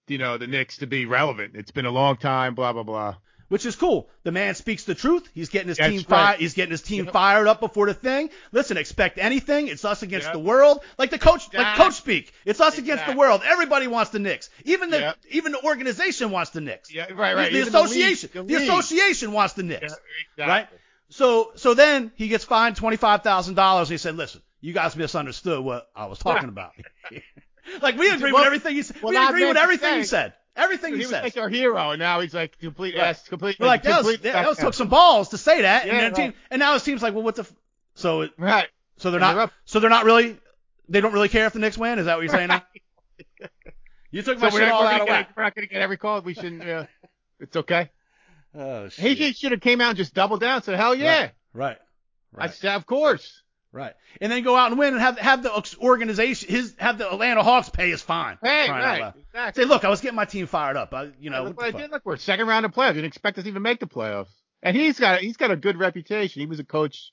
you 0.07 0.17
know, 0.17 0.39
the 0.39 0.47
Knicks 0.47 0.77
to 0.77 0.87
be 0.87 1.05
relevant. 1.05 1.55
It's 1.55 1.69
been 1.69 1.85
a 1.85 1.91
long 1.91 2.17
time. 2.17 2.55
Blah 2.55 2.73
blah 2.73 2.81
blah. 2.81 3.17
Which 3.51 3.65
is 3.65 3.75
cool. 3.75 4.09
The 4.23 4.31
man 4.31 4.55
speaks 4.55 4.85
the 4.85 4.95
truth. 4.95 5.27
He's 5.33 5.49
getting 5.49 5.67
his 5.67 5.77
That's 5.77 5.89
team 5.89 5.97
right. 5.99 6.07
fired. 6.07 6.39
He's 6.39 6.53
getting 6.53 6.71
his 6.71 6.81
team 6.81 7.03
Yep. 7.03 7.13
fired 7.13 7.47
up 7.47 7.59
before 7.59 7.85
the 7.87 7.93
thing. 7.93 8.29
Listen, 8.53 8.77
expect 8.77 9.17
anything. 9.17 9.67
It's 9.67 9.83
us 9.83 10.03
against 10.03 10.27
Yep. 10.27 10.33
the 10.33 10.39
world. 10.39 10.79
Like 10.97 11.09
the 11.09 11.19
coach, 11.19 11.53
like 11.53 11.75
coach 11.75 11.95
speak. 11.95 12.31
It's 12.45 12.61
us 12.61 12.77
against 12.77 13.05
the 13.05 13.11
world. 13.13 13.41
Everybody 13.45 13.87
wants 13.87 14.11
the 14.11 14.19
Knicks. 14.19 14.49
Even 14.63 14.89
the 14.89 14.99
Yep. 15.01 15.17
even 15.31 15.51
the 15.51 15.61
organization 15.65 16.31
wants 16.31 16.51
the 16.51 16.61
Knicks. 16.61 16.93
Yeah, 16.93 17.01
right, 17.01 17.09
The- 17.09 17.15
right. 17.15 17.51
The, 17.51 17.57
Even 17.59 17.73
the 17.73 17.79
league- 17.81 17.85
association, 17.89 18.29
the 18.33 18.43
the, 18.43 18.53
league. 18.59 18.69
association 18.69 19.31
wants 19.33 19.53
the 19.55 19.63
Knicks. 19.63 19.93
Yeah, 20.37 20.47
Right? 20.47 20.67
So 21.09 21.51
so 21.55 21.73
then 21.73 22.13
he 22.15 22.29
gets 22.29 22.45
fined 22.45 22.77
twenty 22.77 22.95
five 22.95 23.21
thousand 23.21 23.55
dollars. 23.55 23.89
He 23.89 23.97
said, 23.97 24.15
"Listen, 24.15 24.41
you 24.61 24.71
guys 24.71 24.95
misunderstood 24.95 25.61
what 25.61 25.89
I 25.93 26.05
was 26.05 26.19
talking 26.19 26.47
about." 26.47 26.71
like 27.81 27.97
we 27.97 28.09
agree 28.09 28.31
Well- 28.31 28.41
with 28.43 28.47
everything 28.47 28.75
you 28.77 28.83
said. 28.83 29.01
well, 29.01 29.11
we 29.11 29.17
agree 29.17 29.45
with 29.45 29.57
everything 29.57 29.97
you 29.97 30.03
said. 30.05 30.33
Everything 30.55 30.93
He 30.95 31.01
you 31.01 31.07
was 31.07 31.11
like 31.13 31.37
our 31.37 31.47
hero, 31.49 31.91
and 31.91 31.99
now 31.99 32.19
he's 32.19 32.33
like 32.33 32.57
complete 32.59 32.95
Right. 32.95 33.07
ass, 33.07 33.27
complete. 33.27 33.57
We're 33.59 33.67
like, 33.67 33.83
that 33.83 34.03
was, 34.03 34.17
that, 34.19 34.33
that 34.33 34.47
was 34.47 34.57
took 34.57 34.73
some 34.73 34.89
balls 34.89 35.29
to 35.29 35.37
say 35.37 35.61
that, 35.61 35.83
and 35.83 35.91
Yeah, 35.93 36.01
then 36.01 36.13
team, 36.13 36.33
and 36.49 36.59
now 36.59 36.73
his 36.73 36.83
team's 36.83 37.01
like, 37.01 37.13
well, 37.13 37.23
what 37.23 37.35
the, 37.35 37.43
f-? 37.43 37.53
so 37.95 38.21
it, 38.21 38.31
Right. 38.37 38.67
so 38.97 39.11
they're 39.11 39.21
And 39.21 39.29
they're 39.29 39.45
not, 39.45 39.53
so 39.65 39.79
they're 39.79 39.89
not 39.89 40.03
really, 40.05 40.37
they 40.89 40.99
don't 40.99 41.13
really 41.13 41.29
care 41.29 41.45
if 41.45 41.53
the 41.53 41.59
Knicks 41.59 41.77
win. 41.77 41.99
Is 41.99 42.05
that 42.05 42.15
what 42.17 42.21
you're 42.25 42.33
saying? 42.33 42.49
now? 42.49 42.63
You 44.13 44.21
took 44.23 44.39
my 44.39 44.49
So 44.49 44.55
we're 44.55 44.59
shit 44.59 44.67
not, 44.69 44.81
all 44.81 44.87
out 44.87 45.01
of 45.01 45.07
get, 45.07 45.13
whack. 45.13 45.29
we're 45.37 45.43
not 45.43 45.55
gonna 45.55 45.67
get 45.67 45.81
every 45.81 45.95
call. 45.95 46.19
We 46.21 46.33
shouldn't. 46.33 46.63
Uh, 46.67 46.85
it's 47.39 47.55
okay. 47.55 47.89
Oh 48.53 48.89
shit. 48.89 49.17
He 49.17 49.31
should 49.31 49.53
have 49.53 49.61
came 49.61 49.79
out 49.79 49.91
and 49.91 49.97
just 49.97 50.13
doubled 50.13 50.41
down. 50.41 50.61
Said, 50.63 50.75
hell 50.75 50.93
yeah. 50.93 51.29
Right, 51.53 51.77
I 52.35 52.37
right, 52.37 52.53
said, 52.53 52.75
of 52.75 52.85
course. 52.85 53.40
Right, 53.71 53.93
and 54.19 54.31
then 54.31 54.43
go 54.43 54.55
out 54.55 54.71
and 54.71 54.79
win 54.79 54.93
and 54.93 55.01
have 55.01 55.17
have 55.17 55.43
the 55.43 55.75
organization, 55.79 56.49
his 56.49 56.75
have 56.77 56.97
the 56.97 57.11
Atlanta 57.11 57.43
Hawks 57.43 57.69
pay 57.69 57.89
his 57.89 58.01
fine. 58.01 58.37
Hey, 58.43 58.69
right. 58.69 59.13
Exactly. 59.33 59.63
Say, 59.63 59.67
look, 59.67 59.85
I 59.85 59.89
was 59.89 60.01
getting 60.01 60.15
my 60.15 60.25
team 60.25 60.47
fired 60.47 60.77
up. 60.77 60.93
I, 60.93 61.11
you 61.19 61.29
know, 61.29 61.43
look 61.45 61.61
I 61.63 61.71
did. 61.71 61.91
Look, 61.91 62.05
we're 62.05 62.17
second 62.17 62.47
round 62.47 62.65
of 62.65 62.71
playoffs. 62.73 62.89
You 62.89 62.95
didn't 62.95 63.05
expect 63.07 63.37
us 63.37 63.43
to 63.43 63.49
even 63.49 63.61
make 63.61 63.79
the 63.79 63.87
playoffs. 63.87 64.29
And 64.63 64.75
he's 64.77 64.99
got 64.99 65.21
he's 65.21 65.37
got 65.37 65.51
a 65.51 65.55
good 65.55 65.77
reputation. 65.77 66.41
He 66.41 66.45
was 66.45 66.59
a 66.59 66.63
coach 66.63 67.11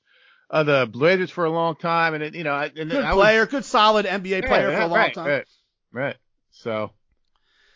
of 0.50 0.66
the 0.66 0.88
Blazers 0.90 1.30
for 1.30 1.44
a 1.44 1.50
long 1.50 1.76
time, 1.76 2.14
and 2.14 2.22
it, 2.22 2.34
you 2.34 2.44
know, 2.44 2.54
and 2.54 2.74
good 2.74 2.92
I 3.04 3.14
was- 3.14 3.22
player, 3.22 3.46
good 3.46 3.64
solid 3.64 4.06
NBA 4.06 4.42
Yeah, 4.42 4.48
player 4.48 4.70
yeah, 4.70 4.76
for 4.76 4.82
a 4.82 4.86
long 4.86 4.98
right, 4.98 5.14
time. 5.14 5.26
Right, 5.26 5.44
right. 5.92 6.16
So 6.50 6.90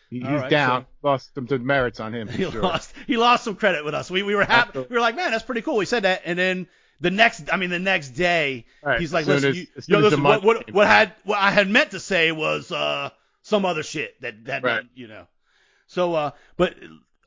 he's 0.09 0.23
right, 0.23 0.49
down. 0.49 0.85
Lost 1.01 1.33
some 1.35 1.47
merits 1.65 1.99
on 1.99 2.13
him. 2.13 2.27
He 2.31 2.49
sure. 2.49 2.61
lost 2.61 2.93
he 3.07 3.17
lost 3.17 3.43
some 3.43 3.55
credit 3.55 3.85
with 3.85 3.93
us. 3.93 4.11
We 4.11 4.23
we 4.23 4.35
were 4.35 4.45
happy. 4.45 4.79
We 4.79 4.95
were 4.95 5.01
like, 5.01 5.15
man, 5.15 5.31
that's 5.31 5.43
pretty 5.43 5.61
cool. 5.61 5.79
He 5.79 5.85
said 5.85 6.03
that, 6.03 6.23
and 6.25 6.37
then 6.37 6.67
the 7.03 7.11
next, 7.11 7.51
I 7.51 7.57
mean, 7.57 7.69
the 7.69 7.79
next 7.79 8.09
day, 8.11 8.65
Right, 8.81 8.99
he's 8.99 9.11
like, 9.13 9.25
listen, 9.27 9.49
as- 9.49 9.57
you, 9.57 9.67
as 9.77 9.87
yo, 9.89 9.97
soon 9.97 10.05
as 10.05 10.11
the 10.11 10.17
listen, 10.17 10.23
what 10.23 10.43
what 10.43 10.71
what 10.73 10.87
had 10.87 11.13
what 11.25 11.37
I 11.37 11.51
had 11.51 11.67
meant 11.69 11.91
to 11.91 11.99
say 11.99 12.31
was 12.31 12.71
uh 12.71 13.09
some 13.41 13.65
other 13.65 13.83
shit 13.83 14.19
that 14.21 14.45
that 14.45 14.63
Right. 14.63 14.85
you 14.95 15.07
know. 15.07 15.27
So 15.87 16.15
uh, 16.15 16.31
but 16.55 16.75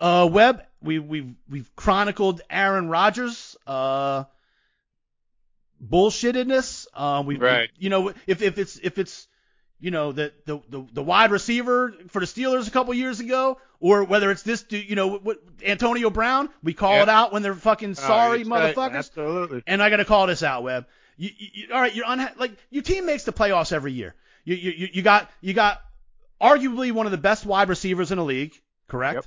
uh, 0.01 0.29
Webb, 0.33 0.65
we 0.83 0.99
we've 0.99 1.35
we've 1.49 1.71
chronicled 1.77 2.41
Aaron 2.49 2.89
Rodgers 2.89 3.55
uh 3.67 4.25
bullshittedness. 5.85 6.87
Um, 6.99 7.27
we 7.27 7.37
Right. 7.37 7.71
you 7.79 7.91
know 7.91 8.09
if 8.27 8.41
if 8.43 8.59
it's 8.59 8.79
if 8.83 8.99
it's 8.99 9.29
you 9.81 9.91
know 9.91 10.13
the, 10.13 10.33
the 10.47 10.61
the 10.71 10.87
the 10.95 11.03
wide 11.03 11.31
receiver 11.31 11.95
for 12.09 12.21
the 12.21 12.27
Steelers 12.27 12.67
a 12.69 12.71
couple 12.71 12.95
years 12.95 13.21
ago, 13.21 13.59
or 13.81 14.05
whether 14.05 14.31
it's 14.31 14.43
this 14.43 14.63
dude, 14.63 14.89
you 14.89 14.97
know 14.97 15.19
what 15.19 15.39
Antonio 15.65 16.11
Brown, 16.11 16.49
we 16.63 16.73
call 16.73 16.95
Yep. 16.95 17.03
it 17.03 17.09
out 17.09 17.33
when 17.33 17.43
they're 17.43 17.55
fucking 17.55 17.91
oh, 17.91 17.95
sorry 17.95 18.45
Oh, 18.45 18.49
that's 18.51 18.77
right. 18.77 18.93
motherfuckers. 18.93 18.97
Absolutely. 18.97 19.63
And 19.67 19.83
I 19.83 19.91
got 19.91 19.99
to 19.99 20.05
call 20.05 20.27
this 20.27 20.43
out, 20.43 20.63
Webb. 20.63 20.87
You, 21.19 21.31
you, 21.37 21.49
you, 21.55 21.75
all 21.75 21.81
right, 21.81 21.95
you're 21.95 22.07
unha- 22.07 22.39
like 22.39 22.53
your 22.71 22.83
team 22.83 23.07
makes 23.07 23.25
the 23.25 23.33
playoffs 23.33 23.73
every 23.73 23.93
year. 23.93 24.15
You, 24.45 24.55
you 24.57 24.71
you 24.73 24.89
you 24.95 25.03
got 25.03 25.31
you 25.41 25.53
got 25.55 25.81
arguably 26.41 26.93
one 26.93 27.07
of 27.07 27.13
the 27.13 27.19
best 27.19 27.45
wide 27.47 27.69
receivers 27.69 28.11
in 28.13 28.19
the 28.19 28.25
league, 28.25 28.53
correct? 28.89 29.15
Yep. 29.17 29.27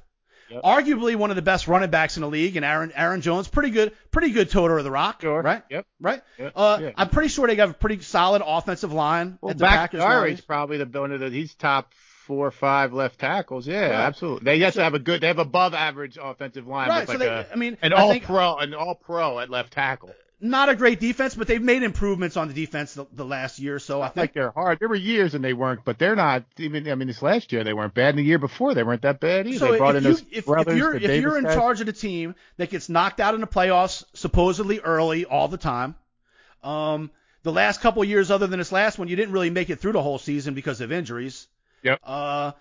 Yep. 0.50 0.64
Arguably 0.64 1.16
one 1.16 1.30
of 1.30 1.36
the 1.36 1.42
best 1.42 1.68
running 1.68 1.90
backs 1.90 2.18
in 2.18 2.22
the 2.22 2.28
league, 2.30 2.56
and 2.56 2.66
Aaron 2.66 2.92
Aaron 2.96 3.22
Jones, 3.22 3.48
pretty 3.48 3.70
good, 3.70 3.94
pretty 4.12 4.32
good 4.32 4.50
toter 4.50 4.78
of 4.78 4.84
the 4.84 4.92
rock, 4.92 5.22
Sure. 5.22 5.42
right? 5.42 5.64
Yep. 5.70 5.86
Right. 6.00 6.22
Yep. 6.38 6.54
Uh, 6.56 6.78
Yeah. 6.82 6.92
I'm 6.96 7.10
pretty 7.10 7.30
sure 7.30 7.48
they 7.48 7.56
got 7.56 7.70
a 7.70 7.74
pretty 7.74 8.00
solid 8.02 8.42
offensive 8.46 8.92
line 8.94 9.38
Well, 9.42 9.52
at 9.52 9.58
the 9.58 9.64
back 9.64 9.92
Packers. 9.92 10.40
is 10.40 10.42
probably 10.42 10.78
the 10.78 11.00
one 11.00 11.12
of 11.12 11.20
the 11.20 11.30
he's 11.30 11.54
top 11.56 11.94
four 12.26 12.48
or 12.48 12.52
five 12.52 12.94
left 12.94 13.20
tackles. 13.20 13.68
Yeah, 13.68 13.82
Right. 13.82 13.92
absolutely. 13.92 14.46
They 14.46 14.60
have 14.60 14.74
to 14.76 14.84
have 14.84 14.94
a 14.94 15.00
good. 15.00 15.22
They 15.22 15.28
have 15.28 15.40
above 15.40 15.74
average 15.74 16.18
offensive 16.22 16.68
line 16.68 16.90
Right. 16.90 17.00
with 17.02 17.08
So 17.08 17.14
like 17.14 17.20
they, 17.20 17.28
a, 17.28 17.48
I 17.52 17.56
mean, 17.56 17.78
an 17.82 17.94
all 17.94 18.12
think 18.12 18.24
pro, 18.26 18.58
an 18.58 18.74
all 18.74 18.96
pro 18.96 19.40
at 19.40 19.50
left 19.50 19.74
tackle. 19.74 20.12
Not 20.42 20.70
a 20.70 20.76
great 20.76 21.00
defense, 21.00 21.36
but 21.36 21.48
they've 21.48 21.62
made 21.62 21.84
improvements 21.84 22.38
on 22.38 22.48
the 22.48 22.54
defense 22.54 22.94
the, 22.94 23.06
the 23.12 23.26
last 23.26 23.60
year 23.60 23.76
or 23.76 23.80
so. 23.80 24.02
I 24.02 24.08
think. 24.08 24.18
like 24.18 24.34
they're 24.34 24.52
hard. 24.52 24.80
There 24.80 24.88
were 24.88 24.96
years 24.96 25.36
and 25.36 25.44
they 25.44 25.54
weren't, 25.54 25.84
but 25.84 26.00
they're 26.00 26.16
not 26.16 26.46
even. 26.58 26.90
I 26.90 26.96
mean, 26.96 27.08
this 27.08 27.22
last 27.22 27.52
year 27.52 27.64
they 27.64 27.74
weren't 27.74 27.94
bad. 27.94 28.10
And 28.10 28.20
the 28.20 28.24
year 28.24 28.40
before 28.40 28.74
they 28.74 28.84
weren't 28.84 29.02
that 29.02 29.20
bad 29.20 29.48
either. 29.48 29.60
So 29.60 29.72
they 29.72 29.78
brought 29.78 29.96
if, 29.98 30.04
you, 30.04 30.12
if, 30.12 30.26
if 30.32 30.46
brothers. 30.46 30.78
you're 30.78 31.00
the 31.00 31.14
if 31.14 31.22
you're 31.22 31.38
in 31.38 31.44
guys. 31.44 31.56
charge 31.56 31.80
of 31.82 31.88
the 31.88 31.94
team 31.94 32.36
that 32.58 32.70
gets 32.70 32.88
knocked 32.90 33.20
out 33.20 33.36
in 33.36 33.42
the 33.42 33.48
playoffs 33.48 34.04
supposedly 34.14 34.80
early 34.80 35.26
all 35.26 35.48
the 35.48 35.58
time, 35.58 35.96
um, 36.64 37.12
the 37.44 37.52
last 37.52 37.82
couple 37.82 38.02
of 38.02 38.08
years 38.08 38.32
other 38.32 38.48
than 38.48 38.60
this 38.60 38.72
last 38.72 38.98
one, 38.98 39.08
you 39.08 39.16
didn't 39.16 39.34
really 39.34 39.50
make 39.50 39.70
it 39.70 39.80
through 39.80 39.94
the 39.94 40.04
whole 40.04 40.20
season 40.20 40.54
because 40.54 40.82
of 40.82 40.92
injuries. 40.92 41.48
Yep. 41.84 42.00
Uh, 42.04 42.52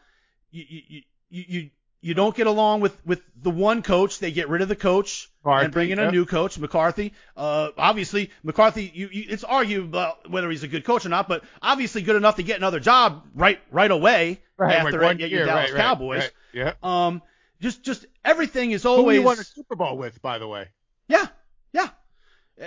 you 0.50 0.64
you 0.68 1.02
you 1.30 1.44
you 1.48 1.70
you 2.00 2.14
don't 2.14 2.34
get 2.36 2.46
along 2.46 2.80
with 2.80 2.96
with 3.04 3.22
the 3.42 3.50
one 3.50 3.82
coach. 3.82 4.18
They 4.18 4.30
get 4.30 4.48
rid 4.48 4.62
of 4.62 4.68
the 4.68 4.76
coach 4.76 5.30
McCarthy, 5.44 5.64
and 5.64 5.72
bring 5.72 5.90
in 5.90 5.98
a 5.98 6.10
new 6.10 6.26
coach, 6.26 6.58
McCarthy. 6.58 7.12
Uh, 7.36 7.70
obviously 7.76 8.30
McCarthy. 8.42 8.90
You, 8.94 9.08
you, 9.10 9.24
it's 9.28 9.44
arguable 9.44 9.88
about 9.88 10.30
whether 10.30 10.48
he's 10.50 10.62
a 10.62 10.68
good 10.68 10.84
coach 10.84 11.06
or 11.06 11.08
not, 11.08 11.28
but 11.28 11.42
obviously 11.60 12.02
good 12.02 12.16
enough 12.16 12.36
to 12.36 12.42
get 12.42 12.56
another 12.56 12.80
job 12.80 13.24
right 13.34 13.58
right 13.70 13.90
away 13.90 14.40
Right, 14.56 14.76
after 14.76 15.00
one 15.00 15.20
at 15.20 15.30
your 15.30 15.46
Dallas 15.46 15.70
right, 15.70 15.74
right, 15.74 15.80
Cowboys. 15.80 16.20
right, 16.20 16.32
yeah. 16.52 16.72
Um, 16.82 17.22
just 17.60 17.82
just 17.82 18.06
everything 18.24 18.70
is 18.70 18.84
Who 18.84 18.90
always 18.90 19.18
you 19.18 19.22
won 19.24 19.38
a 19.38 19.44
Super 19.44 19.76
Bowl 19.76 19.96
with, 19.96 20.20
by 20.22 20.38
the 20.38 20.46
way? 20.46 20.68
yeah, 21.08 21.26
yeah. 21.72 21.88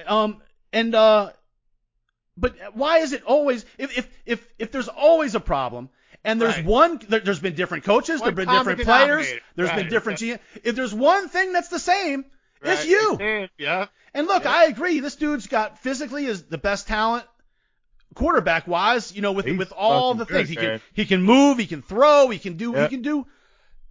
Um, 0.07 0.41
and 0.73 0.95
uh, 0.95 1.31
but 2.37 2.55
why 2.73 2.99
is 2.99 3.13
it 3.13 3.23
always 3.23 3.65
if 3.77 3.97
if 3.97 4.07
if 4.25 4.47
if 4.57 4.71
there's 4.71 4.87
always 4.87 5.35
a 5.35 5.39
problem 5.39 5.89
and 6.23 6.39
there's 6.41 6.55
Right. 6.57 6.65
one 6.65 7.01
there, 7.09 7.19
there's 7.21 7.39
been 7.39 7.55
different 7.55 7.83
coaches, 7.83 8.19
One 8.21 8.27
there've 8.33 8.47
been 8.47 8.55
different 8.55 8.81
players, 8.81 9.25
denominator. 9.27 9.41
there's 9.55 9.69
been 9.69 9.77
Right. 9.79 9.89
different 9.89 10.19
GM. 10.19 10.39
If 10.63 10.75
there's 10.75 10.93
one 10.93 11.29
thing 11.29 11.53
that's 11.53 11.69
the 11.69 11.79
same, 11.79 12.25
it's 12.61 12.85
you. 12.85 13.17
it 13.19 13.43
is, 13.43 13.49
Yeah. 13.57 13.87
And 14.13 14.27
look, 14.27 14.43
Yeah. 14.43 14.51
I 14.53 14.63
agree. 14.65 14.99
This 14.99 15.15
dude's 15.15 15.47
got 15.47 15.79
physically 15.79 16.25
is 16.25 16.43
the 16.43 16.57
best 16.57 16.87
talent 16.87 17.25
quarterback 18.13 18.67
wise, 18.67 19.15
you 19.15 19.21
know, 19.21 19.31
with 19.31 19.45
He's 19.45 19.57
with 19.57 19.71
all 19.75 20.13
fucking 20.13 20.19
the 20.19 20.25
things. 20.25 20.49
good, 20.49 20.49
he 20.49 20.55
man. 20.67 20.79
can 20.79 20.81
he 20.93 21.05
can 21.05 21.21
move, 21.23 21.57
he 21.57 21.65
can 21.67 21.81
throw, 21.81 22.29
he 22.29 22.39
can 22.39 22.57
do 22.57 22.73
he 22.73 22.87
can 22.87 23.01
do 23.01 23.25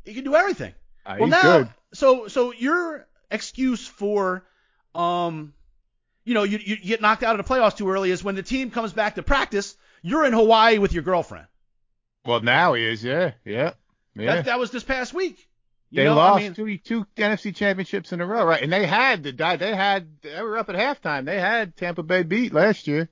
he 0.04 0.14
can 0.14 0.24
do 0.24 0.34
everything. 0.34 0.74
Uh, 1.06 1.16
Well, 1.20 1.28
now, 1.28 1.58
good. 1.58 1.68
so 1.94 2.28
so 2.28 2.52
your 2.52 3.06
excuse 3.30 3.86
for, 3.86 4.44
um, 4.94 5.54
you 6.24 6.34
know, 6.34 6.42
you, 6.42 6.58
you 6.58 6.76
get 6.76 7.00
knocked 7.00 7.22
out 7.22 7.38
of 7.38 7.46
the 7.46 7.54
playoffs 7.54 7.76
too 7.76 7.88
early 7.90 8.10
is 8.10 8.22
when 8.22 8.34
the 8.34 8.42
team 8.42 8.70
comes 8.70 8.92
back 8.92 9.14
to 9.14 9.22
practice, 9.22 9.74
you're 10.02 10.24
in 10.26 10.32
Hawaii 10.32 10.78
with 10.78 10.92
your 10.92 11.02
girlfriend. 11.02 11.46
Well, 12.24 12.40
now 12.40 12.74
he 12.74 12.84
is. 12.84 13.02
Yeah. 13.02 13.32
Yeah. 13.44 13.72
Yeah. 14.14 14.36
That, 14.36 14.44
that 14.46 14.58
was 14.58 14.70
this 14.70 14.84
past 14.84 15.14
week. 15.14 15.48
You 15.90 15.96
they 16.02 16.04
know, 16.04 16.14
lost 16.14 16.40
I 16.40 16.42
mean, 16.42 16.54
two 16.54 16.78
two 16.78 17.06
NFC 17.16 17.54
championships 17.54 18.12
in 18.12 18.20
a 18.20 18.26
row, 18.26 18.44
right? 18.44 18.62
And 18.62 18.72
they 18.72 18.86
had 18.86 19.24
the 19.24 19.32
die. 19.32 19.56
They 19.56 19.74
had 19.74 20.20
they 20.22 20.40
were 20.40 20.56
up 20.56 20.68
at 20.68 20.76
halftime. 20.76 21.24
They 21.24 21.40
had 21.40 21.76
Tampa 21.76 22.04
Bay 22.04 22.22
beat 22.22 22.52
last 22.52 22.86
year. 22.86 23.08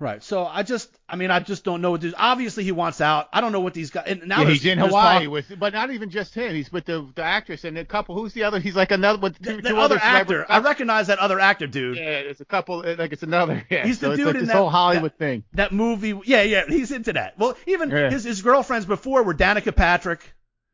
Right. 0.00 0.20
So 0.22 0.44
I 0.44 0.64
just, 0.64 0.90
I 1.08 1.14
mean, 1.14 1.30
I 1.30 1.38
just 1.38 1.62
don't 1.62 1.80
know 1.80 1.92
what 1.92 2.00
this. 2.00 2.12
Obviously, 2.16 2.64
he 2.64 2.72
wants 2.72 3.00
out. 3.00 3.28
I 3.32 3.40
don't 3.40 3.52
know 3.52 3.60
what 3.60 3.74
these 3.74 3.90
guys. 3.90 4.04
And 4.08 4.26
now 4.26 4.42
yeah, 4.42 4.48
he's 4.48 4.64
in 4.66 4.78
Hawaii 4.78 5.24
talk- 5.26 5.32
with, 5.32 5.58
but 5.60 5.72
not 5.72 5.92
even 5.92 6.10
just 6.10 6.34
him. 6.34 6.52
He's 6.54 6.72
with 6.72 6.86
the 6.86 7.06
the 7.14 7.22
actress 7.22 7.62
and 7.64 7.78
a 7.78 7.84
couple. 7.84 8.16
Who's 8.16 8.32
the 8.32 8.42
other? 8.42 8.58
He's 8.58 8.74
like 8.74 8.90
another 8.90 9.18
with 9.20 9.40
two, 9.40 9.60
the, 9.60 9.68
two 9.68 9.76
other 9.78 9.98
actor. 10.02 10.44
I 10.48 10.58
recognize 10.58 11.06
that 11.06 11.18
other 11.20 11.38
actor, 11.38 11.66
dude. 11.68 11.96
Yeah, 11.98 12.02
it's 12.18 12.40
a 12.40 12.44
couple. 12.44 12.82
Like 12.82 13.12
it's 13.12 13.22
another. 13.22 13.64
Yeah. 13.70 13.86
He's 13.86 14.00
the 14.00 14.06
so 14.06 14.10
it's 14.12 14.16
dude 14.18 14.26
like 14.26 14.34
in 14.36 14.40
this 14.40 14.48
that- 14.48 14.56
whole 14.56 14.70
Hollywood 14.70 15.14
thing. 15.14 15.44
That 15.52 15.70
movie. 15.72 16.18
Yeah, 16.24 16.42
yeah. 16.42 16.64
He's 16.66 16.90
into 16.90 17.12
that. 17.12 17.38
Well, 17.38 17.56
even 17.66 17.90
Yeah. 17.90 18.10
his 18.10 18.24
his 18.24 18.42
girlfriends 18.42 18.86
before 18.86 19.22
were 19.22 19.34
Danica 19.34 19.74
Patrick. 19.76 20.20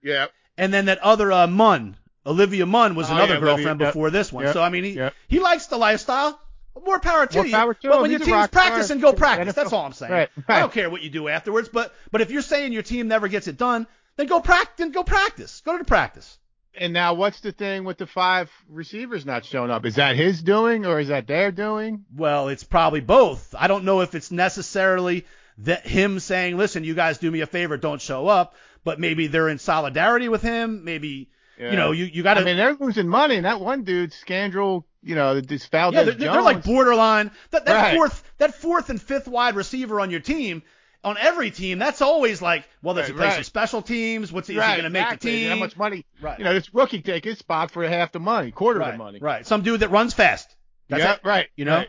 Yeah. 0.02 0.26
And 0.56 0.72
then 0.72 0.86
that 0.86 0.98
other 1.00 1.30
uh, 1.32 1.46
Munn, 1.46 1.96
Olivia 2.24 2.64
Munn, 2.64 2.94
was 2.94 3.10
Oh, 3.10 3.14
another 3.14 3.34
yeah, 3.34 3.38
Olivia, 3.40 3.56
girlfriend 3.56 3.80
yep, 3.80 3.88
before 3.90 4.10
this 4.10 4.32
one. 4.32 4.44
yep, 4.44 4.54
So 4.54 4.62
I 4.62 4.70
mean, 4.70 4.84
he 4.84 4.90
yep. 4.92 5.12
he 5.28 5.38
likes 5.40 5.66
the 5.66 5.76
lifestyle. 5.76 6.40
More 6.84 7.00
power 7.00 7.26
to 7.26 7.36
More 7.36 7.46
you. 7.46 7.52
power 7.52 7.74
to 7.74 7.88
but 7.88 8.02
when 8.02 8.10
your 8.10 8.18
team's 8.20 8.30
star. 8.30 8.48
practicing, 8.48 9.00
go 9.00 9.12
practice. 9.12 9.54
That's 9.54 9.72
all 9.72 9.86
I'm 9.86 9.92
saying. 9.92 10.12
Right, 10.12 10.28
I 10.48 10.60
don't 10.60 10.72
care 10.72 10.90
what 10.90 11.02
you 11.02 11.10
do 11.10 11.28
afterwards. 11.28 11.68
But 11.68 11.94
but 12.10 12.20
if 12.20 12.30
you're 12.30 12.42
saying 12.42 12.72
your 12.72 12.82
team 12.82 13.08
never 13.08 13.28
gets 13.28 13.48
it 13.48 13.56
done, 13.56 13.86
then 14.16 14.26
go 14.26 14.40
practice. 14.40 14.74
Then 14.76 14.92
go 14.92 15.02
practice. 15.02 15.62
Go 15.64 15.72
to 15.72 15.78
the 15.78 15.84
practice. 15.84 16.38
And 16.78 16.92
now, 16.92 17.14
what's 17.14 17.40
the 17.40 17.52
thing 17.52 17.84
with 17.84 17.96
the 17.96 18.06
five 18.06 18.50
receivers 18.68 19.24
not 19.24 19.46
showing 19.46 19.70
up? 19.70 19.86
Is 19.86 19.94
that 19.94 20.14
his 20.14 20.42
doing 20.42 20.84
or 20.84 21.00
is 21.00 21.08
that 21.08 21.26
their 21.26 21.50
doing? 21.50 22.04
Well, 22.14 22.48
it's 22.48 22.64
probably 22.64 23.00
both. 23.00 23.54
I 23.58 23.66
don't 23.66 23.84
know 23.84 24.02
if 24.02 24.14
it's 24.14 24.30
necessarily 24.30 25.24
that 25.58 25.86
him 25.86 26.20
saying, 26.20 26.58
"Listen, 26.58 26.84
you 26.84 26.94
guys 26.94 27.16
do 27.16 27.30
me 27.30 27.40
a 27.40 27.46
favor, 27.46 27.78
don't 27.78 28.02
show 28.02 28.26
up," 28.26 28.54
but 28.84 29.00
maybe 29.00 29.26
they're 29.26 29.48
in 29.48 29.58
solidarity 29.58 30.28
with 30.28 30.42
him. 30.42 30.84
Maybe 30.84 31.30
Yeah. 31.58 31.70
you 31.70 31.76
know 31.76 31.92
you 31.92 32.04
you 32.04 32.22
got 32.22 32.34
to. 32.34 32.40
I 32.40 32.44
mean, 32.44 32.56
they're 32.56 32.74
losing 32.74 33.08
money, 33.08 33.36
and 33.36 33.46
that 33.46 33.60
one 33.60 33.82
dude, 33.84 34.12
Scandrel, 34.12 34.84
you 35.02 35.14
know, 35.14 35.40
this 35.40 35.66
Valdez 35.66 35.98
Yeah, 35.98 36.04
they're, 36.12 36.32
they're 36.32 36.42
like 36.42 36.64
borderline. 36.64 37.30
That, 37.50 37.64
that 37.66 37.82
Right. 37.82 37.94
fourth, 37.96 38.22
that 38.38 38.54
fourth 38.54 38.90
and 38.90 39.00
fifth 39.00 39.26
wide 39.28 39.54
receiver 39.56 40.00
on 40.00 40.10
your 40.10 40.20
team, 40.20 40.62
on 41.02 41.16
every 41.18 41.50
team, 41.50 41.78
that's 41.78 42.02
always 42.02 42.42
like, 42.42 42.68
well, 42.82 42.94
does 42.94 43.06
he 43.06 43.12
Right, 43.12 43.16
play 43.18 43.26
right. 43.28 43.34
some 43.36 43.44
special 43.44 43.80
teams? 43.80 44.32
What's 44.32 44.48
he, 44.48 44.58
right, 44.58 44.70
he 44.76 44.82
going 44.82 44.84
to 44.84 44.90
make 44.90 45.08
the 45.08 45.16
team? 45.16 45.50
How 45.50 45.56
much 45.56 45.76
money? 45.76 46.04
Right. 46.20 46.38
You 46.38 46.44
know, 46.44 46.52
this 46.52 46.74
rookie 46.74 47.00
take 47.00 47.24
his 47.24 47.38
spot 47.38 47.70
for 47.70 47.86
half 47.88 48.12
the 48.12 48.20
money, 48.20 48.50
quarter 48.50 48.82
of 48.82 48.92
the 48.92 48.98
money. 48.98 49.18
right. 49.20 49.46
Some 49.46 49.62
dude 49.62 49.80
that 49.80 49.90
runs 49.90 50.12
fast. 50.12 50.54
That's 50.88 51.02
yeah, 51.02 51.14
it. 51.14 51.20
right. 51.24 51.48
You 51.56 51.64
know. 51.64 51.84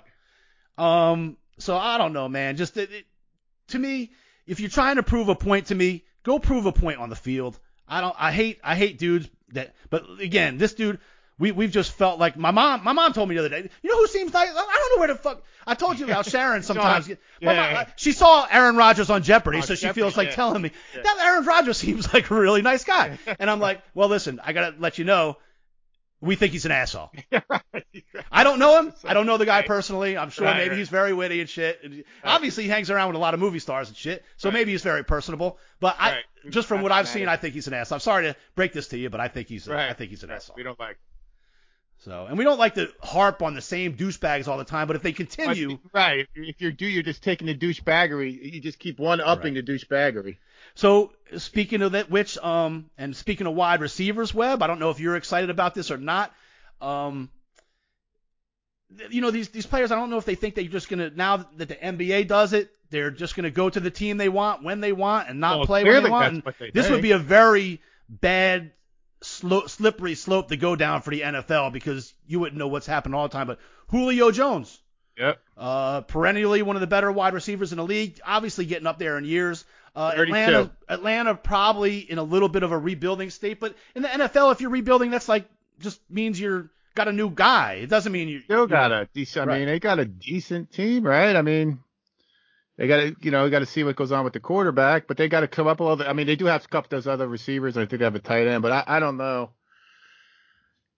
right. 0.78 1.12
Um. 1.12 1.38
So 1.60 1.76
I 1.76 1.98
don't 1.98 2.14
know, 2.14 2.30
man. 2.30 2.56
Just 2.56 2.78
it, 2.78 2.92
it, 2.92 3.06
to 3.70 3.80
me, 3.80 4.12
if 4.46 4.60
you're 4.60 4.70
trying 4.70 4.98
to 4.98 5.04
prove 5.04 5.28
a 5.30 5.36
point 5.36 5.68
to 5.68 5.76
me, 5.76 6.04
go 6.24 6.40
prove 6.40 6.66
a 6.68 6.72
point 6.72 7.00
on 7.00 7.10
the 7.10 7.16
field. 7.16 7.60
I 7.88 8.02
don't. 8.02 8.16
I 8.18 8.32
hate. 8.32 8.60
I 8.64 8.76
hate 8.76 9.00
dudes 9.00 9.28
that. 9.54 9.76
But 9.90 10.04
again, 10.20 10.58
this 10.58 10.74
dude. 10.74 11.00
We 11.40 11.52
we've 11.52 11.70
just 11.70 11.92
felt 11.92 12.18
like 12.20 12.36
my 12.36 12.50
mom. 12.50 12.84
My 12.84 12.94
mom 12.94 13.14
told 13.14 13.30
me 13.30 13.36
the 13.36 13.42
other 13.42 13.50
day. 13.50 13.70
You 13.84 13.90
know 13.92 13.98
who 13.98 14.08
seems 14.08 14.34
like 14.34 14.50
I 14.50 14.54
don't 14.54 14.96
know 14.96 15.00
where 15.02 15.08
the 15.10 15.16
fuck. 15.22 15.44
I 15.68 15.76
told 15.76 16.00
you 16.00 16.06
about 16.06 16.26
Sharon. 16.32 16.64
Sometimes 16.64 17.08
My 17.08 17.16
Yeah. 17.40 17.54
mom- 17.74 17.76
uh, 17.76 17.86
she 17.96 18.12
saw 18.14 18.48
Aaron 18.50 18.76
Rodgers 18.76 19.12
on 19.12 19.22
Jeopardy, 19.22 19.58
On 19.60 19.64
so 19.64 19.76
she 19.76 19.82
Jeopardy, 19.82 20.02
feels 20.02 20.18
like 20.18 20.30
yeah. 20.30 20.34
telling 20.36 20.64
me 20.64 20.72
Yeah. 20.96 21.04
that 21.04 21.18
Aaron 21.22 21.46
Rodgers 21.46 21.78
seems 21.78 22.12
like 22.12 22.32
a 22.32 22.34
really 22.34 22.64
nice 22.64 22.84
guy. 22.86 23.20
And 23.40 23.52
I'm 23.52 23.60
like, 23.60 23.84
well, 23.94 24.08
listen, 24.10 24.40
I 24.44 24.52
gotta 24.54 24.76
let 24.80 24.98
you 24.98 25.06
know, 25.06 25.38
we 26.22 26.36
think 26.36 26.52
he's 26.54 26.66
an 26.66 26.72
asshole. 26.72 27.12
Right. 27.50 27.94
I 28.32 28.44
don't 28.44 28.60
know 28.60 28.80
him. 28.82 28.94
I 29.04 29.14
don't 29.14 29.26
know 29.26 29.38
the 29.38 29.46
guy 29.46 29.62
personally. 29.62 30.18
I'm 30.18 30.30
sure 30.30 30.46
Right, 30.46 30.58
maybe 30.58 30.70
right. 30.72 30.78
he's 30.80 30.90
very 30.90 31.14
witty 31.14 31.42
and 31.42 31.50
shit. 31.50 32.06
Obviously, 32.24 32.64
he 32.64 32.70
hangs 32.70 32.90
around 32.90 33.08
with 33.10 33.16
a 33.16 33.20
lot 33.20 33.34
of 33.34 33.40
movie 33.40 33.60
stars 33.60 33.88
and 33.88 33.98
shit, 33.98 34.24
so 34.36 34.50
Right. 34.50 34.54
maybe 34.54 34.72
he's 34.72 34.82
very 34.84 35.04
personable. 35.04 35.58
But 35.80 35.96
I, 36.00 36.12
Right. 36.12 36.24
just 36.50 36.68
from 36.68 36.82
what 36.82 36.92
I've 36.92 37.08
seen, 37.08 37.28
I 37.28 37.38
think 37.38 37.54
he's 37.54 37.68
an 37.68 37.74
asshole. 37.74 37.96
I'm 37.98 38.00
sorry 38.02 38.24
to 38.26 38.36
break 38.56 38.74
this 38.74 38.88
to 38.90 38.98
you, 38.98 39.10
but 39.10 39.20
I 39.20 39.28
think 39.28 39.48
he's, 39.48 39.68
a, 39.68 39.74
Right. 39.74 39.90
I 39.90 39.94
think 39.94 40.10
he's 40.10 40.24
an 40.24 40.32
asshole. 40.32 40.56
We 40.58 40.64
don't 40.64 40.80
like. 40.80 40.98
So, 42.00 42.26
and 42.28 42.38
we 42.38 42.44
don't 42.44 42.60
like 42.60 42.76
to 42.76 42.92
harp 43.02 43.42
on 43.42 43.56
the 43.56 43.62
same 43.62 43.96
douchebags 43.96 44.48
all 44.48 44.58
the 44.60 44.64
time, 44.66 44.88
but 44.88 44.96
if 44.96 45.02
they 45.02 45.14
continue, 45.14 45.80
Right. 45.94 46.28
If 46.36 46.62
you're 46.62 46.72
do, 46.72 46.86
you're 46.86 47.04
just 47.04 47.24
taking 47.24 47.48
the 47.48 47.56
douchebaggery. 47.56 48.54
You 48.54 48.62
just 48.62 48.80
keep 48.80 49.00
one 49.00 49.20
upping 49.22 49.56
the 49.56 49.64
douchebaggery. 49.64 50.38
So 50.78 51.12
speaking 51.38 51.82
of 51.82 51.94
that, 51.94 52.12
which 52.12 52.38
um, 52.38 52.92
and 53.00 53.16
speaking 53.16 53.48
of 53.48 53.56
wide 53.56 53.82
receivers, 53.82 54.32
Webb, 54.32 54.62
I 54.62 54.68
don't 54.68 54.80
know 54.80 54.92
if 54.92 55.00
you're 55.00 55.16
excited 55.16 55.50
about 55.50 55.74
this 55.74 55.90
or 55.90 55.98
not. 55.98 56.32
Um, 56.80 57.32
you 59.10 59.22
know 59.22 59.32
these 59.32 59.50
these 59.50 59.66
players, 59.66 59.92
I 59.92 59.96
don't 59.96 60.12
know 60.12 60.20
if 60.20 60.26
they 60.26 60.36
think 60.36 60.54
they're 60.54 60.66
just 60.66 60.88
gonna 60.88 61.10
now 61.10 61.38
that 61.56 61.68
the 61.68 61.76
NBA 61.76 62.28
does 62.28 62.54
it, 62.54 62.70
they're 62.92 63.10
just 63.10 63.36
gonna 63.36 63.50
go 63.50 63.72
to 63.72 63.80
the 63.80 63.90
team 63.90 64.18
they 64.18 64.30
want 64.30 64.64
when 64.64 64.80
they 64.80 64.92
want 64.94 65.30
and 65.30 65.40
not 65.40 65.58
Well, 65.58 65.66
play 65.66 65.84
when 65.84 66.04
they 66.04 66.10
want. 66.12 66.46
they 66.60 66.70
this 66.70 66.92
would 66.92 67.02
be 67.02 67.12
a 67.12 67.18
very 67.18 67.82
bad. 68.08 68.72
Slow, 69.24 69.66
slippery 69.66 70.14
slope 70.14 70.50
to 70.50 70.58
go 70.58 70.76
down 70.76 71.02
for 71.02 71.10
the 71.10 71.22
NFL 71.22 71.74
because 71.74 72.14
you 72.28 72.40
wouldn't 72.40 72.60
know 72.60 72.68
what's 72.68 72.86
happened 72.86 73.16
all 73.16 73.28
the 73.28 73.34
time. 73.34 73.48
But 73.48 73.58
Julio 73.88 74.30
Jones, 74.30 74.80
Yep. 75.18 75.40
uh, 75.58 76.02
perennially 76.02 76.62
one 76.62 76.76
of 76.76 76.82
the 76.82 76.88
better 76.88 77.12
wide 77.12 77.34
receivers 77.34 77.72
in 77.72 77.78
the 77.78 77.84
league. 77.84 78.20
Obviously 78.26 78.66
getting 78.66 78.88
up 78.88 79.00
there 79.00 79.18
in 79.18 79.26
years. 79.26 79.66
Uh, 79.96 80.14
Atlanta, 80.16 80.72
Atlanta 80.88 81.34
probably 81.34 82.00
in 82.00 82.20
a 82.20 82.24
little 82.24 82.50
bit 82.50 82.62
of 82.62 82.72
a 82.72 82.78
rebuilding 82.78 83.32
state, 83.32 83.60
but 83.60 83.76
in 83.96 84.04
the 84.04 84.08
NFL, 84.08 84.52
if 84.52 84.62
you're 84.62 84.70
rebuilding, 84.70 85.10
that's 85.10 85.28
like 85.28 85.50
just 85.80 86.00
means 86.10 86.40
you're 86.40 86.70
got 86.94 87.08
a 87.08 87.14
new 87.14 87.30
guy. 87.30 87.74
It 87.82 87.88
doesn't 87.88 88.12
mean 88.12 88.28
you 88.28 88.42
Still 88.42 88.68
got 88.68 88.92
a 88.92 89.08
decent. 89.14 89.50
I 89.50 89.58
mean, 89.58 89.68
they 89.68 89.80
got 89.80 90.00
a 90.00 90.06
decent 90.06 90.72
team, 90.72 91.04
right? 91.04 91.36
I 91.36 91.42
mean, 91.42 91.80
they 92.78 92.88
got 92.88 92.98
to, 92.98 93.16
you 93.22 93.32
know, 93.32 93.50
got 93.50 93.60
to 93.60 93.66
see 93.66 93.84
what 93.84 93.96
goes 93.96 94.12
on 94.12 94.24
with 94.24 94.34
the 94.34 94.40
quarterback, 94.40 95.08
but 95.08 95.18
they 95.18 95.28
got 95.30 95.42
to 95.42 95.48
come 95.48 95.68
up 95.68 95.80
with 95.80 95.90
other. 95.90 96.08
I 96.08 96.14
mean, 96.14 96.28
they 96.28 96.36
do 96.36 96.46
have 96.46 96.64
a 96.64 96.68
couple 96.68 96.86
of 96.86 97.04
those 97.04 97.08
other 97.12 97.28
receivers. 97.28 97.78
I 97.78 97.86
think 97.86 98.00
they 98.00 98.06
have 98.06 98.16
a 98.16 98.20
tight 98.20 98.48
end, 98.48 98.62
but 98.62 98.72
I, 98.72 98.84
I 98.86 99.00
don't 99.00 99.18
know. 99.18 99.52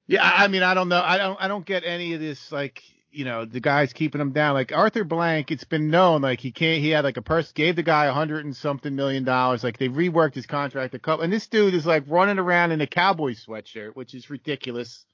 Yeah, 0.07 0.23
I 0.23 0.45
I 0.45 0.47
mean, 0.47 0.63
I 0.63 0.73
don't 0.73 0.89
know. 0.89 1.01
I 1.01 1.17
don't, 1.17 1.41
I 1.41 1.47
don't 1.47 1.65
get 1.65 1.83
any 1.85 2.13
of 2.13 2.19
this 2.19 2.51
like. 2.51 2.83
You 3.11 3.25
know, 3.25 3.45
the 3.45 3.59
guys 3.59 3.91
keeping 3.91 4.21
him 4.21 4.33
down. 4.33 4.53
Like 4.53 4.71
Arthur 4.71 5.03
Blank, 5.03 5.51
it's 5.51 5.63
been 5.63 5.89
known 5.89 6.21
like 6.21 6.39
he 6.39 6.51
can't. 6.51 6.81
He 6.81 6.89
had 6.89 7.03
like 7.03 7.17
a 7.17 7.21
person 7.21 7.51
gave 7.55 7.75
the 7.75 7.83
guy 7.83 8.05
a 8.05 8.13
hundred 8.13 8.45
and 8.45 8.55
something 8.55 8.95
million 8.95 9.23
dollars. 9.23 9.63
Like 9.63 9.77
they 9.77 9.89
reworked 9.89 10.35
his 10.35 10.45
contract 10.45 10.93
a 10.93 10.99
couple, 10.99 11.23
and 11.23 11.33
this 11.33 11.47
dude 11.47 11.73
is 11.73 11.85
like 11.85 12.03
running 12.07 12.39
around 12.39 12.71
in 12.71 12.81
a 12.81 12.87
cowboy 12.87 13.33
sweatshirt, 13.33 13.95
which 13.95 14.13
is 14.13 14.29
ridiculous 14.29 15.05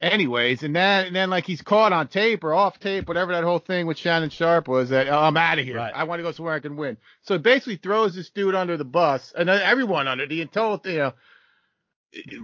anyways, 0.00 0.62
and 0.62 0.74
then 0.74 1.06
and 1.06 1.16
then 1.16 1.30
like 1.30 1.46
he's 1.46 1.62
caught 1.62 1.92
on 1.92 2.08
tape 2.08 2.42
or 2.44 2.54
off 2.54 2.78
tape, 2.78 3.06
whatever 3.08 3.32
that 3.32 3.44
whole 3.44 3.58
thing 3.58 3.86
with 3.86 3.98
Shannon 3.98 4.30
Sharp 4.30 4.68
was 4.68 4.90
that 4.90 5.08
oh, 5.08 5.18
I'm 5.18 5.36
out 5.36 5.58
of 5.58 5.64
here. 5.64 5.76
Right. 5.76 5.92
I 5.94 6.04
want 6.04 6.20
to 6.20 6.22
go 6.22 6.32
somewhere 6.32 6.54
I 6.54 6.60
can 6.60 6.76
win. 6.76 6.96
So 7.22 7.34
it 7.34 7.42
basically 7.42 7.76
throws 7.76 8.14
this 8.14 8.30
dude 8.30 8.54
under 8.54 8.76
the 8.76 8.84
bus 8.84 9.32
and 9.36 9.50
everyone 9.50 10.08
under 10.08 10.26
the 10.26 10.40
entire 10.40 10.78
you 10.84 10.98
know 10.98 11.12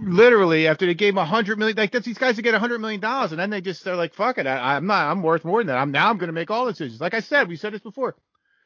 literally 0.01 0.67
after 0.67 0.85
they 0.85 0.93
gave 0.93 1.13
him 1.13 1.17
a 1.17 1.25
hundred 1.25 1.57
million 1.59 1.75
like 1.77 1.91
that's 1.91 2.05
these 2.05 2.17
guys 2.17 2.35
that 2.35 2.41
get 2.41 2.53
a 2.53 2.59
hundred 2.59 2.79
million 2.79 3.01
dollars 3.01 3.31
and 3.31 3.39
then 3.39 3.49
they 3.49 3.61
just 3.61 3.83
they're 3.83 3.95
like 3.95 4.13
fuck 4.13 4.37
it 4.37 4.47
I, 4.47 4.75
I'm 4.75 4.85
not 4.87 5.11
I'm 5.11 5.21
worth 5.23 5.43
more 5.43 5.59
than 5.59 5.67
that 5.67 5.77
I'm 5.77 5.91
now 5.91 6.09
I'm 6.09 6.17
gonna 6.17 6.31
make 6.31 6.49
all 6.49 6.65
decisions 6.65 7.01
like 7.01 7.13
I 7.13 7.19
said 7.19 7.47
we 7.49 7.57
said 7.57 7.73
this 7.73 7.81
before 7.81 8.15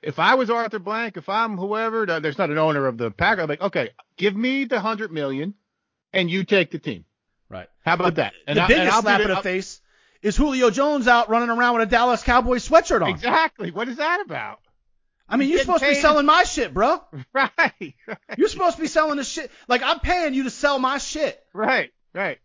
if 0.03 0.19
I 0.19 0.35
was 0.35 0.49
Arthur 0.49 0.79
Blank 0.79 1.17
if 1.17 1.27
I'm 1.27 1.57
whoever 1.57 2.05
there's 2.05 2.37
not 2.37 2.49
an 2.51 2.57
owner 2.57 2.85
of 2.85 2.97
the 2.97 3.09
Packer 3.09 3.41
I'm 3.41 3.49
like 3.49 3.61
okay 3.61 3.89
give 4.17 4.35
me 4.35 4.65
the 4.65 4.79
hundred 4.79 5.11
million 5.11 5.55
and 6.13 6.29
you 6.29 6.43
take 6.43 6.69
the 6.71 6.79
team 6.79 7.05
right. 7.49 7.67
how 7.83 7.95
about 7.95 8.15
that 8.15 8.33
and 8.45 8.57
the 8.57 8.63
I- 8.63 8.67
biggest 8.67 8.99
slap 9.01 9.21
in 9.21 9.27
the 9.27 9.35
I'll- 9.35 9.41
face 9.41 9.81
is 10.21 10.37
Julio 10.37 10.69
Jones 10.69 11.07
out 11.07 11.29
running 11.29 11.49
around 11.49 11.79
with 11.79 11.87
a 11.87 11.91
Dallas 11.91 12.21
Cowboys 12.21 12.69
sweatshirt 12.69 13.01
on. 13.01 13.09
Exactly. 13.09 13.71
What 13.71 13.87
is 13.89 13.97
that 13.97 14.21
about? 14.23 14.59
I 15.31 15.37
mean, 15.37 15.49
you're 15.49 15.59
supposed 15.59 15.83
to 15.83 15.89
be 15.89 15.95
selling 15.95 16.25
my 16.25 16.43
shit, 16.43 16.73
bro. 16.73 17.01
Right. 17.33 17.49
Right. 17.57 17.95
You're 18.37 18.49
supposed 18.49 18.75
to 18.75 18.81
be 18.81 18.87
selling 18.87 19.17
the 19.17 19.23
shit. 19.23 19.49
Like 19.67 19.81
I'm 19.81 19.99
paying 19.99 20.33
you 20.33 20.43
to 20.43 20.49
sell 20.49 20.77
my 20.77 20.97
shit. 20.97 21.41
Right. 21.53 21.91
Right. 22.13 22.39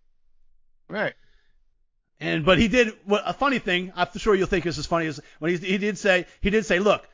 Right. 0.88 1.14
And 2.20 2.44
but 2.44 2.58
he 2.58 2.68
did 2.68 2.94
what 3.04 3.22
a 3.26 3.32
funny 3.32 3.58
thing. 3.58 3.92
I'm 3.94 4.06
sure 4.16 4.34
you'll 4.34 4.46
think 4.46 4.64
this 4.64 4.78
is 4.78 4.86
funny 4.86 5.06
is 5.06 5.20
when 5.38 5.50
he 5.50 5.58
he 5.58 5.78
did 5.78 5.98
say 5.98 6.26
he 6.40 6.50
did 6.50 6.64
say, 6.64 6.78
look, 6.78 7.06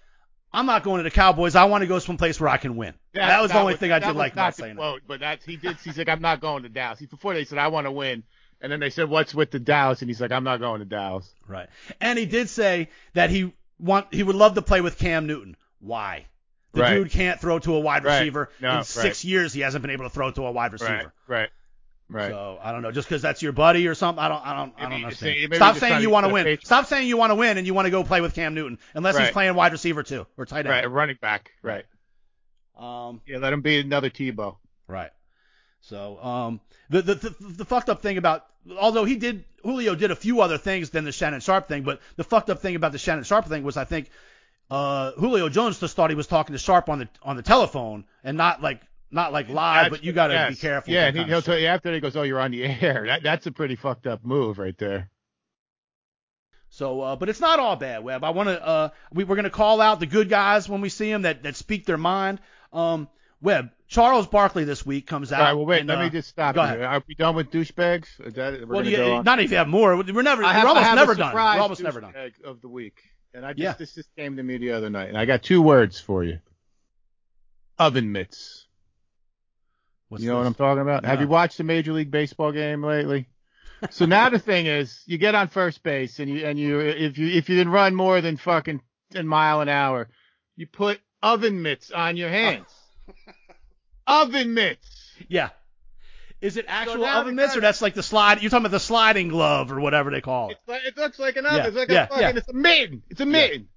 I'm 0.53 0.67
not 0.67 0.83
going 0.85 0.99
to 0.99 1.05
the 1.05 1.11
Cowboys. 1.11 1.57
I 1.57 1.65
want 1.65 1.83
to 1.83 1.89
go 1.89 1.99
someplace 1.99 2.39
where 2.39 2.51
I 2.51 2.59
can 2.59 2.77
win. 2.77 2.95
Yeah. 3.15 3.29
that 3.29 3.41
was 3.43 3.51
the 3.51 3.59
only 3.59 3.77
thing 3.77 3.91
I 3.91 3.99
did 3.99 4.15
like 4.15 4.37
not 4.37 4.43
about 4.43 4.55
saying 4.57 4.75
that. 4.77 4.81
quote, 4.81 5.03
But 5.07 5.21
that's 5.21 5.45
he 5.45 5.57
did. 5.57 5.79
He's 5.83 5.97
like, 5.97 6.09
I'm 6.09 6.21
not 6.21 6.41
going 6.41 6.65
to 6.65 6.69
Dallas. 6.69 6.99
He, 6.99 7.07
before 7.07 7.35
they 7.35 7.45
said, 7.45 7.59
I 7.59 7.69
want 7.69 7.87
to 7.87 7.91
win, 7.91 8.23
and 8.61 8.71
then 8.71 8.79
they 8.79 8.91
said, 8.91 9.09
what's 9.09 9.35
with 9.35 9.51
the 9.51 9.59
Dallas? 9.59 10.03
And 10.03 10.11
he's 10.11 10.21
like, 10.21 10.31
I'm 10.31 10.45
not 10.45 10.61
going 10.61 10.81
to 10.81 10.85
Dallas. 10.85 11.33
Right. 11.49 11.69
And 12.01 12.19
he 12.19 12.27
did 12.27 12.51
say 12.51 12.91
that 13.15 13.31
he 13.31 13.53
want 13.79 14.13
he 14.13 14.23
would 14.23 14.37
love 14.37 14.55
to 14.55 14.63
play 14.63 14.81
with 14.81 14.99
Cam 14.99 15.27
Newton. 15.27 15.57
Why? 15.83 16.25
The 16.73 16.81
Right. 16.81 16.95
dude 16.95 17.11
can't 17.11 17.39
throw 17.39 17.59
to 17.59 17.75
a 17.75 17.81
wide 17.81 18.05
Right. 18.05 18.21
receiver. 18.21 18.49
No, 18.61 18.79
In 18.79 18.85
six 18.85 19.25
years, 19.27 19.53
he 19.53 19.61
hasn't 19.61 19.83
been 19.83 19.91
able 19.91 20.05
to 20.05 20.11
throw 20.11 20.31
to 20.31 20.47
a 20.47 20.53
wide 20.53 20.73
receiver. 20.73 21.13
Right. 21.27 21.41
Right. 21.41 21.51
Right. 22.09 22.31
So 22.31 22.59
I 22.63 22.73
don't 22.73 22.83
know, 22.83 22.93
just 22.93 23.09
because 23.09 23.21
that's 23.23 23.43
your 23.43 23.53
buddy 23.53 23.87
or 23.89 23.95
something. 23.95 24.23
I 24.23 24.29
don't, 24.29 24.47
I 24.47 24.55
don't, 24.57 24.75
I 24.77 24.81
don't 24.83 24.91
Maybe- 24.91 25.05
understand. 25.05 25.37
maybe 25.41 25.57
Stop 25.57 25.77
saying 25.77 26.01
you 26.03 26.11
want 26.11 26.27
to 26.27 26.33
win. 26.33 26.45
page- 26.45 26.65
Stop 26.65 26.87
saying 26.87 27.09
you 27.09 27.17
want 27.17 27.31
to 27.31 27.35
win 27.35 27.59
and 27.59 27.67
you 27.67 27.75
want 27.75 27.87
to 27.87 27.91
go 27.91 28.05
play 28.05 28.21
with 28.21 28.35
Cam 28.35 28.55
Newton, 28.55 28.79
unless 28.95 29.19
he's 29.19 29.31
playing 29.31 29.55
wide 29.55 29.73
receiver 29.73 30.03
too 30.03 30.27
or 30.39 30.47
tight 30.47 30.61
end. 30.61 30.69
right. 30.71 30.91
Running 30.91 31.17
back. 31.21 31.53
Right. 31.63 31.85
Um, 32.79 33.21
Yeah. 33.27 33.39
Let 33.39 33.53
him 33.53 33.61
be 33.63 33.81
another 33.81 34.11
Tebow. 34.11 34.57
Right. 34.87 35.11
So, 35.81 36.23
um, 36.23 36.61
the, 36.91 37.03
the 37.03 37.15
the 37.17 37.31
the 37.41 37.65
fucked 37.65 37.89
up 37.91 38.03
thing 38.03 38.17
about 38.19 38.47
although 38.79 39.05
he 39.05 39.17
did 39.17 39.45
Julio 39.65 39.95
did 39.95 40.11
a 40.11 40.17
few 40.17 40.41
other 40.41 40.59
things 40.59 40.91
than 40.91 41.05
the 41.05 41.13
Shannon 41.13 41.41
Sharpe 41.41 41.67
thing, 41.67 41.83
but 41.83 42.01
the 42.17 42.25
fucked 42.25 42.51
up 42.51 42.61
thing 42.61 42.77
about 42.77 42.93
the 42.93 42.99
Shannon 42.99 43.25
Sharpe 43.25 43.47
thing 43.47 43.63
was 43.65 43.77
I 43.77 43.85
think 43.85 44.09
uh, 44.73 45.13
Julio 45.13 45.51
Jones 45.51 45.79
just 45.79 45.95
thought 45.95 46.09
he 46.09 46.17
was 46.17 46.27
talking 46.27 46.55
to 46.55 46.59
Sharpe 46.59 46.89
on 46.89 47.01
the 47.01 47.09
on 47.23 47.37
the 47.37 47.43
telephone 47.43 48.07
and 48.25 48.39
not 48.39 48.63
like 48.63 48.81
not 49.11 49.31
like 49.31 49.51
live, 49.51 49.91
but 49.91 50.03
you 50.03 50.13
got 50.13 50.29
to 50.29 50.33
yes. 50.33 50.51
be 50.51 50.57
careful. 50.57 50.95
Yeah. 50.95 51.09
And 51.09 51.19
he, 51.19 51.25
he'll 51.25 51.43
tell 51.43 51.59
you 51.59 51.67
after 51.67 51.93
he 51.93 52.01
goes, 52.01 52.17
oh, 52.17 52.23
you're 52.23 52.41
on 52.41 52.53
the 52.53 52.65
air. 52.65 53.05
That 53.07 53.23
that's 53.23 53.47
a 53.47 53.53
pretty 53.53 53.77
fucked 53.77 54.07
up 54.07 54.25
move 54.25 54.59
right 54.59 54.77
there. 54.79 55.11
So, 56.71 57.03
uh, 57.03 57.17
but 57.17 57.29
it's 57.29 57.41
not 57.41 57.59
all 57.59 57.77
bad, 57.77 58.03
Webb. 58.03 58.25
I 58.25 58.31
want 58.31 58.49
to 58.49 58.67
uh, 58.67 58.89
we, 59.13 59.25
we're 59.25 59.37
gonna 59.37 59.51
call 59.51 59.83
out 59.83 60.01
the 60.01 60.07
good 60.07 60.31
guys 60.31 60.71
when 60.71 60.81
we 60.81 60.89
see 60.89 61.11
them 61.11 61.23
that 61.23 61.43
that 61.43 61.55
speak 61.55 61.85
their 61.85 61.99
mind. 61.99 62.41
Um, 62.73 63.09
Webb, 63.43 63.73
Charles 63.89 64.27
Barkley 64.27 64.65
this 64.65 64.87
week 64.87 65.07
comes 65.07 65.33
out. 65.33 65.41
All 65.41 65.47
right. 65.47 65.53
Well, 65.53 65.67
wait. 65.67 65.81
and, 65.81 65.89
let 65.91 65.99
uh, 65.99 66.05
me 66.05 66.09
just 66.09 66.31
stop 66.31 66.55
go 66.55 66.63
you. 66.63 66.69
ahead. 66.69 66.83
Are 66.83 67.03
we 67.07 67.15
done 67.15 67.37
with 67.37 67.51
douchebags? 67.51 68.07
Is 68.25 68.33
that 68.35 68.67
we're 68.67 68.77
Well, 68.77 68.87
you- 68.87 68.97
go 68.97 69.21
not 69.21 69.39
if 69.39 69.51
you 69.51 69.59
have 69.59 69.69
more. 69.69 70.03
We're 70.03 70.23
never. 70.23 70.43
I 70.43 70.55
have, 70.55 70.65
we're 70.65 70.69
almost 70.71 70.95
never 70.95 71.15
done. 71.15 71.35
We're 71.35 71.41
almost 71.41 71.83
never 71.83 72.01
done. 72.01 72.15
of 72.43 72.63
the 72.63 72.69
week, 72.69 73.03
and 73.35 73.45
I 73.45 73.53
just 73.53 73.63
Yeah. 73.63 73.73
this 73.73 73.95
just 73.95 74.15
came 74.17 74.37
to 74.37 74.43
me 74.43 74.59
the 74.59 74.73
other 74.73 74.91
night, 74.91 75.09
and 75.09 75.19
I 75.19 75.25
got 75.25 75.43
two 75.43 75.63
words 75.63 76.01
for 76.01 76.25
you: 76.25 76.41
oven 77.79 78.13
mitts. 78.13 78.67
What's 80.09 80.23
you 80.23 80.31
know 80.31 80.39
what? 80.39 80.47
I'm 80.47 80.55
talking 80.55 80.83
about? 80.83 81.05
Have 81.05 81.21
you 81.21 81.29
watched 81.29 81.59
a 81.61 81.65
Major 81.65 81.93
League 81.93 82.11
Baseball 82.11 82.53
game 82.53 82.83
lately? 82.83 83.29
so 83.91 84.05
now 84.05 84.29
the 84.29 84.39
thing 84.39 84.67
is, 84.67 85.03
you 85.07 85.19
get 85.19 85.35
on 85.35 85.49
first 85.49 85.83
base, 85.83 86.19
and 86.19 86.29
you 86.31 86.45
and 86.45 86.59
you 86.59 86.81
if 86.81 87.17
you 87.19 87.29
if 87.29 87.49
you 87.49 87.59
can 87.59 87.71
run 87.71 87.95
more 87.95 88.21
than 88.21 88.37
fucking 88.37 88.83
a 89.15 89.23
mile 89.23 89.61
an 89.61 89.69
hour, 89.69 90.09
you 90.57 90.67
put 90.67 91.01
oven 91.23 91.63
mitts 91.63 91.91
on 91.91 92.17
your 92.17 92.29
hands. 92.29 92.67
oven 94.07 94.55
mitts. 94.55 95.13
Yeah. 95.29 95.51
Is 96.43 96.57
it 96.57 96.65
actual 96.69 96.99
now 96.99 97.21
oven 97.21 97.37
mitts, 97.37 97.57
or 97.57 97.61
that's 97.61 97.81
like 97.81 97.95
the 97.95 98.03
slide? 98.03 98.43
You're 98.43 98.51
talking 98.51 98.67
about 98.67 98.73
the 98.73 98.81
sliding 98.81 99.29
glove 99.29 99.71
or 99.71 99.81
whatever 99.81 100.11
they 100.11 100.21
call 100.21 100.51
it. 100.51 100.59
It's 100.59 100.69
like, 100.69 100.83
it 100.85 100.97
looks 100.97 101.19
like 101.19 101.37
an 101.37 101.47
oven. 101.47 101.59
Yeah, 101.59 101.67
It's 101.69 101.77
like 101.77 101.89
yeah, 101.89 102.05
a 102.05 102.07
fucking. 102.09 102.23
yeah. 102.23 102.33
It's 102.37 102.49
a 102.49 102.53
mitten. 102.53 103.03
It's 103.09 103.21
a 103.21 103.27
mitten. 103.27 103.69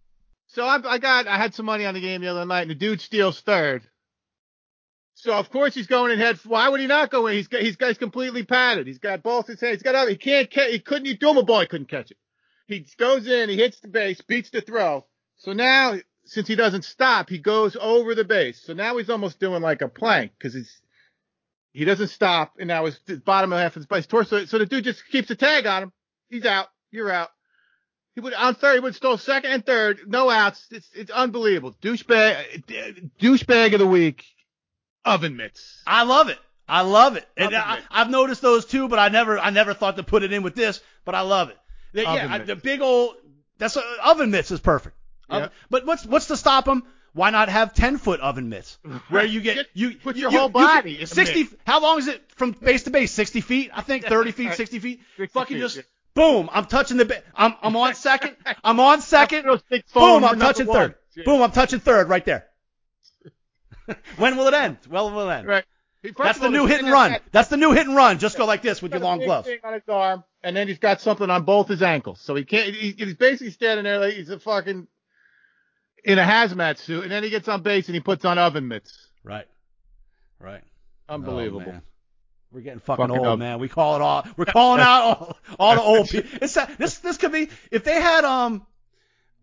So 0.47 0.65
I, 0.65 0.79
I 0.83 0.97
got. 0.97 1.27
I 1.27 1.37
had 1.37 1.53
some 1.53 1.67
money 1.67 1.85
on 1.85 1.93
the 1.93 2.01
game 2.01 2.21
the 2.21 2.27
other 2.27 2.45
night, 2.45 2.61
and 2.63 2.71
the 2.71 2.75
dude 2.75 3.01
steals 3.01 3.39
third. 3.41 3.83
So 5.13 5.33
of 5.33 5.49
course 5.49 5.73
he's 5.73 5.87
going 5.87 6.11
in 6.11 6.19
head. 6.19 6.39
Why 6.43 6.67
would 6.67 6.79
he 6.79 6.87
not 6.87 7.11
go 7.11 7.27
in? 7.27 7.35
He's 7.35 7.47
got. 7.47 7.61
He's. 7.61 7.77
He's 7.79 7.97
completely 7.97 8.43
padded. 8.43 8.87
He's 8.87 8.99
got 8.99 9.21
both 9.23 9.47
his 9.47 9.61
hands. 9.61 9.75
He's 9.75 9.83
got. 9.83 10.07
He 10.09 10.17
can't 10.17 10.49
catch. 10.49 10.71
He 10.71 10.79
couldn't. 10.79 11.05
He 11.05 11.15
threw 11.15 11.31
him 11.31 11.37
a 11.37 11.43
ball. 11.43 11.61
He 11.61 11.67
couldn't 11.67 11.89
catch 11.89 12.11
it. 12.11 12.17
He 12.67 12.85
goes 12.97 13.27
in. 13.27 13.49
He 13.49 13.57
hits 13.57 13.79
the 13.79 13.87
base. 13.87 14.21
Beats 14.21 14.49
the 14.49 14.61
throw. 14.61 15.05
So 15.37 15.53
now, 15.53 15.97
since 16.25 16.47
he 16.47 16.55
doesn't 16.55 16.83
stop, 16.83 17.29
he 17.29 17.37
goes 17.37 17.77
over 17.79 18.15
the 18.15 18.23
base. 18.23 18.61
So 18.63 18.73
now 18.73 18.97
he's 18.97 19.09
almost 19.09 19.39
doing 19.39 19.61
like 19.61 19.81
a 19.81 19.87
plank 19.87 20.31
because 20.37 20.55
he's. 20.55 20.81
He 21.75 21.85
doesn't 21.85 22.07
stop, 22.07 22.53
and 22.59 22.67
now 22.67 22.85
his, 22.85 22.99
his 23.05 23.19
bottom 23.19 23.51
half 23.51 23.75
of 23.75 23.85
his, 23.89 23.97
his 23.97 24.07
torso. 24.07 24.45
So 24.45 24.57
the 24.57 24.65
dude 24.65 24.83
just 24.85 25.03
keeps 25.11 25.27
the 25.27 25.35
tag 25.35 25.65
on 25.67 25.83
him. 25.83 25.91
He's 26.29 26.45
out. 26.45 26.67
You're 26.91 27.11
out. 27.11 27.29
He 28.13 28.21
would 28.21 28.33
on 28.33 28.55
third. 28.55 28.75
He 28.75 28.79
would 28.79 28.95
stole 28.95 29.17
second 29.17 29.51
and 29.51 29.65
third. 29.65 29.99
No 30.07 30.29
outs. 30.29 30.65
It's 30.71 30.89
it's 30.93 31.11
unbelievable. 31.11 31.75
Douchebag, 31.81 33.03
douchebag 33.19 33.73
of 33.73 33.79
the 33.79 33.87
week. 33.87 34.23
Oven 35.03 35.35
mitts. 35.35 35.81
I 35.85 36.03
love 36.03 36.29
it. 36.29 36.39
I 36.67 36.81
love 36.81 37.15
it. 37.17 37.27
And 37.37 37.53
I. 37.55 37.79
I've 37.91 38.09
noticed 38.09 38.41
those 38.41 38.65
too, 38.65 38.87
but 38.87 38.97
I 38.97 39.09
never, 39.09 39.37
I 39.37 39.49
never 39.49 39.73
thought 39.73 39.97
to 39.97 40.03
put 40.03 40.23
it 40.23 40.31
in 40.33 40.41
with 40.43 40.55
this, 40.55 40.81
but 41.03 41.13
I 41.13 41.21
love 41.21 41.49
it. 41.49 41.57
The- 41.93 42.01
yeah, 42.03 42.27
I- 42.31 42.37
the 42.39 42.55
big 42.55 42.81
old, 42.81 43.15
that's 43.57 43.77
uh, 43.77 43.81
oven 44.03 44.31
mitts 44.31 44.49
is 44.49 44.59
perfect. 44.61 44.95
Yeah. 45.29 45.35
Oven- 45.37 45.49
but 45.69 45.85
what's 45.85 46.05
what's 46.05 46.27
to 46.27 46.37
stop 46.37 46.65
them? 46.65 46.83
Why 47.15 47.29
not 47.29 47.47
have 47.49 47.73
10 47.73 47.97
foot 47.97 48.19
oven 48.19 48.49
mitts 48.49 48.77
where 49.09 49.23
you 49.25 49.39
get 49.41 49.67
you 49.73 49.95
put 49.95 50.17
your 50.17 50.31
you- 50.31 50.37
whole 50.37 50.49
body 50.49 51.01
a 51.01 51.07
60 51.07 51.43
mitt. 51.43 51.59
how 51.65 51.79
long 51.81 51.97
is 51.97 52.07
it 52.09 52.21
from 52.35 52.51
base 52.51 52.83
to 52.83 52.89
base 52.89 53.11
60 53.13 53.39
feet 53.41 53.71
I 53.73 53.81
think 53.81 54.05
30 54.05 54.31
feet 54.31 54.53
60 54.53 54.79
feet 54.79 54.99
60 55.17 55.33
fucking 55.39 55.55
feet, 55.55 55.61
just 55.61 55.75
yeah. 55.77 55.81
boom 56.13 56.49
I'm 56.51 56.65
touching 56.65 56.97
the 56.97 57.05
ba- 57.05 57.23
I'm 57.33 57.55
I'm 57.61 57.75
on 57.77 57.95
second 57.95 58.35
I'm 58.65 58.79
on 58.81 58.99
second 59.01 59.45
Those 59.45 59.61
big 59.69 59.85
foam 59.87 60.21
boom 60.21 60.29
I'm 60.29 60.39
touching 60.39 60.67
one. 60.67 60.77
third 60.77 60.95
Yeah. 61.15 61.23
boom 61.25 61.41
I'm 61.41 61.51
touching 61.51 61.79
third 61.79 62.09
right 62.09 62.25
there 62.25 62.47
when 64.17 64.35
will 64.37 64.47
it 64.47 64.53
end 64.53 64.77
well 64.89 65.09
will 65.11 65.29
it 65.29 65.33
end 65.33 65.47
Right. 65.47 65.65
First 66.03 66.17
that's 66.17 66.39
the 66.39 66.49
new 66.49 66.65
hit 66.67 66.81
and 66.81 66.91
run 66.91 67.11
that- 67.11 67.23
that's 67.31 67.47
the 67.47 67.57
new 67.57 67.71
hit 67.71 67.87
and 67.87 67.95
run 67.95 68.19
just 68.19 68.37
go 68.37 68.45
like 68.45 68.61
this 68.61 68.81
with 68.81 68.91
your 68.91 69.01
long 69.01 69.19
gloves 69.19 69.49
on 69.63 69.73
his 69.73 69.81
arm, 69.89 70.23
and 70.43 70.55
then 70.55 70.67
he's 70.67 70.77
got 70.77 71.01
something 71.01 71.29
on 71.31 71.43
both 71.45 71.67
his 71.67 71.81
ankles, 71.81 72.21
so 72.21 72.35
he 72.35 72.43
can't. 72.43 72.75
He, 72.75 72.91
he's 72.91 73.15
basically 73.15 73.49
standing 73.49 73.85
there 73.85 73.97
like 73.99 74.13
he's 74.13 74.29
a 74.29 74.39
fucking 74.39 74.87
in 76.05 76.19
a 76.19 76.23
hazmat 76.23 76.77
suit, 76.77 77.03
and 77.03 77.11
then 77.11 77.23
he 77.23 77.29
gets 77.29 77.47
on 77.47 77.61
base 77.61 77.87
and 77.87 77.95
he 77.95 78.01
puts 78.01 78.23
on 78.25 78.37
oven 78.37 78.67
mitts. 78.67 79.09
right 79.23 79.47
right 80.39 80.61
Unbelievable. 81.09 81.63
Oh. 81.67 81.81
We're 82.51 82.61
getting 82.61 82.79
fucking, 82.79 83.07
Fucking 83.07 83.17
old, 83.19 83.27
up. 83.27 83.39
man. 83.39 83.59
We 83.59 83.67
call 83.67 83.95
it 83.97 84.01
all. 84.01 84.25
We're 84.37 84.45
calling 84.45 84.79
out 84.81 85.01
all, 85.03 85.37
all 85.59 85.75
the 85.75 85.81
old 85.81 86.07
people. 86.09 86.29
It's 86.41 86.53
this. 86.77 86.99
This 86.99 87.17
could 87.17 87.31
be 87.33 87.49
if 87.69 87.83
they 87.83 87.99
had 87.99 88.23
um 88.23 88.65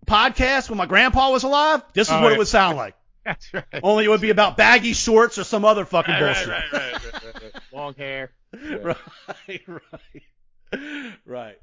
podcasts 0.07 0.70
when 0.70 0.79
my 0.79 0.87
grandpa 0.87 1.31
was 1.31 1.42
alive. 1.44 1.83
This 1.92 2.09
is 2.09 2.14
Oh, 2.14 2.20
what 2.22 2.29
yeah. 2.29 2.35
it 2.35 2.38
would 2.38 2.48
sound 2.48 2.79
like. 2.79 2.94
That's 3.25 3.53
right. 3.53 3.64
Only 3.83 4.07
it 4.07 4.09
would 4.09 4.20
be 4.22 4.31
about 4.31 4.57
baggy 4.57 4.94
shorts 4.94 5.37
or 5.38 5.44
some 5.44 5.64
other 5.64 5.85
fucking 5.85 6.14
Right, 6.14 6.20
bullshit. 6.35 6.48
right, 6.48 6.72
right, 6.72 6.92
right, 6.92 7.12
right, 7.12 7.42
right. 7.42 7.53
Long 7.72 7.94
hair. 7.94 8.31
right, 8.83 8.96
right, 9.68 11.12
right. 11.27 11.59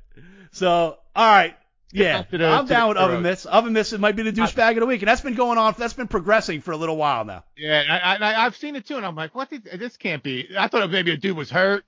So, 0.52 0.98
all 1.16 1.28
right. 1.28 1.56
Yeah, 1.92 2.22
to 2.24 2.38
the- 2.38 2.48
I'm 2.48 2.68
to 2.68 2.70
down 2.74 2.90
with 2.90 2.98
oven 2.98 3.24
mitts. 3.24 3.46
Oven 3.46 3.74
mitts 3.74 3.94
it 3.94 4.00
might 4.00 4.16
be 4.16 4.24
the 4.24 4.32
douchebag 4.32 4.72
of 4.72 4.80
the 4.82 4.86
week, 4.86 5.02
and 5.02 5.08
that's 5.10 5.22
been 5.22 5.34
going 5.36 5.58
on. 5.58 5.74
That's 5.78 5.94
been 5.94 6.08
progressing 6.08 6.62
for 6.62 6.72
a 6.72 6.78
little 6.78 6.98
while 6.98 7.26
now. 7.26 7.44
Yeah, 7.58 7.84
I, 7.90 8.16
I, 8.18 8.46
I've 8.46 8.56
seen 8.56 8.76
it 8.76 8.86
too, 8.86 8.98
and 8.98 9.06
I'm 9.06 9.16
like, 9.16 9.34
what? 9.34 9.50
Did, 9.50 9.64
this 9.64 9.98
can't 9.98 10.22
be. 10.22 10.50
I 10.58 10.68
thought 10.68 10.90
maybe 10.92 11.12
a 11.12 11.18
dude 11.18 11.36
was 11.36 11.50
hurt. 11.50 11.84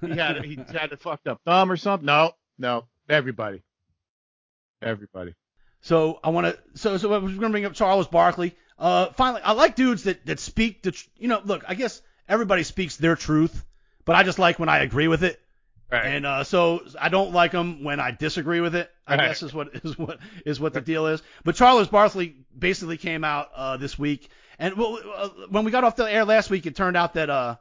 He 0.00 0.08
had 0.10 0.38
a, 0.38 0.42
he 0.42 0.56
had 0.72 0.92
a 0.92 0.96
fucked 0.96 1.28
up 1.28 1.40
thumb 1.44 1.70
or 1.70 1.76
something. 1.76 2.06
No, 2.06 2.32
no, 2.58 2.86
everybody, 3.08 3.62
everybody. 4.82 5.34
So 5.82 6.18
I 6.24 6.30
want 6.30 6.46
to. 6.46 6.58
So 6.78 6.96
so 6.96 7.12
I 7.12 7.18
was 7.18 7.32
going 7.32 7.42
to 7.42 7.50
bring 7.50 7.64
up 7.64 7.74
Charles 7.74 8.08
Barkley. 8.08 8.54
Uh, 8.78 9.06
finally, 9.12 9.42
I 9.42 9.52
like 9.52 9.76
dudes 9.76 10.04
that 10.04 10.24
that 10.26 10.40
speak 10.40 10.82
the. 10.82 10.92
tr- 10.92 11.08
You 11.16 11.28
know, 11.28 11.40
look, 11.44 11.64
I 11.68 11.74
guess 11.74 12.00
everybody 12.28 12.62
speaks 12.62 12.96
their 12.96 13.16
truth, 13.16 13.64
but 14.04 14.16
I 14.16 14.22
just 14.22 14.38
like 14.38 14.58
when 14.58 14.68
I 14.68 14.78
agree 14.78 15.08
with 15.08 15.22
it. 15.24 15.40
Right. 15.92 16.06
And 16.06 16.26
uh, 16.26 16.44
so 16.44 16.82
I 17.00 17.08
don't 17.08 17.32
like 17.32 17.52
them 17.52 17.84
when 17.84 18.00
I 18.00 18.10
disagree 18.10 18.60
with 18.60 18.74
it. 18.74 18.90
I 19.06 19.16
Right. 19.16 19.28
guess 19.28 19.42
is 19.42 19.52
what 19.54 19.68
is 19.84 19.98
what 19.98 20.18
is 20.46 20.58
what 20.58 20.72
the 20.72 20.80
deal 20.80 21.06
is. 21.06 21.22
But 21.44 21.54
Charles 21.56 21.88
Barkley 21.88 22.36
basically 22.58 22.96
came 22.96 23.22
out 23.24 23.50
uh, 23.54 23.76
this 23.76 23.98
week, 23.98 24.28
and 24.58 24.74
well, 24.76 24.98
uh, 25.16 25.28
when 25.50 25.64
we 25.64 25.70
got 25.70 25.84
off 25.84 25.96
the 25.96 26.10
air 26.10 26.24
last 26.24 26.50
week, 26.50 26.66
it 26.66 26.74
turned 26.74 26.96
out 26.96 27.14
that 27.14 27.30
uh, 27.30 27.56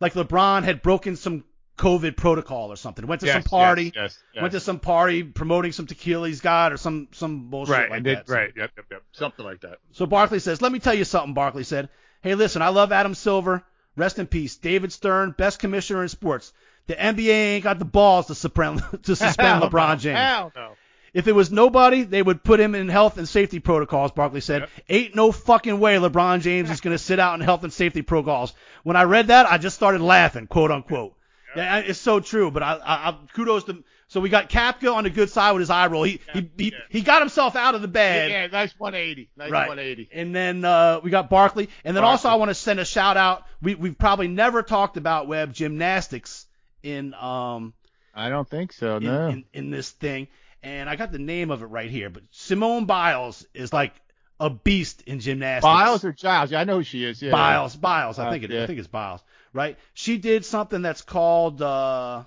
like 0.00 0.14
LeBron 0.14 0.64
had 0.64 0.82
broken 0.82 1.16
some 1.16 1.44
COVID 1.78 2.16
protocol 2.16 2.72
or 2.72 2.76
something. 2.76 3.06
Went 3.06 3.20
to 3.20 3.28
Yes, 3.28 3.34
some 3.34 3.42
party. 3.44 3.84
Yes, 3.84 3.94
yes, 3.94 4.18
yes. 4.34 4.42
Went 4.42 4.52
to 4.52 4.60
some 4.60 4.80
party 4.80 5.22
promoting 5.22 5.70
some 5.70 5.86
tequila 5.86 6.26
he's 6.26 6.40
got 6.40 6.72
or 6.72 6.76
some 6.76 7.06
some 7.12 7.48
bullshit 7.48 7.72
right, 7.76 7.90
like 7.90 8.02
that. 8.02 8.28
right, 8.28 8.52
yep, 8.56 8.72
yep, 8.76 8.86
yep, 8.90 9.02
something 9.12 9.44
like 9.46 9.60
that. 9.60 9.78
So 9.92 10.04
Barkley 10.04 10.40
says, 10.40 10.60
"Let 10.60 10.72
me 10.72 10.80
tell 10.80 10.94
you 10.94 11.04
something." 11.04 11.32
Barkley 11.34 11.62
said, 11.64 11.88
"Hey, 12.22 12.34
listen, 12.34 12.60
I 12.60 12.68
love 12.70 12.90
Adam 12.90 13.14
Silver. 13.14 13.64
Rest 13.96 14.18
in 14.18 14.26
peace. 14.26 14.56
David 14.56 14.92
Stern, 14.92 15.34
best 15.36 15.58
commissioner 15.58 16.02
in 16.02 16.08
sports. 16.08 16.52
The 16.88 16.94
NBA 16.94 17.28
ain't 17.28 17.64
got 17.64 17.78
the 17.78 17.84
balls 17.84 18.26
to 18.26 18.34
suspend 18.34 18.82
to 19.04 19.14
suspend 19.14 19.62
LeBron 19.62 19.98
James. 20.00 20.18
Hell 20.18 20.52
no. 20.56 20.72
If 21.14 21.26
it 21.26 21.32
was 21.34 21.50
nobody, 21.50 22.02
they 22.02 22.22
would 22.22 22.44
put 22.44 22.60
him 22.60 22.74
in 22.74 22.88
health 22.88 23.16
and 23.18 23.28
safety 23.28 23.60
protocols." 23.60 24.12
Barkley 24.12 24.40
said, 24.40 24.62
Yep. 24.62 24.70
"Ain't 24.88 25.14
no 25.14 25.30
fucking 25.32 25.78
way 25.80 25.96
LeBron 25.96 26.40
James 26.40 26.70
is 26.70 26.80
going 26.80 26.94
to 26.96 27.02
sit 27.02 27.18
out 27.20 27.34
in 27.34 27.40
health 27.40 27.62
and 27.64 27.72
safety 27.72 28.02
protocols." 28.02 28.52
When 28.82 28.96
I 28.96 29.04
read 29.04 29.28
that, 29.28 29.46
I 29.50 29.58
just 29.58 29.76
started 29.76 30.00
laughing, 30.00 30.46
quote 30.48 30.70
unquote. 30.70 31.14
Yeah, 31.56 31.78
it's 31.78 31.98
so 31.98 32.20
true. 32.20 32.50
But 32.50 32.62
I, 32.62 32.74
I, 32.74 33.08
I 33.10 33.18
kudos 33.32 33.64
to. 33.64 33.82
So 34.10 34.20
we 34.20 34.30
got 34.30 34.48
Kapka 34.48 34.94
on 34.94 35.04
the 35.04 35.10
good 35.10 35.28
side 35.28 35.52
with 35.52 35.60
his 35.60 35.70
eye 35.70 35.86
roll. 35.88 36.02
He 36.02 36.20
he 36.32 36.50
he, 36.56 36.64
yeah. 36.70 36.78
he 36.88 37.02
got 37.02 37.20
himself 37.20 37.56
out 37.56 37.74
of 37.74 37.82
the 37.82 37.88
Yeah, 37.88 37.92
bed. 37.92 38.30
yeah, 38.30 38.46
nice 38.46 38.72
180. 38.78 39.28
Nice 39.36 39.50
Right. 39.50 39.68
180. 39.68 40.08
And 40.12 40.34
then 40.34 40.64
uh, 40.64 41.00
we 41.02 41.10
got 41.10 41.28
Barkley. 41.28 41.68
And 41.84 41.94
then 41.96 42.04
also 42.04 42.28
I 42.30 42.36
want 42.36 42.48
to 42.50 42.54
send 42.54 42.80
a 42.80 42.84
shout 42.86 43.16
out. 43.18 43.44
We 43.60 43.74
we've 43.74 43.98
probably 43.98 44.28
never 44.28 44.62
talked 44.62 44.96
about 44.96 45.26
web 45.26 45.52
gymnastics 45.52 46.46
in 46.82 47.14
um 47.14 47.74
I 48.14 48.28
don't 48.30 48.48
think 48.48 48.72
so. 48.72 48.96
in, 48.96 49.04
No. 49.04 49.28
in, 49.28 49.44
in 49.52 49.70
this 49.70 49.90
thing. 49.90 50.28
And 50.62 50.90
I 50.90 50.96
got 50.96 51.12
the 51.12 51.18
name 51.20 51.50
of 51.52 51.62
it 51.62 51.66
right 51.66 51.90
here. 51.90 52.10
But 52.10 52.24
Simone 52.32 52.86
Biles 52.86 53.46
is 53.54 53.72
like 53.72 53.92
a 54.40 54.50
beast 54.50 55.02
in 55.02 55.20
gymnastics. 55.20 55.62
Biles 55.64 56.04
or 56.04 56.12
Giles? 56.12 56.50
Yeah, 56.50 56.60
I 56.60 56.64
know 56.64 56.76
who 56.78 56.82
she 56.84 57.04
is. 57.04 57.22
Yeah. 57.22 57.30
Biles, 57.30 57.76
Biles. 57.76 58.18
I 58.18 58.26
Uh, 58.26 58.30
think 58.32 58.44
it. 58.44 58.50
I 58.52 58.66
think 58.66 58.78
it's 58.80 58.88
Biles, 58.88 59.22
right? 59.52 59.78
She 59.94 60.18
did 60.18 60.44
something 60.44 60.82
that's 60.82 61.02
called 61.02 61.62
uh, 61.62 62.24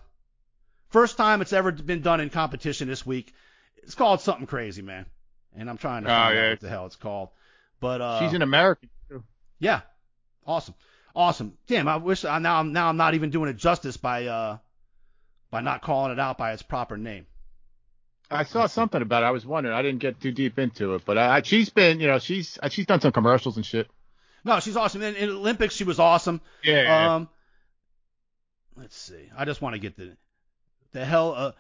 first 0.89 1.17
time 1.17 1.41
it's 1.41 1.51
ever 1.53 1.71
been 1.73 2.01
done 2.01 2.21
in 2.21 2.29
competition 2.29 2.87
this 2.87 3.05
week. 3.05 3.33
It's 3.83 3.95
called 3.95 4.21
something 4.21 4.45
crazy, 4.47 4.81
man. 4.81 5.05
And 5.55 5.69
I'm 5.69 5.77
trying 5.77 6.03
to 6.03 6.09
Oh, 6.09 6.13
find 6.13 6.35
yeah. 6.35 6.45
out 6.45 6.49
what 6.51 6.59
the 6.61 6.69
hell 6.69 6.85
it's 6.85 6.95
called. 6.95 7.29
But 7.81 7.99
uh, 8.01 8.19
She's 8.21 8.33
an 8.33 8.41
American. 8.43 8.89
too. 9.09 9.23
yeah, 9.59 9.81
awesome, 10.45 10.75
awesome. 11.15 11.57
Damn, 11.67 11.87
I 11.87 11.97
wish 11.97 12.25
I 12.25 12.39
now 12.39 12.59
I'm 12.59 12.73
now 12.73 12.89
I'm 12.89 12.97
not 12.97 13.13
even 13.13 13.29
doing 13.29 13.49
it 13.49 13.57
justice 13.57 13.97
by 13.97 14.25
uh 14.25 14.57
by 15.49 15.61
not 15.61 15.81
calling 15.81 16.11
it 16.11 16.19
out 16.19 16.37
by 16.37 16.53
its 16.53 16.61
proper 16.61 16.97
name. 16.97 17.25
I 18.29 18.45
saw 18.45 18.67
something 18.67 19.01
about 19.01 19.23
it. 19.23 19.25
I 19.25 19.31
was 19.31 19.45
wondering. 19.45 19.75
I 19.75 19.81
didn't 19.81 19.99
get 19.99 20.21
too 20.21 20.31
deep 20.31 20.57
into 20.57 20.95
it, 20.95 21.03
but 21.05 21.17
I, 21.17 21.41
she's 21.41 21.69
been, 21.69 21.99
you 21.99 22.07
know, 22.07 22.19
she's 22.19 22.57
she's 22.69 22.85
done 22.85 23.01
some 23.01 23.11
commercials 23.11 23.57
and 23.57 23.65
shit. 23.65 23.89
No, 24.45 24.59
she's 24.61 24.77
awesome. 24.77 25.01
In, 25.01 25.15
in 25.15 25.29
Olympics, 25.29 25.75
she 25.75 25.83
was 25.83 25.99
awesome. 25.99 26.39
Yeah. 26.63 27.15
Um, 27.15 27.29
let's 28.77 28.97
see. 28.97 29.29
I 29.37 29.43
just 29.45 29.61
want 29.61 29.75
to 29.75 29.79
get 29.79 29.97
the 29.97 30.15
the 30.93 31.03
hell. 31.05 31.33
Uh, 31.35 31.51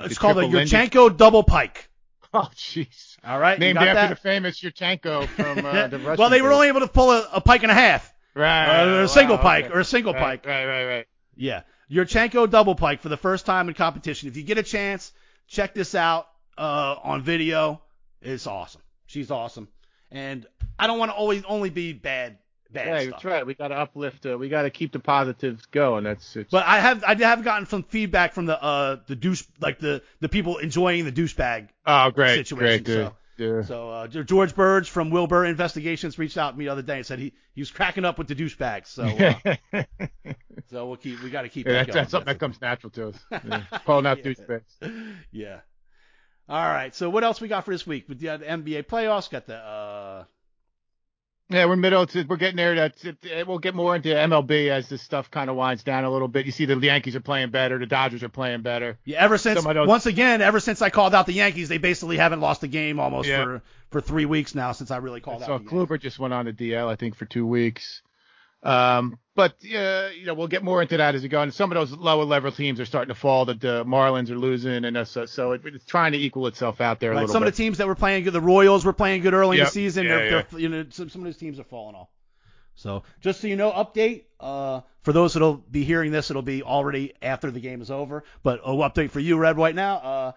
it's 0.00 0.14
The 0.14 0.20
called 0.20 0.36
the 0.38 0.42
Lindy? 0.46 0.70
Yurchenko 0.70 1.16
double 1.16 1.44
pike. 1.44 1.88
oh, 2.34 2.48
jeez. 2.56 3.16
All 3.24 3.38
right, 3.38 3.58
you 3.58 3.60
Named 3.60 3.78
after 3.78 3.94
that? 3.94 4.08
the 4.10 4.16
famous 4.16 4.60
Yurchenko 4.60 5.28
from 5.28 5.64
uh, 5.64 5.86
the 5.86 5.98
Russian. 5.98 6.16
well, 6.18 6.30
they 6.30 6.42
were 6.42 6.52
only 6.52 6.68
able 6.68 6.80
to 6.80 6.88
pull 6.88 7.10
a, 7.12 7.28
a 7.34 7.40
pike 7.40 7.62
and 7.62 7.70
a 7.70 7.74
half, 7.74 8.11
right, 8.34 8.82
uh, 8.82 8.86
or 8.86 8.98
a 8.98 9.00
wow, 9.02 9.06
single 9.06 9.38
pike, 9.38 9.66
okay. 9.66 9.74
or 9.74 9.80
a 9.80 9.84
single 9.84 10.12
right, 10.12 10.42
pike. 10.42 10.46
Right, 10.46 10.66
right, 10.66 10.86
right. 10.86 11.06
Yeah, 11.36 11.62
Yurchenko 11.90 12.50
double 12.50 12.74
pike 12.74 13.00
for 13.00 13.08
the 13.08 13.16
first 13.16 13.46
time 13.46 13.68
in 13.68 13.74
competition. 13.74 14.28
If 14.28 14.36
you 14.36 14.42
get 14.42 14.58
a 14.58 14.62
chance, 14.62 15.12
check 15.46 15.74
this 15.74 15.94
out 15.94 16.28
uh, 16.58 16.96
on 17.02 17.22
video. 17.22 17.82
It's 18.20 18.46
awesome. 18.46 18.82
She's 19.06 19.30
awesome, 19.30 19.68
and 20.10 20.46
I 20.78 20.86
don't 20.86 20.98
want 20.98 21.10
to 21.10 21.14
always 21.14 21.44
only 21.44 21.70
be 21.70 21.92
bad 21.92 22.38
bad 22.72 22.88
Right, 22.88 23.02
stuff. 23.02 23.12
that's 23.22 23.24
right. 23.24 23.46
We 23.46 23.54
got 23.54 23.68
to 23.68 23.74
uplift. 23.74 24.26
Uh, 24.26 24.38
we 24.38 24.48
got 24.48 24.62
to 24.62 24.70
keep 24.70 24.92
the 24.92 24.98
positives 24.98 25.66
going. 25.66 26.04
That's 26.04 26.36
it's, 26.36 26.50
But 26.50 26.66
I 26.66 26.80
have 26.80 27.04
I 27.04 27.14
have 27.14 27.44
gotten 27.44 27.66
some 27.66 27.82
feedback 27.82 28.32
from 28.32 28.46
the 28.46 28.62
uh 28.62 28.96
the 29.06 29.16
douche 29.16 29.44
like 29.60 29.78
the 29.78 30.02
the 30.20 30.28
people 30.28 30.58
enjoying 30.58 31.04
the 31.04 31.12
douchebag. 31.12 31.68
oh, 31.86 32.10
great, 32.10 32.46
situation, 32.46 32.84
great, 32.84 32.84
dude. 32.84 33.12
Yeah. 33.38 33.62
So 33.62 33.90
uh, 33.90 34.06
George 34.08 34.54
Burge 34.54 34.90
from 34.90 35.10
Wilbur 35.10 35.46
Investigations 35.46 36.18
reached 36.18 36.36
out 36.36 36.50
to 36.52 36.56
me 36.58 36.66
the 36.66 36.72
other 36.72 36.82
day 36.82 36.98
and 36.98 37.06
said 37.06 37.18
he 37.18 37.32
he 37.54 37.60
was 37.62 37.70
cracking 37.70 38.04
up 38.04 38.18
with 38.18 38.28
the 38.28 38.34
douchebags. 38.34 38.88
So 38.88 39.04
uh, 39.04 39.82
so 40.70 40.86
we'll 40.86 40.96
keep 40.96 41.22
we 41.22 41.30
got 41.30 41.42
to 41.42 41.48
keep 41.48 41.66
Yeah, 41.66 41.84
that 41.84 41.86
that's, 41.86 41.94
going. 41.94 42.02
that's 42.02 42.10
something 42.10 42.26
that 42.32 42.38
comes 42.38 42.60
natural 42.60 42.90
to 42.90 43.08
us. 43.08 43.16
Yeah. 43.44 43.62
Calling 43.86 44.06
out 44.06 44.18
Yeah. 44.18 44.32
douchebags. 44.32 45.14
yeah. 45.32 45.60
All 46.48 46.62
right. 46.62 46.94
So 46.94 47.08
what 47.08 47.24
else 47.24 47.40
we 47.40 47.48
got 47.48 47.64
for 47.64 47.70
this 47.70 47.86
week? 47.86 48.08
With 48.08 48.20
the, 48.20 48.28
uh, 48.30 48.36
the 48.38 48.44
NBA 48.46 48.84
playoffs, 48.86 49.30
got 49.30 49.46
the 49.46 49.56
uh 49.56 50.24
Yeah, 51.52 51.66
we're 51.66 51.76
middle. 51.76 52.06
To, 52.06 52.22
we're 52.24 52.36
getting 52.36 52.56
there. 52.56 52.74
That's 52.74 53.04
it, 53.04 53.18
it- 53.22 53.46
We'll 53.46 53.58
get 53.58 53.74
more 53.74 53.94
into 53.96 54.08
MLB 54.08 54.68
as 54.68 54.88
this 54.88 55.02
stuff 55.02 55.30
kind 55.30 55.50
of 55.50 55.56
winds 55.56 55.82
down 55.82 56.04
a 56.04 56.10
little 56.10 56.28
bit. 56.28 56.46
You 56.46 56.52
see, 56.52 56.64
the 56.64 56.76
Yankees 56.78 57.14
are 57.16 57.20
playing 57.20 57.50
better. 57.50 57.78
The 57.78 57.86
Dodgers 57.86 58.22
are 58.22 58.28
playing 58.28 58.62
better. 58.62 58.98
yeah. 59.04 59.22
Ever 59.22 59.38
since 59.38 59.60
Some 59.60 59.68
of 59.70 59.74
those- 59.74 59.88
once 59.88 60.06
again, 60.06 60.40
ever 60.40 60.60
since 60.60 60.80
I 60.82 60.90
called 60.90 61.14
out 61.14 61.26
the 61.26 61.32
Yankees, 61.34 61.68
they 61.68 61.78
basically 61.78 62.16
haven't 62.16 62.40
lost 62.40 62.62
a 62.62 62.68
game 62.68 62.98
almost 63.00 63.28
Yeah. 63.28 63.44
for 63.44 63.62
for 63.90 64.00
three 64.00 64.24
weeks 64.24 64.54
now 64.54 64.72
since 64.72 64.90
I 64.90 64.96
really 64.96 65.20
called 65.20 65.40
So 65.44 65.52
out. 65.54 65.64
the 65.64 65.70
Yankees. 65.70 65.88
Kluber 65.96 66.00
just 66.00 66.18
went 66.18 66.32
on 66.32 66.46
the 66.46 66.52
DL, 66.52 66.88
I 66.88 66.96
think, 66.96 67.14
for 67.14 67.26
two 67.26 67.46
weeks. 67.46 68.00
Um, 68.62 69.18
but 69.34 69.54
uh, 69.64 70.08
you 70.16 70.26
know, 70.26 70.34
we'll 70.34 70.46
get 70.48 70.62
more 70.62 70.82
into 70.82 70.96
that 70.98 71.14
as 71.14 71.22
we 71.22 71.28
go. 71.28 71.40
And 71.40 71.52
some 71.52 71.72
of 71.72 71.76
those 71.76 71.90
lower 71.98 72.24
level 72.24 72.52
teams 72.52 72.78
are 72.80 72.84
starting 72.84 73.08
to 73.14 73.18
fall. 73.18 73.46
That 73.46 73.60
the 73.60 73.84
Marlins 73.84 74.30
are 74.30 74.36
losing, 74.38 74.84
and 74.84 75.08
so, 75.08 75.26
so 75.26 75.52
it, 75.52 75.62
it's 75.64 75.84
trying 75.86 76.12
to 76.12 76.18
equal 76.18 76.46
itself 76.46 76.80
out 76.80 77.00
there 77.00 77.10
a 77.12 77.14
Right, 77.14 77.20
little 77.22 77.32
some 77.32 77.42
bit. 77.42 77.48
of 77.48 77.56
the 77.56 77.62
teams 77.62 77.78
that 77.78 77.86
were 77.86 77.94
playing 77.94 78.24
good, 78.24 78.32
the 78.34 78.40
Royals 78.40 78.84
were 78.84 78.92
playing 78.92 79.22
good 79.22 79.34
early 79.34 79.58
in 79.58 79.64
the 79.64 79.70
season. 79.70 80.04
Yeah, 80.04 80.16
they're, 80.16 80.46
they're 80.50 80.60
you 80.60 80.68
know 80.68 80.84
some, 80.90 81.08
some 81.08 81.22
of 81.22 81.24
those 81.24 81.38
teams 81.38 81.58
are 81.58 81.64
falling 81.64 81.96
off. 81.96 82.08
So 82.74 83.02
just 83.20 83.40
so 83.40 83.46
you 83.48 83.56
know, 83.56 83.70
update 83.72 84.24
uh, 84.38 84.82
for 85.02 85.12
those 85.12 85.32
that'll 85.34 85.54
be 85.54 85.82
hearing 85.84 86.12
this, 86.12 86.30
it'll 86.30 86.42
be 86.42 86.62
already 86.62 87.14
after 87.22 87.50
the 87.50 87.60
game 87.60 87.80
is 87.82 87.90
over. 87.90 88.24
But 88.42 88.60
a 88.64 88.68
update 88.70 89.10
for 89.10 89.20
you, 89.20 89.38
Red, 89.38 89.56
right 89.56 89.74
now. 89.74 89.96
Uh, 89.96 90.32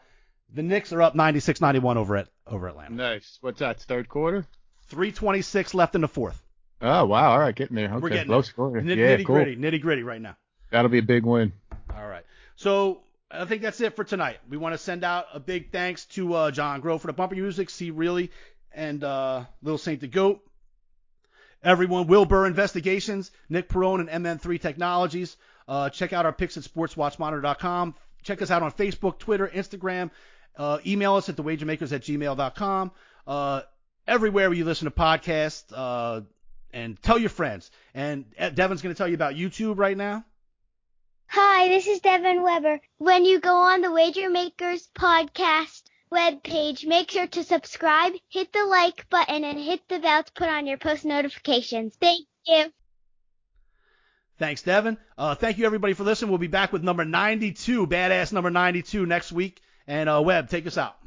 the 0.53 0.63
Knicks 0.63 0.93
are 0.93 1.01
up 1.01 1.15
96-91 1.15 1.95
over 1.97 2.15
at 2.17 2.27
over 2.47 2.67
Atlanta. 2.67 2.93
nice. 2.95 3.37
What's 3.41 3.59
that? 3.59 3.81
Third 3.81 4.07
quarter? 4.07 4.45
326 4.87 5.73
left 5.73 5.95
in 5.95 6.01
the 6.01 6.07
fourth. 6.07 6.41
Oh 6.85 7.05
wow! 7.05 7.31
All 7.31 7.39
right, 7.39 7.55
getting 7.55 7.75
there. 7.75 7.89
Okay, 7.89 7.99
We're 7.99 8.09
getting 8.09 8.31
low 8.31 8.41
score. 8.41 8.71
Nitty, 8.71 8.95
yeah, 8.95 9.17
nitty 9.17 9.25
cool. 9.25 9.35
gritty, 9.37 9.55
nitty 9.55 9.81
gritty 9.81 10.03
right 10.03 10.21
now. 10.21 10.37
That'll 10.71 10.89
be 10.89 10.99
a 10.99 11.03
big 11.03 11.25
win. 11.25 11.51
All 11.95 12.07
right. 12.07 12.23
So 12.55 13.01
I 13.31 13.45
think 13.45 13.61
that's 13.61 13.81
it 13.81 13.95
for 13.95 14.03
tonight. 14.03 14.37
We 14.49 14.57
want 14.57 14.73
to 14.73 14.77
send 14.77 15.03
out 15.03 15.25
a 15.33 15.39
big 15.39 15.71
thanks 15.71 16.05
to 16.07 16.33
uh, 16.33 16.51
John 16.51 16.81
Grove 16.81 17.01
for 17.01 17.07
the 17.07 17.13
bumper 17.13 17.35
music, 17.35 17.69
C. 17.69 17.91
Really, 17.91 18.31
and 18.71 19.03
uh, 19.03 19.45
Little 19.61 19.77
Saint 19.77 20.01
the 20.01 20.07
Goat. 20.07 20.41
Everyone, 21.63 22.05
Wilbur 22.05 22.45
Investigations, 22.45 23.31
Nick 23.49 23.69
Perone, 23.69 24.07
and 24.07 24.25
MN3 24.25 24.61
Technologies. 24.61 25.35
Uh, 25.67 25.89
check 25.89 26.13
out 26.13 26.25
our 26.25 26.33
picks 26.33 26.57
at 26.57 26.63
sportswatchmonitor.com. 26.63 27.95
Check 28.21 28.41
us 28.43 28.51
out 28.51 28.61
on 28.61 28.71
Facebook, 28.71 29.17
Twitter, 29.17 29.47
Instagram. 29.47 30.11
Uh, 30.55 30.77
email 30.85 31.15
us 31.15 31.27
at 31.27 31.35
thewagermakers 31.35 31.91
at 31.91 32.01
gmail.com. 32.01 32.91
Uh, 33.25 33.61
everywhere 34.07 34.53
you 34.53 34.63
listen 34.63 34.85
to 34.85 34.91
podcasts, 34.91 35.63
uh, 35.73 36.21
and 36.75 37.01
tell 37.01 37.17
your 37.17 37.29
friends. 37.29 37.71
And 37.95 38.25
uh, 38.37 38.49
Devin's 38.49 38.83
going 38.83 38.93
to 38.93 38.97
tell 38.97 39.07
you 39.07 39.15
about 39.15 39.33
YouTube 39.33 39.79
right 39.79 39.97
now. 39.97 40.25
Hi, 41.27 41.69
this 41.69 41.87
is 41.87 42.01
Devin 42.01 42.43
Weber. 42.43 42.79
When 42.97 43.25
you 43.25 43.39
go 43.39 43.55
on 43.55 43.81
the 43.81 43.91
Wager 43.91 44.29
Makers 44.29 44.87
podcast 44.93 45.83
webpage, 46.13 46.85
make 46.85 47.09
sure 47.09 47.25
to 47.25 47.43
subscribe, 47.43 48.13
hit 48.29 48.53
the 48.53 48.65
like 48.65 49.09
button, 49.09 49.43
and 49.43 49.57
hit 49.57 49.87
the 49.87 49.99
bell 49.99 50.23
to 50.23 50.31
put 50.33 50.49
on 50.49 50.67
your 50.67 50.77
post 50.77 51.05
notifications. 51.05 51.95
Thank 51.99 52.27
you. 52.45 52.65
Thanks, 54.37 54.61
Devin. 54.61 54.97
Uh, 55.17 55.33
thank 55.33 55.57
you, 55.57 55.65
everybody, 55.65 55.93
for 55.93 56.03
listening. 56.03 56.29
We'll 56.29 56.39
be 56.39 56.47
back 56.47 56.73
with 56.73 56.83
number 56.83 57.05
92, 57.05 57.87
badass 57.87 58.33
number 58.33 58.51
92 58.51 59.05
next 59.05 59.31
week. 59.31 59.61
And 59.87 60.09
uh, 60.09 60.21
Webb, 60.23 60.49
take 60.49 60.67
us 60.67 60.77
out. 60.77 60.97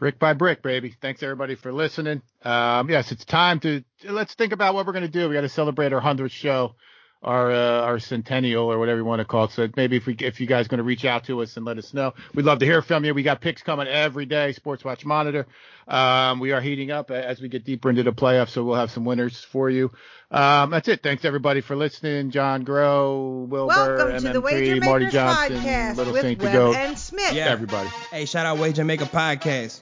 Brick 0.00 0.18
by 0.18 0.32
brick, 0.32 0.62
baby. 0.62 0.94
Thanks 1.02 1.22
everybody 1.22 1.56
for 1.56 1.74
listening. 1.74 2.22
Um, 2.42 2.88
yes, 2.88 3.12
it's 3.12 3.26
time 3.26 3.60
to 3.60 3.84
let's 4.08 4.32
think 4.34 4.54
about 4.54 4.74
what 4.74 4.86
we're 4.86 4.94
gonna 4.94 5.08
do. 5.08 5.28
We 5.28 5.34
got 5.34 5.42
to 5.42 5.48
celebrate 5.50 5.92
our 5.92 6.00
hundredth 6.00 6.32
show, 6.32 6.74
our 7.22 7.52
uh, 7.52 7.82
our 7.82 7.98
centennial 7.98 8.72
or 8.72 8.78
whatever 8.78 8.98
you 8.98 9.04
want 9.04 9.20
to 9.20 9.24
call 9.26 9.44
it. 9.44 9.50
So 9.52 9.68
maybe 9.76 9.96
if 9.96 10.06
we 10.06 10.14
if 10.14 10.40
you 10.40 10.46
guys 10.46 10.68
gonna 10.68 10.82
reach 10.82 11.04
out 11.04 11.24
to 11.24 11.42
us 11.42 11.56
and 11.56 11.66
let 11.66 11.76
us 11.78 11.92
know, 11.92 12.14
we'd 12.34 12.46
love 12.46 12.60
to 12.60 12.64
hear 12.66 12.80
from 12.82 13.04
you. 13.04 13.12
We 13.12 13.22
got 13.22 13.40
picks 13.40 13.62
coming 13.62 13.86
every 13.88 14.26
day. 14.26 14.52
Sports 14.52 14.84
Watch 14.84 15.04
Monitor. 15.04 15.46
Um, 15.86 16.38
we 16.40 16.52
are 16.52 16.60
heating 16.60 16.90
up 16.90 17.10
as 17.10 17.40
we 17.40 17.48
get 17.48 17.64
deeper 17.64 17.90
into 17.90 18.02
the 18.04 18.12
playoffs, 18.12 18.50
so 18.50 18.62
we'll 18.64 18.76
have 18.76 18.90
some 18.90 19.04
winners 19.04 19.42
for 19.42 19.68
you. 19.68 19.90
Um, 20.30 20.70
that's 20.70 20.86
it. 20.88 21.02
Thanks 21.02 21.24
everybody 21.24 21.60
for 21.60 21.74
listening. 21.74 22.30
John 22.30 22.62
Grow, 22.62 23.46
Wilbur, 23.50 23.66
Welcome 23.66 24.22
to 24.22 24.32
the 24.32 24.40
MM3, 24.40 24.42
Wager 24.42 24.84
Marty 24.84 25.04
Makers 25.06 25.12
Johnson, 25.12 25.56
podcast 25.58 25.96
Little 25.96 26.12
with 26.12 26.22
Saint 26.22 26.40
to 26.40 26.52
Go. 26.52 26.72
and 26.72 26.98
Smith. 26.98 27.32
Yeah. 27.32 27.46
Everybody. 27.48 27.88
Hey, 28.12 28.24
shout 28.24 28.46
out 28.46 28.58
Wager 28.58 28.84
Maker 28.84 29.06
Podcast. 29.06 29.80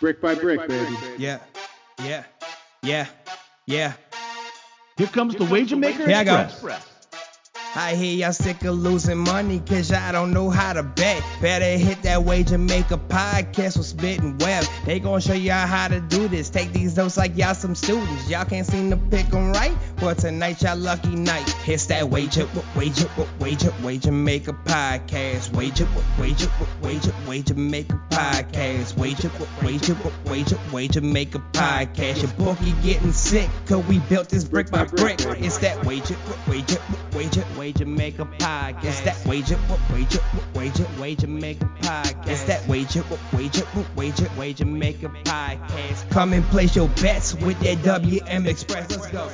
Brick 0.00 0.20
by 0.20 0.34
brick, 0.34 0.68
baby. 0.68 0.94
Yeah, 1.16 1.38
yeah, 2.04 2.24
yeah, 2.82 3.06
yeah. 3.66 3.94
Here 4.98 5.06
comes 5.06 5.36
the 5.36 5.44
Wager 5.44 5.76
Maker 5.76 6.06
Here 6.06 6.16
I 6.16 6.24
go. 6.24 6.36
Express. 6.40 6.87
I 7.76 7.94
hear 7.94 8.16
y'all 8.16 8.32
sick 8.32 8.64
of 8.64 8.76
losing 8.76 9.18
money 9.18 9.60
cause 9.60 9.90
y'all 9.90 10.10
don't 10.12 10.32
know 10.32 10.50
how 10.50 10.72
to 10.72 10.82
bet. 10.82 11.22
Better 11.40 11.76
hit 11.76 12.02
that 12.02 12.24
Wager 12.24 12.58
Maker 12.58 12.96
podcast 12.96 13.76
with 13.76 13.86
Smitt 13.86 14.18
and 14.20 14.40
Web. 14.40 14.64
They 14.84 14.98
gon' 14.98 15.20
show 15.20 15.34
y'all 15.34 15.66
how 15.66 15.88
to 15.88 16.00
do 16.00 16.28
this. 16.28 16.50
Take 16.50 16.72
these 16.72 16.96
notes 16.96 17.16
like 17.16 17.36
y'all 17.36 17.54
some 17.54 17.74
students. 17.74 18.28
Y'all 18.28 18.44
can't 18.46 18.66
seem 18.66 18.90
to 18.90 18.96
pick 18.96 19.32
'em 19.32 19.52
right. 19.52 19.76
Well, 20.00 20.14
tonight 20.14 20.62
y'all 20.62 20.76
lucky 20.76 21.14
night. 21.14 21.54
It's 21.68 21.86
that 21.86 22.08
Wager, 22.08 22.48
Wager, 22.74 23.08
Wager, 23.38 23.72
Wager 23.82 24.12
Maker 24.12 24.54
podcast. 24.64 25.52
Wager, 25.52 25.86
Wager, 26.18 26.50
Wager, 26.82 27.12
Wager 27.26 27.54
Maker 27.54 28.00
podcast. 28.10 28.96
Wager, 28.96 29.30
Wager, 29.62 29.96
Wager, 30.26 30.58
Wager 30.72 31.00
Maker 31.02 31.42
podcast. 31.52 32.22
Your 32.22 32.30
bookie 32.32 32.72
getting 32.82 33.12
sick 33.12 33.48
cause 33.66 33.84
we 33.86 33.98
built 34.00 34.30
this 34.30 34.44
brick 34.44 34.70
by 34.70 34.84
brick. 34.84 35.20
It's 35.38 35.58
that 35.58 35.84
Wager, 35.84 36.16
Wager, 36.48 36.80
Wager, 37.14 37.44
Wager 37.68 37.84
Maker 37.84 38.24
podcast. 38.24 38.82
It's 38.82 39.00
that 39.02 39.26
Wager, 39.26 39.58
Wager, 39.92 40.20
Wager, 40.54 40.86
Wager 40.98 41.26
Maker 41.26 41.68
podcast. 41.82 42.26
It's 42.26 42.44
that 42.44 42.66
Wager, 42.66 43.04
Wager, 43.34 43.66
Wager, 43.94 44.30
Wager 44.38 44.64
Maker 44.64 45.10
podcast. 45.10 46.10
Come 46.10 46.32
and 46.32 46.44
place 46.46 46.74
your 46.74 46.88
bets 46.88 47.34
with 47.34 47.60
that 47.60 47.82
WM 47.82 48.46
Express. 48.46 48.90
Let's 48.90 49.08
go. 49.08 49.28